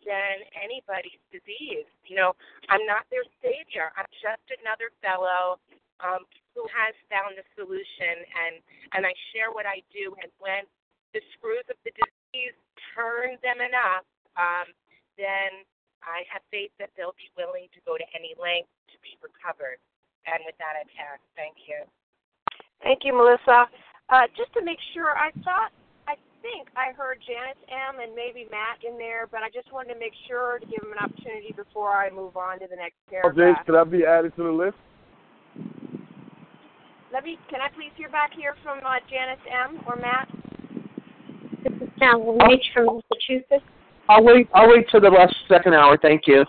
than 0.04 0.42
anybody's 0.58 1.22
disease. 1.30 1.88
You 2.04 2.18
know, 2.18 2.32
I'm 2.68 2.84
not 2.84 3.06
their 3.08 3.24
savior. 3.40 3.94
I'm 3.96 4.08
just 4.20 4.44
another 4.60 4.90
fellow 5.00 5.62
um, 6.02 6.26
who 6.52 6.66
has 6.68 6.92
found 7.08 7.38
the 7.38 7.46
solution, 7.54 8.26
and 8.26 8.60
and 8.98 9.06
I 9.06 9.14
share 9.32 9.54
what 9.54 9.64
I 9.64 9.80
do. 9.94 10.12
And 10.20 10.28
when 10.42 10.66
the 11.14 11.22
screws 11.36 11.64
of 11.70 11.78
the 11.86 11.92
disease 11.94 12.56
turn 12.92 13.36
them 13.42 13.58
enough, 13.60 14.04
um, 14.38 14.68
then 15.16 15.64
I 16.04 16.24
have 16.30 16.42
faith 16.50 16.72
that 16.78 16.90
they'll 16.96 17.16
be 17.16 17.30
willing 17.36 17.68
to 17.72 17.80
go 17.84 17.96
to 17.96 18.06
any 18.14 18.36
length 18.38 18.70
to 18.92 18.96
be 19.00 19.16
recovered. 19.20 19.78
And 20.26 20.38
with 20.46 20.54
that, 20.62 20.78
I 20.78 20.86
pass. 20.94 21.18
Thank 21.34 21.58
you. 21.66 21.82
Thank 22.82 23.02
you, 23.02 23.14
Melissa. 23.14 23.66
Uh, 24.10 24.26
just 24.36 24.52
to 24.54 24.62
make 24.62 24.78
sure, 24.94 25.14
I 25.14 25.30
thought 25.42 25.70
I 26.06 26.18
think 26.42 26.68
I 26.74 26.90
heard 26.92 27.22
Janice 27.22 27.58
M. 27.70 28.02
and 28.02 28.14
maybe 28.14 28.46
Matt 28.50 28.82
in 28.82 28.98
there, 28.98 29.30
but 29.30 29.46
I 29.46 29.50
just 29.54 29.70
wanted 29.72 29.94
to 29.94 29.98
make 29.98 30.14
sure 30.26 30.58
to 30.58 30.66
give 30.66 30.82
them 30.82 30.92
an 30.92 30.98
opportunity 30.98 31.54
before 31.54 31.94
I 31.94 32.10
move 32.10 32.36
on 32.36 32.58
to 32.60 32.66
the 32.66 32.76
next 32.76 32.98
paragraph. 33.06 33.34
Oh, 33.34 33.38
James, 33.38 33.58
could 33.66 33.78
I 33.78 33.84
be 33.86 34.04
added 34.04 34.34
to 34.36 34.42
the 34.42 34.54
list? 34.54 34.78
Let 37.12 37.24
me. 37.24 37.38
Can 37.50 37.60
I 37.60 37.68
please 37.70 37.92
hear 37.96 38.08
back 38.08 38.32
here 38.34 38.56
from 38.62 38.78
uh, 38.82 38.98
Janice 39.06 39.42
M. 39.46 39.78
or 39.86 39.96
Matt? 39.96 40.26
This 42.02 42.08
is 42.08 42.14
Sal 42.18 42.48
Rich 42.50 42.66
from 42.74 43.00
Massachusetts. 43.10 43.66
I'll 44.08 44.24
wait. 44.24 44.48
I'll 44.54 44.68
wait 44.68 44.86
till 44.90 45.00
the 45.00 45.08
last 45.08 45.34
second 45.46 45.74
hour. 45.74 45.96
Thank 46.00 46.22
you. 46.26 46.44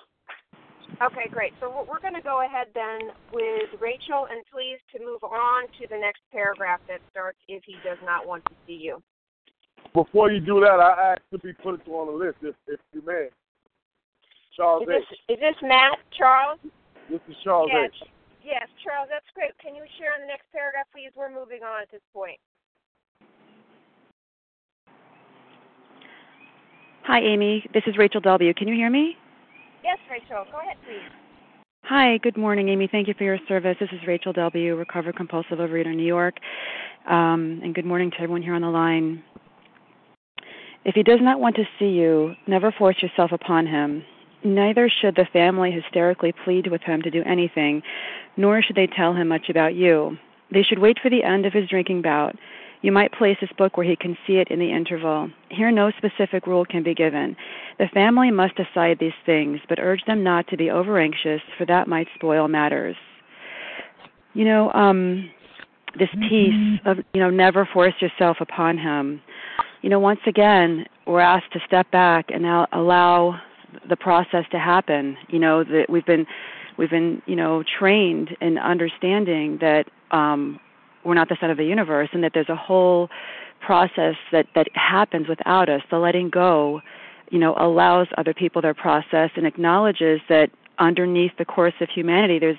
Okay, 1.01 1.29
great. 1.29 1.53
So 1.59 1.69
we're 1.69 2.01
going 2.01 2.15
to 2.15 2.25
go 2.25 2.45
ahead 2.45 2.67
then 2.73 3.13
with 3.31 3.69
Rachel, 3.79 4.25
and 4.31 4.41
please 4.49 4.81
to 4.93 5.05
move 5.05 5.23
on 5.23 5.67
to 5.77 5.87
the 5.89 5.97
next 5.97 6.21
paragraph 6.31 6.79
that 6.87 7.01
starts 7.11 7.37
if 7.47 7.61
he 7.65 7.75
does 7.85 7.97
not 8.05 8.25
want 8.25 8.43
to 8.45 8.55
see 8.65 8.77
you. 8.81 9.01
Before 9.93 10.31
you 10.31 10.39
do 10.39 10.59
that, 10.61 10.81
I 10.81 11.13
ask 11.13 11.21
to 11.29 11.37
be 11.37 11.53
put 11.53 11.85
on 11.87 12.07
the 12.07 12.17
list, 12.17 12.37
if, 12.41 12.55
if 12.67 12.79
you 12.93 13.03
may. 13.05 13.29
Charles 14.55 14.83
is 14.83 14.89
this, 14.89 15.37
Is 15.37 15.39
this 15.41 15.57
Matt, 15.61 15.97
Charles? 16.17 16.61
This 17.09 17.21
is 17.29 17.35
Charles 17.43 17.69
yes. 17.73 17.89
H. 17.93 18.09
Yes, 18.41 18.67
Charles, 18.81 19.09
that's 19.09 19.29
great. 19.33 19.53
Can 19.61 19.75
you 19.75 19.85
share 19.97 20.13
in 20.17 20.25
the 20.25 20.29
next 20.29 20.49
paragraph, 20.53 20.85
please? 20.93 21.13
We're 21.13 21.33
moving 21.33 21.61
on 21.61 21.81
at 21.81 21.89
this 21.89 22.05
point. 22.13 22.37
Hi, 27.05 27.19
Amy. 27.19 27.65
This 27.73 27.83
is 27.85 27.97
Rachel 27.97 28.21
W. 28.21 28.53
Can 28.53 28.69
you 28.69 28.75
hear 28.75 28.89
me? 28.89 29.17
Yes, 29.83 29.97
Rachel. 30.09 30.45
Go 30.49 30.61
ahead, 30.61 30.77
please. 30.85 31.01
Hi, 31.83 32.17
good 32.19 32.37
morning, 32.37 32.69
Amy. 32.69 32.87
Thank 32.89 33.09
you 33.09 33.13
for 33.17 33.25
your 33.25 33.39
service. 33.45 33.75
This 33.77 33.89
is 33.91 33.99
Rachel 34.07 34.31
W., 34.31 34.77
recovered 34.77 35.17
compulsive 35.17 35.57
overeater, 35.57 35.93
New 35.93 36.05
York. 36.05 36.35
Um, 37.09 37.59
and 37.61 37.75
good 37.75 37.83
morning 37.83 38.09
to 38.11 38.21
everyone 38.21 38.41
here 38.41 38.53
on 38.55 38.61
the 38.61 38.69
line. 38.69 39.21
If 40.85 40.95
he 40.95 41.03
does 41.03 41.19
not 41.21 41.41
want 41.41 41.57
to 41.57 41.65
see 41.77 41.89
you, 41.89 42.35
never 42.47 42.71
force 42.71 42.95
yourself 43.01 43.33
upon 43.33 43.67
him. 43.67 44.05
Neither 44.45 44.89
should 44.89 45.17
the 45.17 45.27
family 45.33 45.71
hysterically 45.71 46.33
plead 46.45 46.67
with 46.67 46.81
him 46.83 47.01
to 47.01 47.11
do 47.11 47.21
anything, 47.25 47.81
nor 48.37 48.61
should 48.61 48.77
they 48.77 48.87
tell 48.87 49.13
him 49.13 49.27
much 49.27 49.49
about 49.49 49.75
you. 49.75 50.17
They 50.53 50.63
should 50.63 50.79
wait 50.79 50.99
for 51.03 51.09
the 51.09 51.23
end 51.23 51.45
of 51.45 51.51
his 51.51 51.67
drinking 51.67 52.01
bout. 52.01 52.37
You 52.83 52.91
might 52.91 53.11
place 53.11 53.37
this 53.41 53.49
book 53.57 53.75
where 53.75 53.87
he 53.87 53.95
can 53.95 54.15
see 54.27 54.33
it 54.33 54.49
in 54.51 54.59
the 54.59 54.71
interval. 54.71 55.31
Here, 55.49 55.71
no 55.71 55.91
specific 55.97 56.45
rule 56.45 56.65
can 56.65 56.83
be 56.83 56.93
given. 56.93 57.35
The 57.79 57.87
family 57.91 58.29
must 58.29 58.53
decide 58.55 58.99
these 58.99 59.11
things, 59.25 59.59
but 59.67 59.79
urge 59.79 60.01
them 60.05 60.23
not 60.23 60.47
to 60.49 60.57
be 60.57 60.69
over 60.69 60.99
anxious, 60.99 61.41
for 61.57 61.65
that 61.65 61.87
might 61.87 62.07
spoil 62.13 62.47
matters. 62.47 62.95
You 64.35 64.45
know, 64.45 64.71
um, 64.73 65.31
this 65.97 66.09
piece 66.29 66.79
of, 66.85 66.97
you 67.13 67.19
know, 67.19 67.31
never 67.31 67.67
force 67.73 67.93
yourself 67.99 68.37
upon 68.41 68.77
him 68.77 69.21
you 69.83 69.89
know, 69.89 69.99
once 69.99 70.21
again, 70.25 70.85
we're 71.05 71.19
asked 71.19 71.51
to 71.53 71.59
step 71.67 71.91
back 71.91 72.27
and 72.29 72.45
allow 72.71 73.39
the 73.87 73.97
process 73.97 74.45
to 74.51 74.57
happen. 74.57 75.17
You 75.27 75.39
know, 75.39 75.63
that 75.63 75.87
we've 75.89 76.05
been 76.05 76.25
we've 76.77 76.89
been, 76.89 77.21
you 77.27 77.35
know, 77.35 77.63
trained 77.79 78.29
in 78.41 78.57
understanding 78.57 79.59
that 79.61 79.83
um 80.11 80.59
we're 81.05 81.13
not 81.13 81.29
the 81.29 81.37
center 81.39 81.51
of 81.51 81.57
the 81.57 81.65
universe 81.65 82.09
and 82.13 82.23
that 82.23 82.31
there's 82.33 82.49
a 82.49 82.55
whole 82.55 83.09
process 83.59 84.15
that 84.31 84.47
that 84.55 84.67
happens 84.75 85.27
without 85.27 85.69
us. 85.69 85.81
The 85.89 85.97
letting 85.97 86.29
go, 86.29 86.81
you 87.29 87.39
know, 87.39 87.55
allows 87.57 88.07
other 88.17 88.33
people 88.33 88.61
their 88.61 88.73
process 88.73 89.31
and 89.35 89.45
acknowledges 89.45 90.21
that 90.29 90.49
underneath 90.79 91.31
the 91.37 91.45
course 91.45 91.73
of 91.81 91.89
humanity 91.89 92.39
there's 92.39 92.57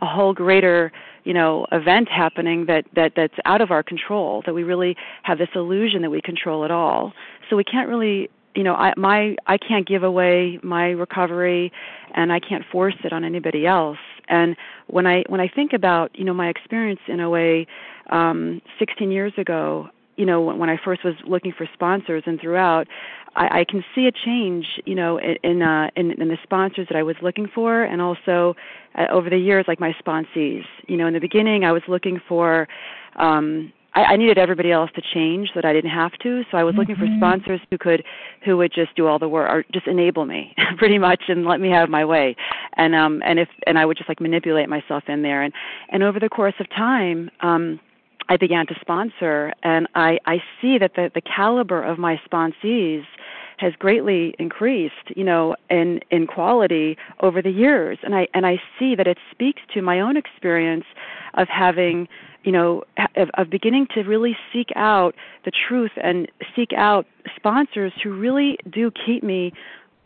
a 0.00 0.06
whole 0.06 0.32
greater 0.32 0.92
you 1.24 1.34
know 1.34 1.66
event 1.72 2.08
happening 2.08 2.66
that 2.66 2.84
that 2.94 3.12
that's 3.16 3.34
out 3.44 3.60
of 3.60 3.70
our 3.70 3.82
control 3.82 4.42
that 4.46 4.54
we 4.54 4.62
really 4.62 4.96
have 5.24 5.38
this 5.38 5.48
illusion 5.54 6.02
that 6.02 6.10
we 6.10 6.20
control 6.22 6.64
it 6.64 6.70
all 6.70 7.12
so 7.50 7.56
we 7.56 7.64
can't 7.64 7.88
really 7.88 8.30
you 8.54 8.62
know 8.62 8.74
i 8.74 8.92
my 8.96 9.34
i 9.46 9.58
can't 9.58 9.86
give 9.86 10.04
away 10.04 10.60
my 10.62 10.90
recovery 10.90 11.72
and 12.14 12.32
i 12.32 12.38
can't 12.38 12.64
force 12.70 12.94
it 13.02 13.12
on 13.12 13.24
anybody 13.24 13.66
else 13.66 13.98
and 14.28 14.56
when 14.86 15.06
i 15.06 15.24
when 15.28 15.40
i 15.40 15.48
think 15.48 15.72
about 15.72 16.10
you 16.18 16.24
know 16.24 16.34
my 16.34 16.48
experience 16.48 17.00
in 17.08 17.20
OA 17.20 17.66
um 18.10 18.60
16 18.78 19.10
years 19.10 19.32
ago 19.36 19.88
you 20.16 20.24
know 20.24 20.40
when, 20.40 20.58
when 20.58 20.70
I 20.70 20.78
first 20.82 21.04
was 21.04 21.14
looking 21.26 21.52
for 21.52 21.68
sponsors 21.72 22.24
and 22.26 22.40
throughout 22.40 22.88
I, 23.34 23.60
I 23.60 23.64
can 23.64 23.84
see 23.94 24.06
a 24.06 24.12
change 24.12 24.80
you 24.84 24.94
know 24.94 25.18
in 25.18 25.36
in, 25.42 25.62
uh, 25.62 25.90
in 25.96 26.12
in 26.12 26.28
the 26.28 26.38
sponsors 26.42 26.88
that 26.88 26.96
I 26.96 27.02
was 27.02 27.16
looking 27.22 27.48
for 27.54 27.82
and 27.84 28.00
also 28.00 28.56
uh, 28.94 29.06
over 29.10 29.30
the 29.30 29.38
years 29.38 29.66
like 29.68 29.80
my 29.80 29.94
sponsees. 30.04 30.64
You 30.88 30.96
know 30.96 31.06
in 31.06 31.14
the 31.14 31.20
beginning 31.20 31.64
I 31.64 31.72
was 31.72 31.82
looking 31.88 32.20
for 32.28 32.68
um 33.16 33.72
I, 33.96 34.12
I 34.12 34.16
needed 34.16 34.36
everybody 34.36 34.70
else 34.70 34.90
to 34.94 35.02
change 35.14 35.48
so 35.54 35.60
that 35.60 35.64
I 35.64 35.72
didn't 35.72 35.90
have 35.90 36.12
to. 36.22 36.42
So 36.50 36.58
I 36.58 36.64
was 36.64 36.74
looking 36.76 36.96
for 36.96 37.06
sponsors 37.16 37.60
who 37.70 37.78
could 37.78 38.04
who 38.44 38.56
would 38.58 38.72
just 38.72 38.94
do 38.94 39.06
all 39.06 39.18
the 39.18 39.28
work 39.28 39.50
or 39.50 39.64
just 39.72 39.86
enable 39.86 40.26
me 40.26 40.54
pretty 40.76 40.98
much 40.98 41.24
and 41.28 41.46
let 41.46 41.60
me 41.60 41.70
have 41.70 41.88
my 41.88 42.04
way. 42.04 42.36
And 42.74 42.94
um 42.94 43.22
and 43.24 43.38
if 43.38 43.48
and 43.66 43.78
I 43.78 43.86
would 43.86 43.96
just 43.96 44.08
like 44.08 44.20
manipulate 44.20 44.68
myself 44.68 45.04
in 45.08 45.22
there 45.22 45.42
and 45.42 45.52
and 45.88 46.02
over 46.02 46.20
the 46.20 46.28
course 46.28 46.54
of 46.60 46.68
time 46.70 47.30
um 47.40 47.80
I 48.28 48.36
began 48.36 48.66
to 48.66 48.74
sponsor 48.80 49.52
and 49.62 49.88
I 49.94 50.18
I 50.26 50.42
see 50.60 50.76
that 50.78 50.92
the 50.94 51.10
the 51.14 51.22
caliber 51.22 51.82
of 51.82 51.98
my 51.98 52.20
sponsees 52.30 53.04
has 53.58 53.72
greatly 53.78 54.34
increased, 54.38 54.94
you 55.16 55.24
know, 55.24 55.56
in 55.70 56.00
in 56.10 56.26
quality 56.26 56.98
over 57.20 57.40
the 57.40 57.50
years. 57.50 57.98
And 58.02 58.14
I 58.14 58.28
and 58.34 58.46
I 58.46 58.60
see 58.78 58.94
that 58.94 59.06
it 59.06 59.16
speaks 59.30 59.62
to 59.72 59.80
my 59.80 60.00
own 60.00 60.16
experience 60.16 60.84
of 61.34 61.48
having 61.48 62.08
you 62.46 62.52
know 62.52 62.84
of, 63.16 63.28
of 63.34 63.50
beginning 63.50 63.86
to 63.94 64.02
really 64.02 64.36
seek 64.52 64.68
out 64.76 65.14
the 65.44 65.52
truth 65.68 65.90
and 66.02 66.30
seek 66.54 66.70
out 66.76 67.06
sponsors 67.36 67.92
who 68.02 68.16
really 68.16 68.56
do 68.70 68.90
keep 69.04 69.22
me 69.22 69.52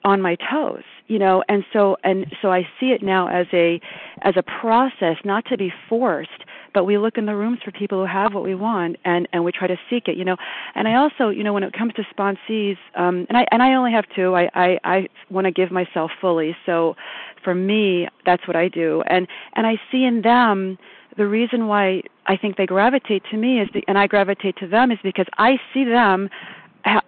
on 0.03 0.23
my 0.23 0.37
toes 0.51 0.83
you 1.07 1.19
know 1.19 1.45
and 1.49 1.63
so 1.73 1.97
and 2.03 2.27
so 2.41 2.51
i 2.51 2.63
see 2.81 2.87
it 2.87 3.03
now 3.03 3.29
as 3.29 3.47
a 3.53 3.81
as 4.23 4.35
a 4.37 4.43
process 4.43 5.17
not 5.25 5.45
to 5.45 5.59
be 5.59 5.71
forced 5.89 6.31
but 6.73 6.85
we 6.85 6.99
look 6.99 7.19
in 7.19 7.27
the 7.27 7.35
rooms 7.35 7.59
for 7.65 7.71
people 7.73 7.99
who 7.99 8.11
have 8.11 8.33
what 8.33 8.43
we 8.43 8.55
want 8.55 8.97
and 9.05 9.29
and 9.33 9.45
we 9.45 9.53
try 9.53 9.67
to 9.67 9.77
seek 9.91 10.09
it 10.09 10.17
you 10.17 10.25
know. 10.25 10.37
And 10.75 10.89
i 10.89 10.95
also 10.95 11.29
you 11.29 11.45
know 11.45 11.53
when 11.53 11.63
it 11.63 11.73
comes 11.73 11.93
to 11.95 12.03
sponsees 12.15 12.79
um 12.95 13.27
and 13.29 13.37
i 13.37 13.47
and 13.53 13.63
i 13.63 13.75
only 13.75 13.93
have 13.93 14.05
two 14.17 14.35
i 14.35 14.49
i 14.55 14.79
i 14.85 15.09
want 15.29 15.45
to 15.45 15.51
give 15.51 15.71
myself 15.71 16.11
fully. 16.21 16.57
So 16.65 16.97
for 17.45 17.55
me 17.55 18.09
that's 18.25 18.47
what 18.47 18.57
i 18.57 18.69
do. 18.69 19.03
And 19.07 19.27
and 19.55 19.67
i 19.67 19.75
see 19.91 20.05
in 20.05 20.23
them 20.23 20.79
the 21.17 21.27
reason 21.27 21.67
why 21.67 22.03
I 22.27 22.37
think 22.37 22.57
they 22.57 22.67
gravitate 22.67 23.23
to 23.31 23.37
me 23.37 23.61
is, 23.61 23.69
the, 23.75 23.83
and 23.89 23.99
I 23.99 24.07
gravitate 24.07 24.57
to 24.59 24.67
them, 24.67 24.91
is 24.91 24.99
because 25.03 25.27
I 25.39 25.59
see 25.75 25.85
them 25.85 26.31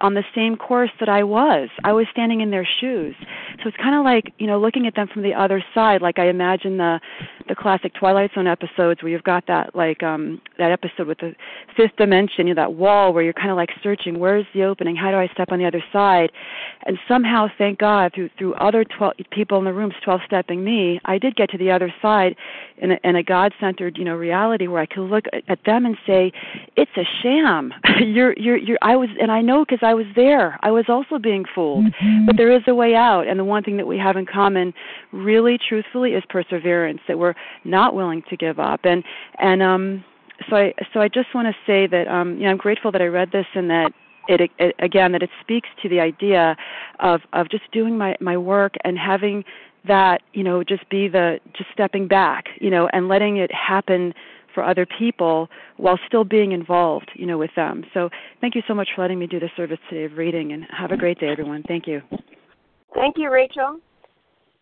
on 0.01 0.13
the 0.13 0.23
same 0.35 0.55
course 0.55 0.91
that 0.99 1.09
I 1.09 1.23
was. 1.23 1.69
I 1.83 1.93
was 1.93 2.05
standing 2.11 2.41
in 2.41 2.51
their 2.51 2.67
shoes. 2.79 3.15
So 3.61 3.67
it's 3.69 3.77
kind 3.77 3.95
of 3.95 4.03
like, 4.03 4.33
you 4.37 4.47
know, 4.47 4.59
looking 4.59 4.87
at 4.87 4.95
them 4.95 5.07
from 5.07 5.23
the 5.23 5.33
other 5.33 5.63
side. 5.73 6.01
Like 6.01 6.19
I 6.19 6.29
imagine 6.29 6.77
the 6.77 6.99
the 7.47 7.55
classic 7.55 7.93
Twilight 7.93 8.31
Zone 8.33 8.47
episodes 8.47 9.03
where 9.03 9.11
you've 9.11 9.23
got 9.23 9.47
that 9.47 9.75
like 9.75 10.01
um 10.03 10.41
that 10.57 10.71
episode 10.71 11.07
with 11.07 11.19
the 11.19 11.35
fifth 11.75 11.95
dimension, 11.97 12.47
you 12.47 12.53
know, 12.53 12.61
that 12.61 12.73
wall 12.73 13.13
where 13.13 13.23
you're 13.23 13.33
kind 13.33 13.51
of 13.51 13.57
like 13.57 13.69
searching, 13.81 14.19
where's 14.19 14.45
the 14.53 14.63
opening? 14.63 14.95
How 14.95 15.11
do 15.11 15.17
I 15.17 15.27
step 15.27 15.49
on 15.51 15.59
the 15.59 15.65
other 15.65 15.83
side? 15.91 16.31
And 16.85 16.97
somehow, 17.07 17.47
thank 17.57 17.79
God, 17.79 18.13
through 18.13 18.29
through 18.37 18.53
other 18.55 18.83
12 18.83 19.13
people 19.31 19.57
in 19.59 19.65
the 19.65 19.73
rooms 19.73 19.93
12 20.03 20.21
stepping 20.25 20.63
me, 20.63 20.99
I 21.05 21.17
did 21.17 21.35
get 21.35 21.49
to 21.51 21.57
the 21.57 21.71
other 21.71 21.93
side 22.01 22.35
in 22.77 22.91
a, 22.91 22.99
in 23.03 23.15
a 23.15 23.23
God-centered, 23.23 23.97
you 23.97 24.03
know, 24.03 24.15
reality 24.15 24.67
where 24.67 24.81
I 24.81 24.85
could 24.85 25.09
look 25.09 25.25
at 25.47 25.59
them 25.65 25.85
and 25.85 25.97
say, 26.05 26.31
it's 26.75 26.91
a 26.97 27.03
sham. 27.21 27.73
you're 27.99 28.33
you're 28.33 28.57
you're 28.57 28.79
I 28.81 28.95
was 28.95 29.09
and 29.19 29.31
I 29.31 29.41
know 29.41 29.62
because 29.65 29.79
I 29.81 29.93
was 29.93 30.05
there. 30.15 30.59
I 30.61 30.71
was 30.71 30.85
also 30.87 31.17
being 31.17 31.45
fooled. 31.53 31.85
Mm-hmm. 31.85 32.25
But 32.25 32.37
there 32.37 32.51
is 32.51 32.63
a 32.67 32.75
way 32.75 32.95
out. 32.95 33.27
And 33.27 33.39
the 33.39 33.45
one 33.45 33.63
thing 33.63 33.77
that 33.77 33.87
we 33.87 33.97
have 33.97 34.15
in 34.15 34.25
common, 34.25 34.73
really 35.11 35.57
truthfully, 35.57 36.11
is 36.13 36.23
perseverance, 36.29 37.01
that 37.07 37.19
we're 37.19 37.35
not 37.63 37.95
willing 37.95 38.23
to 38.29 38.37
give 38.37 38.59
up. 38.59 38.81
And, 38.83 39.03
and, 39.39 39.61
um, 39.61 40.03
so 40.49 40.55
I, 40.57 40.73
so 40.93 40.99
I 40.99 41.07
just 41.07 41.33
want 41.33 41.47
to 41.47 41.53
say 41.65 41.87
that, 41.87 42.07
um, 42.07 42.37
you 42.37 42.43
know, 42.43 42.49
I'm 42.49 42.57
grateful 42.57 42.91
that 42.91 43.01
I 43.01 43.05
read 43.05 43.31
this 43.31 43.45
and 43.53 43.69
that 43.69 43.93
it, 44.27 44.51
it 44.57 44.75
again 44.79 45.11
that 45.11 45.23
it 45.23 45.29
speaks 45.41 45.69
to 45.81 45.89
the 45.89 45.99
idea 45.99 46.55
of 46.99 47.21
of 47.33 47.49
just 47.49 47.69
doing 47.71 47.97
my 47.97 48.15
my 48.19 48.37
work 48.37 48.75
and 48.83 48.97
having 48.97 49.43
that 49.85 50.21
you 50.33 50.43
know 50.43 50.63
just 50.63 50.87
be 50.89 51.07
the 51.07 51.39
just 51.53 51.69
stepping 51.73 52.07
back 52.07 52.45
you 52.59 52.69
know 52.69 52.87
and 52.93 53.07
letting 53.07 53.37
it 53.37 53.51
happen 53.53 54.13
for 54.53 54.63
other 54.63 54.85
people 54.99 55.49
while 55.77 55.99
still 56.07 56.23
being 56.23 56.51
involved, 56.51 57.11
you 57.15 57.25
know, 57.25 57.37
with 57.37 57.51
them. 57.55 57.83
So 57.93 58.09
thank 58.41 58.55
you 58.55 58.61
so 58.67 58.73
much 58.73 58.89
for 58.95 59.01
letting 59.01 59.19
me 59.19 59.27
do 59.27 59.39
the 59.39 59.49
service 59.55 59.79
today 59.89 60.05
of 60.05 60.17
reading 60.17 60.53
and 60.53 60.65
have 60.77 60.91
a 60.91 60.97
great 60.97 61.19
day 61.19 61.29
everyone. 61.29 61.63
Thank 61.67 61.87
you. 61.87 62.01
Thank 62.93 63.17
you, 63.17 63.31
Rachel. 63.31 63.79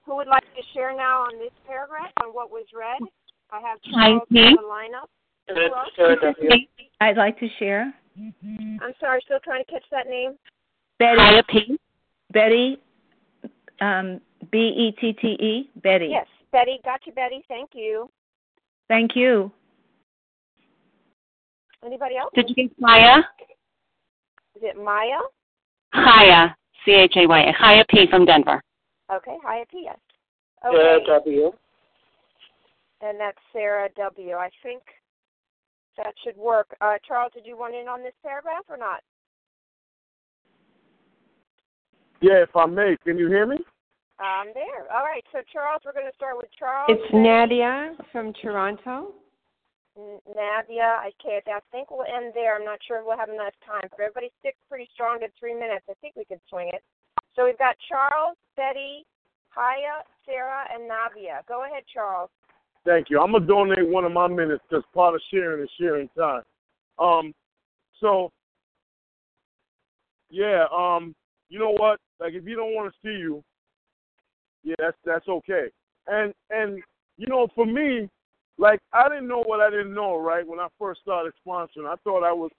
Who 0.06 0.16
would 0.16 0.28
like 0.28 0.44
to 0.44 0.62
share 0.74 0.96
now 0.96 1.22
on 1.22 1.38
this 1.38 1.52
paragraph 1.68 2.12
on 2.22 2.30
what 2.30 2.50
was 2.50 2.66
read? 2.74 3.02
I 3.52 3.60
have 3.60 3.80
Charles 3.92 4.24
in 4.30 4.56
the 4.56 4.62
lineup. 4.62 5.08
I'd 7.02 7.18
like 7.18 7.40
to 7.40 7.48
share. 7.60 7.94
I'm 8.18 8.94
sorry, 9.00 9.22
still 9.26 9.40
trying 9.44 9.64
to 9.64 9.72
catch 9.72 9.84
that 9.92 10.08
name. 10.08 10.38
Betty. 11.00 11.42
P. 11.50 11.80
Betty. 12.32 12.78
Um, 13.80 14.22
B 14.52 14.58
E 14.58 14.96
T 15.00 15.14
T 15.14 15.28
E. 15.28 15.70
Betty. 15.82 16.08
Yes, 16.12 16.28
Betty. 16.52 16.80
Got 16.84 17.02
you, 17.06 17.14
Betty. 17.14 17.44
Thank 17.48 17.72
you. 17.74 18.10
Thank 18.88 19.16
you. 19.16 19.52
Anybody 21.86 22.18
else? 22.18 22.32
Did 22.36 22.50
you 22.50 22.56
get 22.56 22.80
Maya? 22.80 23.20
Is 24.56 24.62
it 24.64 24.78
Maya? 24.78 25.20
Chaya, 25.94 26.54
C 26.86 26.92
H 26.92 27.14
A 27.18 27.28
Y 27.28 27.40
A. 27.42 27.54
Chaya 27.54 27.84
P 27.90 28.06
from 28.10 28.26
Denver. 28.26 28.62
Okay, 29.12 29.36
Chaya 29.46 29.68
P. 29.70 29.82
Yes. 29.86 29.98
Okay. 30.66 30.78
Sarah 30.78 31.00
W. 31.20 31.52
And 33.02 33.20
that's 33.20 33.38
Sarah 33.52 33.90
W. 33.98 34.34
I 34.36 34.50
think 34.62 34.84
that 35.98 36.14
should 36.24 36.38
work. 36.38 36.68
Uh, 36.82 36.96
Charles, 37.08 37.32
did 37.34 37.46
you 37.46 37.58
want 37.58 37.74
in 37.74 37.88
on 37.88 38.04
this 38.04 38.14
paragraph 38.24 38.64
or 38.70 38.78
not? 38.78 39.02
Yeah, 42.22 42.44
if 42.44 42.56
I 42.56 42.68
may. 42.68 42.96
Can 43.04 43.18
you 43.18 43.28
hear 43.28 43.48
me? 43.48 43.58
I'm 44.20 44.48
there. 44.54 44.86
All 44.94 45.04
right. 45.04 45.24
So, 45.34 45.40
Charles, 45.52 45.82
we're 45.84 45.94
going 45.94 46.06
to 46.06 46.16
start 46.16 46.38
with 46.38 46.50
Charles. 46.58 46.90
It's 46.90 47.12
Nadia 47.12 47.96
from 48.12 48.34
Toronto. 48.40 49.16
Nadia, 50.28 51.00
I 51.00 51.12
can't. 51.22 51.44
I 51.48 51.60
think 51.72 51.92
we'll 51.92 52.06
end 52.06 52.34
there. 52.34 52.56
I'm 52.56 52.66
not 52.66 52.80
sure 52.88 53.04
we'll 53.06 53.18
have 53.18 53.30
enough 53.30 53.54
time. 53.66 53.88
But 53.90 54.00
everybody 54.00 54.32
sticks 54.40 54.58
pretty 54.70 54.90
strong 54.94 55.20
to 55.20 55.28
three 55.40 55.54
minutes. 55.54 55.86
I 55.90 55.94
think 56.02 56.16
we 56.16 56.26
could 56.26 56.42
swing 56.50 56.70
it. 56.74 56.84
So 57.36 57.46
we've 57.46 57.58
got 57.58 57.76
Charles, 57.88 58.38
Betty, 58.56 59.06
Chaya, 59.56 60.04
Sarah, 60.26 60.66
and 60.74 60.88
Nadia. 60.88 61.42
Go 61.48 61.66
ahead, 61.66 61.84
Charles. 61.92 62.30
Thank 62.86 63.10
you. 63.10 63.20
I'm 63.20 63.32
gonna 63.32 63.46
donate 63.46 63.88
one 63.88 64.06
of 64.06 64.12
my 64.12 64.28
minutes 64.28 64.64
because 64.70 64.84
part 64.94 65.14
of 65.14 65.22
sharing 65.32 65.64
is 65.64 65.70
sharing 65.80 66.10
time. 66.18 66.42
Um, 66.98 67.34
so 68.00 68.32
yeah, 70.30 70.66
um, 70.76 71.14
you 71.50 71.60
know 71.60 71.72
what? 71.72 72.00
Like 72.20 72.34
if 72.34 72.46
you 72.46 72.56
don't 72.56 72.74
want 72.74 72.92
to 72.92 72.98
see 73.08 73.20
you, 73.20 73.44
yeah, 74.64 74.76
that's 74.80 74.98
that's 75.06 75.28
okay. 75.28 75.68
And 76.08 76.34
and 76.50 76.82
you 77.18 77.28
know, 77.28 77.48
for 77.54 77.66
me, 77.66 78.10
like 78.62 78.80
I 78.94 79.10
didn't 79.10 79.28
know 79.28 79.44
what 79.44 79.60
I 79.60 79.72
didn't 79.72 79.94
know, 79.94 80.20
right? 80.20 80.48
When 80.48 80.60
I 80.60 80.68
first 80.80 81.02
started 81.02 81.34
sponsoring, 81.46 81.90
I 81.90 81.96
thought 82.04 82.24
I 82.24 82.32
was 82.32 82.52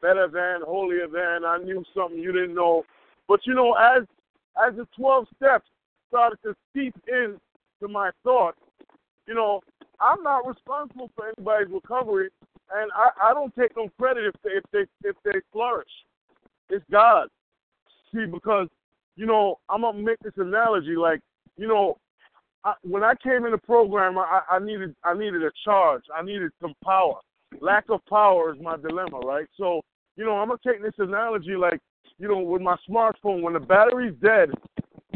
better 0.00 0.28
than, 0.28 0.62
holier 0.64 1.08
than. 1.08 1.44
I 1.44 1.58
knew 1.58 1.84
something 1.94 2.18
you 2.18 2.32
didn't 2.32 2.54
know. 2.54 2.84
But 3.26 3.40
you 3.44 3.54
know, 3.54 3.74
as 3.74 4.04
as 4.56 4.76
the 4.76 4.86
twelve 4.96 5.26
steps 5.36 5.66
started 6.08 6.38
to 6.44 6.54
seep 6.72 6.94
in 7.08 7.38
to 7.80 7.88
my 7.88 8.10
thoughts, 8.22 8.58
you 9.26 9.34
know, 9.34 9.60
I'm 10.00 10.22
not 10.22 10.46
responsible 10.46 11.10
for 11.16 11.26
anybody's 11.26 11.72
recovery, 11.72 12.30
and 12.72 12.92
I, 12.94 13.30
I 13.30 13.34
don't 13.34 13.54
take 13.56 13.76
no 13.76 13.88
credit 13.98 14.32
if 14.32 14.34
they 14.44 14.50
if 14.50 14.64
they 14.72 15.08
if 15.08 15.16
they 15.24 15.40
flourish. 15.52 15.90
It's 16.70 16.84
God. 16.88 17.28
See, 18.14 18.26
because 18.26 18.68
you 19.16 19.26
know, 19.26 19.58
I'm 19.68 19.80
gonna 19.80 19.98
make 19.98 20.20
this 20.20 20.34
analogy. 20.36 20.94
Like, 20.94 21.20
you 21.56 21.66
know, 21.66 21.98
I, 22.64 22.74
when 22.82 23.04
I 23.04 23.14
came 23.22 23.44
in 23.44 23.52
the 23.52 23.58
program, 23.58 24.18
I, 24.18 24.40
I 24.50 24.58
needed 24.58 24.94
I 25.04 25.14
needed 25.14 25.42
a 25.42 25.50
charge. 25.64 26.02
I 26.14 26.22
needed 26.22 26.50
some 26.60 26.74
power. 26.84 27.20
Lack 27.60 27.84
of 27.88 28.04
power 28.06 28.54
is 28.54 28.60
my 28.60 28.76
dilemma, 28.76 29.18
right? 29.20 29.46
So, 29.56 29.80
you 30.16 30.24
know, 30.24 30.32
I'm 30.32 30.48
gonna 30.48 30.58
take 30.66 30.82
this 30.82 30.94
analogy 30.98 31.56
like, 31.56 31.80
you 32.18 32.28
know, 32.28 32.38
with 32.40 32.62
my 32.62 32.76
smartphone, 32.88 33.42
when 33.42 33.54
the 33.54 33.60
battery's 33.60 34.14
dead, 34.22 34.50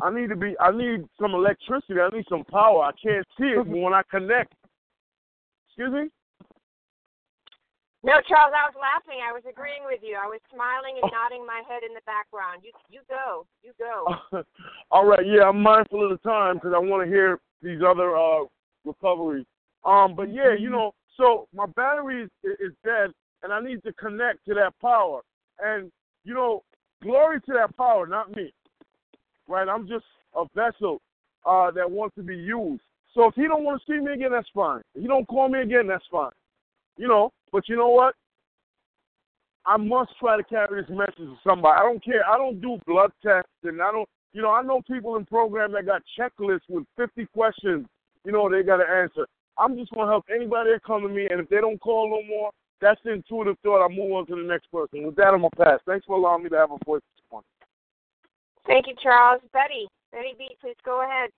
I 0.02 0.12
need 0.12 0.28
to 0.30 0.36
be 0.36 0.54
I 0.60 0.70
need 0.70 1.04
some 1.20 1.32
electricity. 1.34 2.00
I 2.00 2.14
need 2.14 2.26
some 2.28 2.44
power. 2.44 2.84
I 2.84 2.92
can't 3.02 3.26
see 3.38 3.46
it, 3.46 3.58
but 3.58 3.66
mm-hmm. 3.66 3.82
when 3.82 3.92
I 3.92 4.02
connect, 4.10 4.54
excuse 5.68 5.92
me. 5.92 6.10
No, 8.04 8.18
Charles, 8.26 8.50
I 8.50 8.66
was 8.66 8.74
laughing. 8.74 9.22
I 9.22 9.30
was 9.30 9.46
agreeing 9.48 9.86
with 9.86 10.00
you. 10.02 10.18
I 10.18 10.26
was 10.26 10.40
smiling 10.52 10.98
and 11.00 11.06
nodding 11.14 11.46
my 11.46 11.62
head 11.68 11.86
in 11.86 11.94
the 11.94 12.02
background. 12.02 12.62
You, 12.66 12.72
you 12.90 13.00
go, 13.08 13.46
you 13.62 13.70
go. 13.78 14.42
All 14.90 15.06
right, 15.06 15.24
yeah, 15.24 15.46
I'm 15.48 15.62
mindful 15.62 16.02
of 16.02 16.10
the 16.10 16.28
time 16.28 16.56
because 16.56 16.72
I 16.74 16.78
want 16.78 17.06
to 17.06 17.10
hear 17.10 17.38
these 17.62 17.78
other 17.86 18.16
uh 18.16 18.44
recoveries. 18.84 19.46
Um, 19.84 20.16
but 20.16 20.32
yeah, 20.32 20.52
you 20.58 20.68
know, 20.68 20.94
so 21.16 21.46
my 21.54 21.66
battery 21.66 22.24
is, 22.24 22.30
is 22.58 22.72
dead, 22.84 23.10
and 23.44 23.52
I 23.52 23.60
need 23.60 23.84
to 23.84 23.92
connect 23.92 24.44
to 24.46 24.54
that 24.54 24.72
power. 24.80 25.20
And 25.60 25.92
you 26.24 26.34
know, 26.34 26.64
glory 27.04 27.40
to 27.42 27.52
that 27.52 27.76
power, 27.76 28.06
not 28.06 28.34
me. 28.34 28.52
Right? 29.46 29.68
I'm 29.68 29.86
just 29.86 30.06
a 30.34 30.44
vessel 30.56 31.00
uh, 31.46 31.70
that 31.70 31.88
wants 31.88 32.16
to 32.16 32.22
be 32.22 32.36
used. 32.36 32.82
So 33.14 33.26
if 33.26 33.34
he 33.34 33.42
don't 33.42 33.62
want 33.62 33.80
to 33.80 33.92
see 33.92 34.00
me 34.04 34.12
again, 34.12 34.32
that's 34.32 34.48
fine. 34.52 34.80
If 34.96 35.02
he 35.02 35.06
don't 35.06 35.28
call 35.28 35.48
me 35.48 35.60
again, 35.60 35.86
that's 35.86 36.04
fine. 36.10 36.30
You 36.96 37.06
know, 37.06 37.32
but 37.52 37.68
you 37.68 37.76
know 37.76 37.90
what? 37.90 38.14
I 39.64 39.76
must 39.76 40.10
try 40.18 40.36
to 40.36 40.42
carry 40.42 40.82
this 40.82 40.90
message 40.90 41.16
to 41.16 41.36
somebody. 41.46 41.78
I 41.78 41.84
don't 41.84 42.04
care. 42.04 42.28
I 42.28 42.36
don't 42.36 42.60
do 42.60 42.78
blood 42.86 43.12
tests, 43.24 43.50
and 43.62 43.80
I 43.80 43.92
don't. 43.92 44.08
You 44.32 44.42
know, 44.42 44.50
I 44.50 44.62
know 44.62 44.80
people 44.90 45.16
in 45.16 45.26
program 45.26 45.72
that 45.72 45.86
got 45.86 46.02
checklists 46.18 46.68
with 46.68 46.84
50 46.96 47.26
questions. 47.34 47.86
You 48.24 48.32
know, 48.32 48.50
they 48.50 48.62
got 48.62 48.78
to 48.78 48.84
answer. 48.84 49.26
I'm 49.58 49.76
just 49.76 49.92
gonna 49.92 50.10
help 50.10 50.24
anybody 50.34 50.70
that 50.72 50.82
come 50.84 51.02
to 51.02 51.08
me, 51.08 51.28
and 51.30 51.40
if 51.40 51.48
they 51.48 51.60
don't 51.60 51.78
call 51.78 52.08
no 52.08 52.26
more, 52.26 52.50
that's 52.80 53.00
the 53.04 53.12
intuitive 53.12 53.56
thought. 53.62 53.82
I'll 53.82 53.90
move 53.90 54.12
on 54.12 54.26
to 54.26 54.36
the 54.36 54.42
next 54.42 54.72
person. 54.72 55.04
With 55.04 55.16
that, 55.16 55.34
I'm 55.34 55.42
gonna 55.42 55.50
pass. 55.56 55.80
Thanks 55.86 56.06
for 56.06 56.16
allowing 56.16 56.44
me 56.44 56.48
to 56.48 56.56
have 56.56 56.70
a 56.70 56.78
voice 56.84 57.02
this 57.14 57.24
morning. 57.30 57.46
Thank 58.66 58.86
you, 58.86 58.94
Charles. 59.02 59.42
Betty, 59.52 59.86
Betty 60.12 60.34
B, 60.38 60.56
please 60.60 60.76
go 60.84 61.04
ahead. 61.04 61.30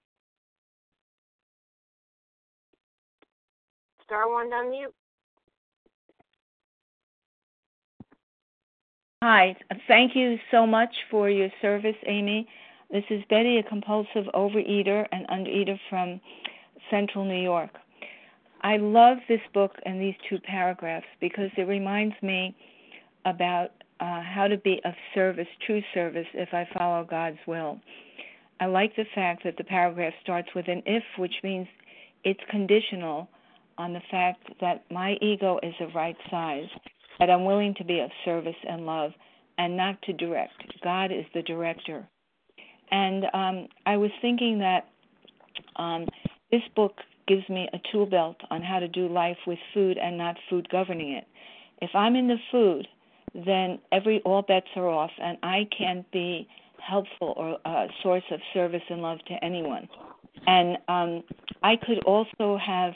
Star 4.05 4.31
one 4.31 4.51
to 4.51 4.57
unmute. 4.57 4.93
Hi, 9.27 9.57
thank 9.89 10.15
you 10.15 10.37
so 10.51 10.67
much 10.67 10.95
for 11.11 11.31
your 11.31 11.49
service, 11.63 11.97
Amy. 12.07 12.47
This 12.93 13.05
is 13.09 13.23
Betty, 13.31 13.57
a 13.57 13.63
compulsive 13.63 14.27
overeater 14.35 15.07
and 15.13 15.27
undereater 15.29 15.81
from 15.89 16.21
Central 16.91 17.25
New 17.25 17.43
York. 17.43 17.71
I 18.61 18.77
love 18.77 19.17
this 19.27 19.41
book 19.55 19.77
and 19.87 19.99
these 19.99 20.15
two 20.29 20.39
paragraphs 20.41 21.07
because 21.23 21.49
it 21.57 21.63
reminds 21.63 22.15
me 22.21 22.55
about 23.25 23.71
uh, 23.99 24.21
how 24.21 24.47
to 24.47 24.59
be 24.59 24.79
of 24.85 24.93
service, 25.15 25.49
true 25.65 25.81
service, 25.95 26.27
if 26.35 26.53
I 26.53 26.69
follow 26.77 27.07
God's 27.09 27.39
will. 27.47 27.81
I 28.61 28.67
like 28.67 28.95
the 28.95 29.07
fact 29.15 29.45
that 29.45 29.57
the 29.57 29.65
paragraph 29.65 30.13
starts 30.23 30.51
with 30.55 30.69
an 30.69 30.83
if, 30.85 31.03
which 31.17 31.37
means 31.43 31.67
it's 32.25 32.45
conditional 32.51 33.31
on 33.79 33.95
the 33.95 34.03
fact 34.11 34.51
that 34.61 34.85
my 34.91 35.15
ego 35.23 35.59
is 35.63 35.73
the 35.81 35.87
right 35.95 36.17
size 36.31 36.69
that 37.19 37.31
I'm 37.31 37.45
willing 37.45 37.75
to 37.77 37.85
be 37.85 38.01
of 38.01 38.11
service 38.25 38.57
and 38.69 38.87
love 38.87 39.13
and 39.59 39.77
not 39.77 40.01
to 40.03 40.13
direct. 40.13 40.53
God 40.83 41.13
is 41.13 41.25
the 41.35 41.43
director. 41.43 42.07
And 42.91 43.25
um, 43.33 43.69
I 43.87 43.97
was 43.97 44.11
thinking 44.21 44.59
that 44.59 44.89
um, 45.77 46.07
this 46.51 46.63
book 46.75 46.95
gives 47.27 47.49
me 47.49 47.69
a 47.73 47.79
tool 47.91 48.07
belt 48.07 48.37
on 48.51 48.63
how 48.63 48.79
to 48.79 48.89
do 48.89 49.09
life 49.09 49.39
with 49.47 49.59
food 49.73 49.97
and 49.99 50.19
not 50.19 50.37
food 50.51 50.69
governing 50.71 51.13
it. 51.13 51.25
If 51.81 51.91
I'm 51.95 52.17
in 52.17 52.29
the 52.29 52.37
food, 52.51 52.87
then 53.35 53.79
every 53.93 54.21
all 54.25 54.43
bets 54.43 54.67
are 54.77 54.89
off, 54.89 55.11
and 55.21 55.39
I 55.43 55.69
can't 55.77 56.09
be 56.13 56.47
helpful 56.79 57.35
or 57.37 57.59
a 57.65 57.89
source 58.03 58.23
of 58.31 58.41
service 58.53 58.83
and 58.91 59.03
love 59.03 59.19
to 59.27 59.35
anyone. 59.43 59.89
And 60.47 60.77
um, 60.89 61.23
I 61.63 61.77
could 61.77 62.05
also 62.05 62.59
have 62.65 62.93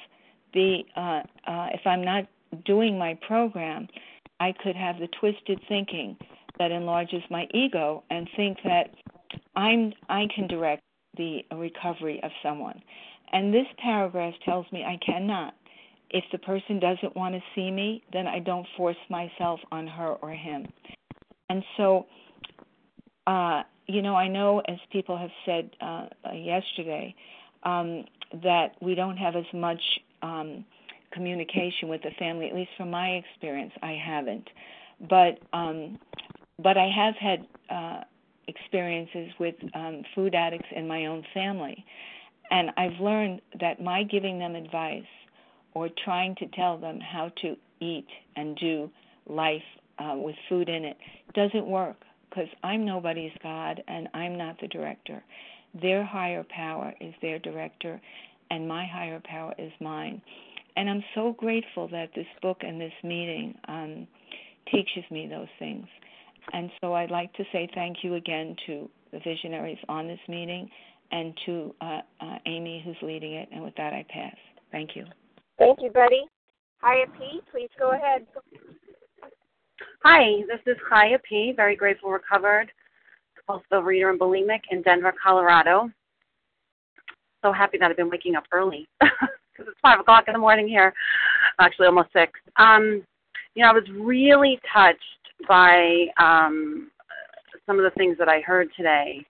the 0.52 0.80
uh, 0.96 1.22
uh, 1.50 1.68
if 1.72 1.80
I'm 1.86 2.04
not 2.04 2.26
doing 2.64 2.98
my 2.98 3.18
program, 3.26 3.88
I 4.40 4.52
could 4.62 4.76
have 4.76 4.98
the 4.98 5.08
twisted 5.20 5.60
thinking 5.68 6.16
that 6.58 6.70
enlarges 6.70 7.22
my 7.30 7.46
ego 7.52 8.04
and 8.10 8.28
think 8.36 8.58
that 8.64 8.90
I'm 9.56 9.92
I 10.08 10.26
can 10.34 10.46
direct 10.46 10.82
the 11.16 11.40
recovery 11.54 12.20
of 12.22 12.30
someone. 12.42 12.80
And 13.32 13.52
this 13.52 13.66
paragraph 13.82 14.34
tells 14.44 14.66
me 14.72 14.84
I 14.84 14.98
cannot. 15.04 15.54
If 16.10 16.24
the 16.32 16.38
person 16.38 16.80
doesn't 16.80 17.14
want 17.14 17.34
to 17.34 17.40
see 17.54 17.70
me, 17.70 18.02
then 18.12 18.26
I 18.26 18.38
don't 18.38 18.66
force 18.76 18.96
myself 19.10 19.60
on 19.70 19.86
her 19.86 20.14
or 20.22 20.30
him. 20.30 20.66
And 21.50 21.62
so, 21.76 22.06
uh, 23.26 23.62
you 23.86 24.00
know, 24.00 24.14
I 24.14 24.28
know 24.28 24.60
as 24.60 24.78
people 24.90 25.18
have 25.18 25.30
said 25.44 25.70
uh, 25.80 26.06
yesterday 26.32 27.14
um, 27.64 28.04
that 28.42 28.76
we 28.80 28.94
don't 28.94 29.16
have 29.16 29.36
as 29.36 29.44
much 29.52 29.80
um, 30.22 30.64
communication 31.12 31.88
with 31.88 32.02
the 32.02 32.10
family. 32.18 32.48
At 32.48 32.54
least 32.54 32.70
from 32.76 32.90
my 32.90 33.08
experience, 33.08 33.72
I 33.82 33.96
haven't. 34.04 34.48
But 35.08 35.38
um, 35.52 35.98
but 36.62 36.76
I 36.76 36.88
have 36.94 37.14
had 37.16 37.46
uh, 37.70 38.04
experiences 38.48 39.30
with 39.38 39.54
um, 39.74 40.02
food 40.14 40.34
addicts 40.34 40.68
in 40.74 40.88
my 40.88 41.06
own 41.06 41.24
family, 41.32 41.84
and 42.50 42.70
I've 42.76 43.00
learned 43.00 43.40
that 43.60 43.80
my 43.80 44.02
giving 44.02 44.38
them 44.38 44.54
advice 44.54 45.02
or 45.74 45.88
trying 46.04 46.34
to 46.36 46.46
tell 46.48 46.78
them 46.78 46.98
how 47.00 47.30
to 47.42 47.56
eat 47.80 48.08
and 48.36 48.56
do 48.56 48.90
life 49.28 49.62
uh, 49.98 50.14
with 50.16 50.34
food 50.48 50.68
in 50.68 50.84
it 50.84 50.96
doesn't 51.34 51.66
work 51.66 51.96
because 52.28 52.48
I'm 52.62 52.84
nobody's 52.84 53.32
God 53.42 53.82
and 53.88 54.08
I'm 54.14 54.36
not 54.36 54.60
the 54.60 54.68
director. 54.68 55.22
Their 55.80 56.04
higher 56.04 56.44
power 56.48 56.94
is 57.00 57.14
their 57.20 57.38
director, 57.38 58.00
and 58.50 58.66
my 58.66 58.86
higher 58.86 59.20
power 59.24 59.54
is 59.58 59.72
mine. 59.80 60.22
And 60.78 60.88
I'm 60.88 61.02
so 61.16 61.34
grateful 61.36 61.88
that 61.88 62.10
this 62.14 62.28
book 62.40 62.58
and 62.60 62.80
this 62.80 62.92
meeting 63.02 63.52
um, 63.66 64.06
teaches 64.70 65.02
me 65.10 65.26
those 65.28 65.48
things. 65.58 65.84
And 66.52 66.70
so 66.80 66.94
I'd 66.94 67.10
like 67.10 67.32
to 67.34 67.42
say 67.50 67.68
thank 67.74 68.04
you 68.04 68.14
again 68.14 68.54
to 68.66 68.88
the 69.12 69.18
visionaries 69.18 69.78
on 69.88 70.06
this 70.06 70.20
meeting 70.28 70.70
and 71.10 71.36
to 71.46 71.74
uh, 71.80 72.00
uh, 72.20 72.38
Amy, 72.46 72.80
who's 72.84 72.96
leading 73.02 73.32
it. 73.32 73.48
And 73.50 73.64
with 73.64 73.74
that, 73.74 73.92
I 73.92 74.06
pass. 74.08 74.36
Thank 74.70 74.90
you. 74.94 75.04
Thank 75.58 75.80
you, 75.82 75.90
Betty. 75.90 76.22
Chaya 76.84 77.06
P, 77.18 77.40
please 77.50 77.70
go 77.76 77.90
ahead. 77.90 78.24
Hi, 80.04 80.42
this 80.46 80.60
is 80.64 80.76
Chaya 80.88 81.18
P, 81.28 81.54
very 81.56 81.74
grateful 81.74 82.10
recovered, 82.10 82.70
compulsive 83.34 83.84
reader 83.84 84.10
and 84.10 84.20
bulimic 84.20 84.60
in 84.70 84.82
Denver, 84.82 85.12
Colorado. 85.20 85.90
So 87.42 87.52
happy 87.52 87.78
that 87.78 87.90
I've 87.90 87.96
been 87.96 88.10
waking 88.10 88.36
up 88.36 88.44
early 88.52 88.86
because 89.58 89.70
it's 89.70 89.80
five 89.80 90.00
o'clock 90.00 90.24
in 90.28 90.32
the 90.32 90.38
morning 90.38 90.68
here, 90.68 90.94
actually 91.58 91.86
almost 91.86 92.12
six. 92.12 92.32
Um, 92.56 93.02
you 93.54 93.62
know, 93.62 93.70
I 93.70 93.72
was 93.72 93.88
really 93.98 94.58
touched 94.72 95.02
by 95.48 96.06
um, 96.18 96.90
some 97.66 97.78
of 97.78 97.84
the 97.84 97.96
things 97.96 98.16
that 98.18 98.28
I 98.28 98.40
heard 98.40 98.68
today, 98.76 99.24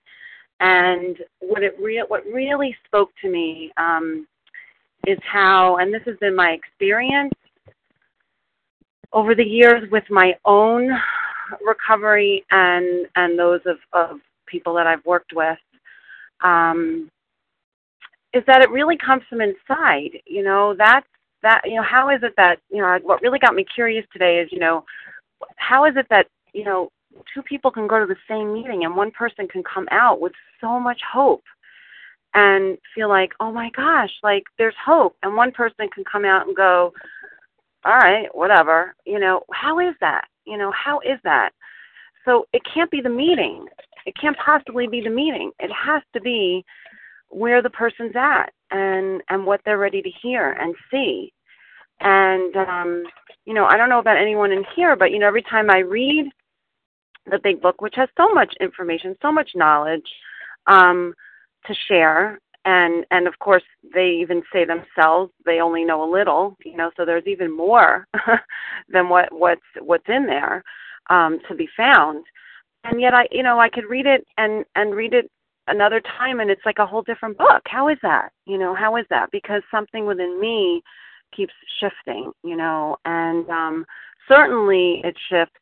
and 0.61 1.17
what 1.41 1.63
it 1.63 1.75
re- 1.81 2.05
what 2.07 2.25
really 2.27 2.77
spoke 2.87 3.11
to 3.23 3.31
me 3.31 3.73
um, 3.79 4.27
is 5.07 5.19
how, 5.25 5.77
and 5.79 5.93
this 5.93 6.03
has 6.07 6.17
been 6.21 6.37
my 6.37 6.51
experience 6.51 7.33
over 9.13 9.35
the 9.35 9.45
years 9.45 9.89
with 9.91 10.05
my 10.11 10.33
own 10.45 10.91
recovery 11.65 12.45
and 12.51 13.07
and 13.17 13.39
those 13.39 13.61
of, 13.65 13.79
of 13.95 14.19
people 14.47 14.75
that 14.75 14.87
I've 14.87 15.05
worked 15.07 15.33
with. 15.35 15.59
Um, 16.43 17.11
is 18.35 18.43
that 18.47 18.63
it 18.63 18.71
really 18.71 18.97
comes 18.97 19.23
from 19.29 19.41
inside 19.41 20.11
you 20.27 20.43
know 20.43 20.75
that's 20.77 21.07
that 21.43 21.63
you 21.65 21.77
know 21.77 21.83
how 21.83 22.11
is 22.11 22.21
it 22.23 22.35
that 22.37 22.59
you 22.71 22.79
know 22.79 22.99
what 23.03 23.23
really 23.23 23.39
got 23.39 23.55
me 23.55 23.65
curious 23.75 24.07
today 24.13 24.39
is 24.39 24.49
you 24.53 24.59
know 24.59 24.85
how 25.57 25.85
is 25.85 25.95
it 25.97 26.07
that 26.11 26.27
you 26.53 26.65
know 26.65 26.91
two 27.33 27.43
people 27.43 27.71
can 27.71 27.87
go 27.87 27.99
to 27.99 28.07
the 28.07 28.17
same 28.29 28.53
meeting 28.53 28.85
and 28.85 28.95
one 28.97 29.11
person 29.11 29.49
can 29.49 29.63
come 29.63 29.89
out 29.91 30.21
with 30.21 30.33
so 30.61 30.79
much 30.79 31.01
hope 31.11 31.45
and 32.35 32.77
feel 32.95 33.09
like 33.09 33.33
oh 33.41 33.51
my 33.51 33.71
gosh 33.71 34.11
like 34.23 34.45
there's 34.59 34.75
hope 34.85 35.17
and 35.23 35.35
one 35.35 35.51
person 35.53 35.89
can 35.95 36.05
come 36.05 36.25
out 36.25 36.47
and 36.47 36.57
go 36.57 36.93
all 37.85 37.97
right 37.97 38.29
whatever 38.35 38.95
you 39.07 39.19
know 39.19 39.43
how 39.53 39.79
is 39.79 39.95
that? 40.01 40.27
You 40.47 40.57
know 40.59 40.73
how 40.73 41.01
is 41.01 41.19
that? 41.25 41.51
So 42.25 42.47
it 42.53 42.63
can't 42.73 42.91
be 42.91 43.01
the 43.01 43.09
meeting. 43.09 43.67
It 44.07 44.15
can't 44.21 44.37
possibly 44.39 44.87
be 44.87 45.01
the 45.01 45.11
meeting. 45.11 45.51
It 45.59 45.71
has 45.73 46.03
to 46.15 46.21
be 46.21 46.65
where 47.31 47.63
the 47.63 47.71
person's 47.71 48.17
at 48.17 48.53
and 48.71 49.23
and 49.29 49.45
what 49.45 49.61
they're 49.65 49.79
ready 49.79 50.03
to 50.03 50.11
hear 50.23 50.53
and 50.53 50.75
see. 50.91 51.33
And 52.01 52.57
um 52.57 53.05
you 53.49 53.55
know 53.55 53.65
i 53.65 53.77
don't 53.79 53.89
know 53.89 53.99
about 53.99 54.19
anyone 54.19 54.53
in 54.53 54.63
here 54.77 54.95
but 54.95 55.11
you 55.11 55.19
know 55.19 55.27
every 55.27 55.43
time 55.43 55.71
i 55.71 55.79
read 55.79 56.27
the 57.31 57.41
big 57.43 57.61
book 57.63 57.81
which 57.81 57.95
has 57.97 58.09
so 58.17 58.29
much 58.33 58.55
information 58.61 59.17
so 59.23 59.33
much 59.33 59.51
knowledge 59.55 60.07
um 60.67 61.15
to 61.67 61.75
share 61.89 62.39
and 62.67 63.07
and 63.11 63.27
of 63.27 63.39
course 63.39 63.63
they 63.95 64.11
even 64.11 64.43
say 64.53 64.65
themselves 64.67 65.33
they 65.47 65.61
only 65.61 65.83
know 65.83 66.05
a 66.05 66.13
little 66.13 66.57
you 66.65 66.77
know 66.77 66.91
so 66.97 67.05
there's 67.07 67.27
even 67.27 67.51
more 67.51 68.07
than 68.91 69.09
what 69.09 69.33
what's 69.33 69.63
what's 69.81 70.09
in 70.09 70.27
there 70.27 70.63
um 71.11 71.39
to 71.49 71.55
be 71.55 71.69
found. 71.75 72.25
And 72.85 73.01
yet 73.01 73.15
i 73.15 73.27
you 73.31 73.43
know 73.43 73.59
i 73.59 73.71
could 73.71 73.89
read 73.89 74.07
it 74.07 74.27
and 74.37 74.65
and 74.75 74.95
read 74.95 75.15
it 75.15 75.31
another 75.69 76.01
time 76.01 76.41
and 76.41 76.51
it's 76.51 76.65
like 76.65 76.79
a 76.79 76.87
whole 76.87 77.03
different 77.03 77.39
book. 77.39 77.63
How 77.67 77.89
is 77.89 77.99
that? 78.03 78.31
You 78.47 78.59
know, 78.59 78.75
how 78.75 78.97
is 78.97 79.07
that? 79.11 79.31
Because 79.31 79.63
something 79.71 80.07
within 80.07 80.41
me 80.41 80.83
keeps 81.35 81.53
shifting, 81.81 82.33
you 82.43 82.57
know, 82.57 82.97
and 83.05 83.49
um 83.51 83.87
certainly 84.27 85.01
it 85.05 85.17
shifts 85.29 85.55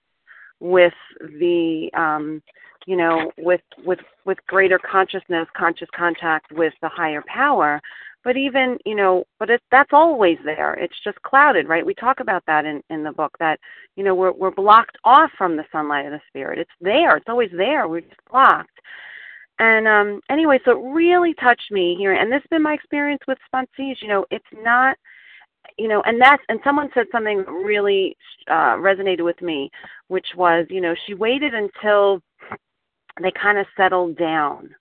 with 0.61 0.95
the 1.21 1.91
um 1.95 2.43
you 2.87 2.97
know 2.97 3.31
with 3.39 3.61
with 3.85 3.99
with 4.25 4.39
greater 4.47 4.79
consciousness 4.79 5.47
conscious 5.57 5.89
contact 5.95 6.53
with 6.53 6.73
the 6.83 6.89
higher 6.89 7.23
power. 7.27 7.81
But 8.25 8.37
even 8.37 8.79
you 8.85 8.95
know 8.95 9.25
but 9.39 9.51
it 9.51 9.63
that's 9.71 9.93
always 9.93 10.39
there. 10.45 10.75
It's 10.75 10.99
just 11.05 11.21
clouded 11.23 11.69
right? 11.69 11.85
We 11.85 11.95
talk 11.95 12.21
about 12.21 12.45
that 12.47 12.65
in 12.65 12.83
in 12.91 13.03
the 13.03 13.13
book 13.13 13.37
that 13.39 13.59
you 13.97 14.05
know 14.05 14.15
we're 14.15 14.33
we're 14.33 14.51
blocked 14.51 14.99
off 15.05 15.31
from 15.37 15.57
the 15.57 15.65
sunlight 15.73 16.07
of 16.07 16.13
the 16.13 16.21
spirit. 16.29 16.59
It's 16.59 16.71
there. 16.81 17.17
It's 17.17 17.29
always 17.29 17.51
there. 17.57 17.89
We're 17.89 18.01
just 18.01 18.25
blocked 18.31 18.81
and 19.59 19.89
um 19.89 20.21
anyway 20.31 20.59
so 20.65 20.73
it 20.73 20.93
really 20.95 21.35
touched 21.35 21.71
me 21.71 21.95
here 21.99 22.13
and 22.13 22.31
this 22.31 22.43
has 22.43 22.49
been 22.51 22.63
my 22.63 22.75
experience 22.75 23.23
with 23.27 23.39
sponsees 23.53 23.97
you 24.01 24.09
know 24.09 24.25
it's 24.31 24.45
not 24.63 24.97
you 25.79 25.89
know 25.89 26.03
and 26.03 26.21
that's 26.21 26.43
and 26.49 26.61
someone 26.63 26.91
said 26.95 27.07
something 27.11 27.45
really 27.65 28.17
uh 28.49 28.77
resonated 28.77 29.25
with 29.25 29.41
me 29.41 29.71
which 30.09 30.27
was 30.37 30.67
you 30.71 30.81
know 30.81 30.95
she 31.07 31.15
waited 31.15 31.55
until 31.55 32.21
they 33.23 33.33
kind 33.41 33.59
of 33.59 33.67
settled 33.77 34.17
down 34.17 34.75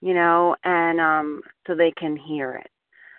you 0.00 0.14
know 0.14 0.56
and 0.64 1.00
um 1.00 1.42
so 1.66 1.74
they 1.74 1.92
can 1.92 2.16
hear 2.16 2.54
it 2.54 2.70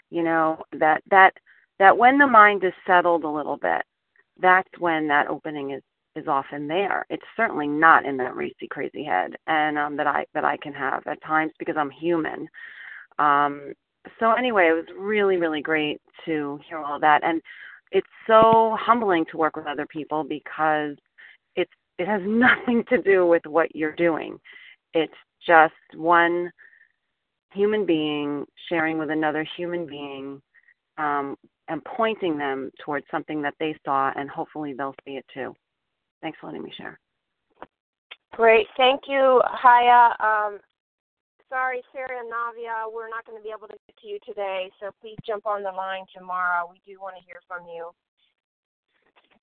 you 0.09 0.23
know 0.23 0.61
that 0.79 1.01
that 1.09 1.31
that 1.79 1.95
when 1.95 2.17
the 2.17 2.27
mind 2.27 2.63
is 2.63 2.73
settled 2.85 3.23
a 3.23 3.29
little 3.29 3.57
bit 3.57 3.83
that's 4.39 4.69
when 4.79 5.07
that 5.07 5.27
opening 5.27 5.71
is 5.71 5.81
is 6.17 6.27
often 6.27 6.67
there. 6.67 7.05
It's 7.09 7.23
certainly 7.35 7.67
not 7.67 8.05
in 8.05 8.17
that 8.17 8.35
racy 8.35 8.67
crazy 8.69 9.03
head 9.03 9.35
and 9.47 9.77
um 9.77 9.97
that 9.97 10.07
I 10.07 10.25
that 10.33 10.45
I 10.45 10.57
can 10.57 10.73
have 10.73 11.03
at 11.07 11.21
times 11.23 11.53
because 11.59 11.77
I'm 11.77 11.91
human. 11.91 12.47
Um 13.19 13.73
so 14.19 14.31
anyway, 14.33 14.69
it 14.69 14.73
was 14.73 14.85
really 14.97 15.37
really 15.37 15.61
great 15.61 16.01
to 16.25 16.59
hear 16.67 16.79
all 16.79 16.99
that 16.99 17.23
and 17.23 17.41
it's 17.91 18.07
so 18.27 18.77
humbling 18.79 19.25
to 19.31 19.37
work 19.37 19.55
with 19.55 19.65
other 19.67 19.85
people 19.85 20.23
because 20.23 20.95
it's 21.55 21.71
it 21.97 22.07
has 22.07 22.21
nothing 22.25 22.83
to 22.89 23.01
do 23.01 23.25
with 23.25 23.45
what 23.45 23.75
you're 23.75 23.95
doing. 23.95 24.39
It's 24.93 25.13
just 25.45 25.73
one 25.95 26.51
human 27.53 27.85
being 27.85 28.45
sharing 28.69 28.97
with 28.97 29.09
another 29.09 29.47
human 29.55 29.85
being 29.87 30.41
um, 30.97 31.37
and 31.67 31.83
pointing 31.83 32.37
them 32.37 32.71
towards 32.83 33.05
something 33.11 33.41
that 33.41 33.53
they 33.59 33.75
saw, 33.85 34.11
and 34.15 34.29
hopefully 34.29 34.73
they'll 34.73 34.95
see 35.05 35.13
it 35.17 35.25
too. 35.33 35.55
Thanks 36.21 36.37
for 36.39 36.47
letting 36.47 36.63
me 36.63 36.73
share. 36.77 36.99
Great. 38.33 38.67
Thank 38.75 39.01
you, 39.07 39.41
Chaya. 39.63 40.19
Um, 40.19 40.59
sorry, 41.49 41.81
Sarah 41.91 42.19
and 42.19 42.29
Nadia, 42.29 42.85
we're 42.91 43.09
not 43.09 43.25
going 43.25 43.37
to 43.37 43.43
be 43.43 43.53
able 43.55 43.67
to 43.67 43.77
get 43.87 43.97
to 44.01 44.07
you 44.07 44.19
today, 44.25 44.69
so 44.79 44.91
please 45.01 45.17
jump 45.25 45.45
on 45.45 45.63
the 45.63 45.71
line 45.71 46.05
tomorrow. 46.15 46.69
We 46.69 46.81
do 46.85 46.99
want 46.99 47.15
to 47.17 47.23
hear 47.25 47.39
from 47.47 47.65
you. 47.67 47.91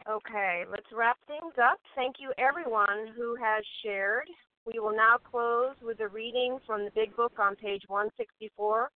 Okay, 0.09 0.64
let's 0.70 0.87
wrap 0.95 1.16
things 1.27 1.55
up. 1.62 1.79
Thank 1.97 2.16
you, 2.18 2.33
everyone 2.39 3.09
who 3.16 3.37
has 3.37 3.64
shared. 3.83 4.29
We 4.66 4.79
will 4.79 4.95
now 4.95 5.16
close 5.18 5.75
with 5.83 6.01
a 6.01 6.09
reading 6.09 6.59
from 6.66 6.85
the 6.85 6.91
Big 6.95 7.16
Book 7.16 7.33
on 7.39 7.57
page 7.57 7.83
164, 7.89 8.91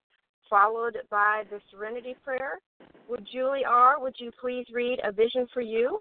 followed 0.48 0.98
by 1.10 1.44
the 1.50 1.60
Serenity 1.70 2.14
Prayer. 2.22 2.60
Would 3.08 3.26
Julie 3.32 3.64
R., 3.66 4.00
would 4.00 4.16
you 4.18 4.30
please 4.38 4.66
read 4.72 5.00
A 5.02 5.12
Vision 5.12 5.46
for 5.52 5.62
You? 5.62 6.00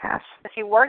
Pass. 0.00 0.22
If 0.44 0.52
you 0.56 0.66
work 0.66 0.86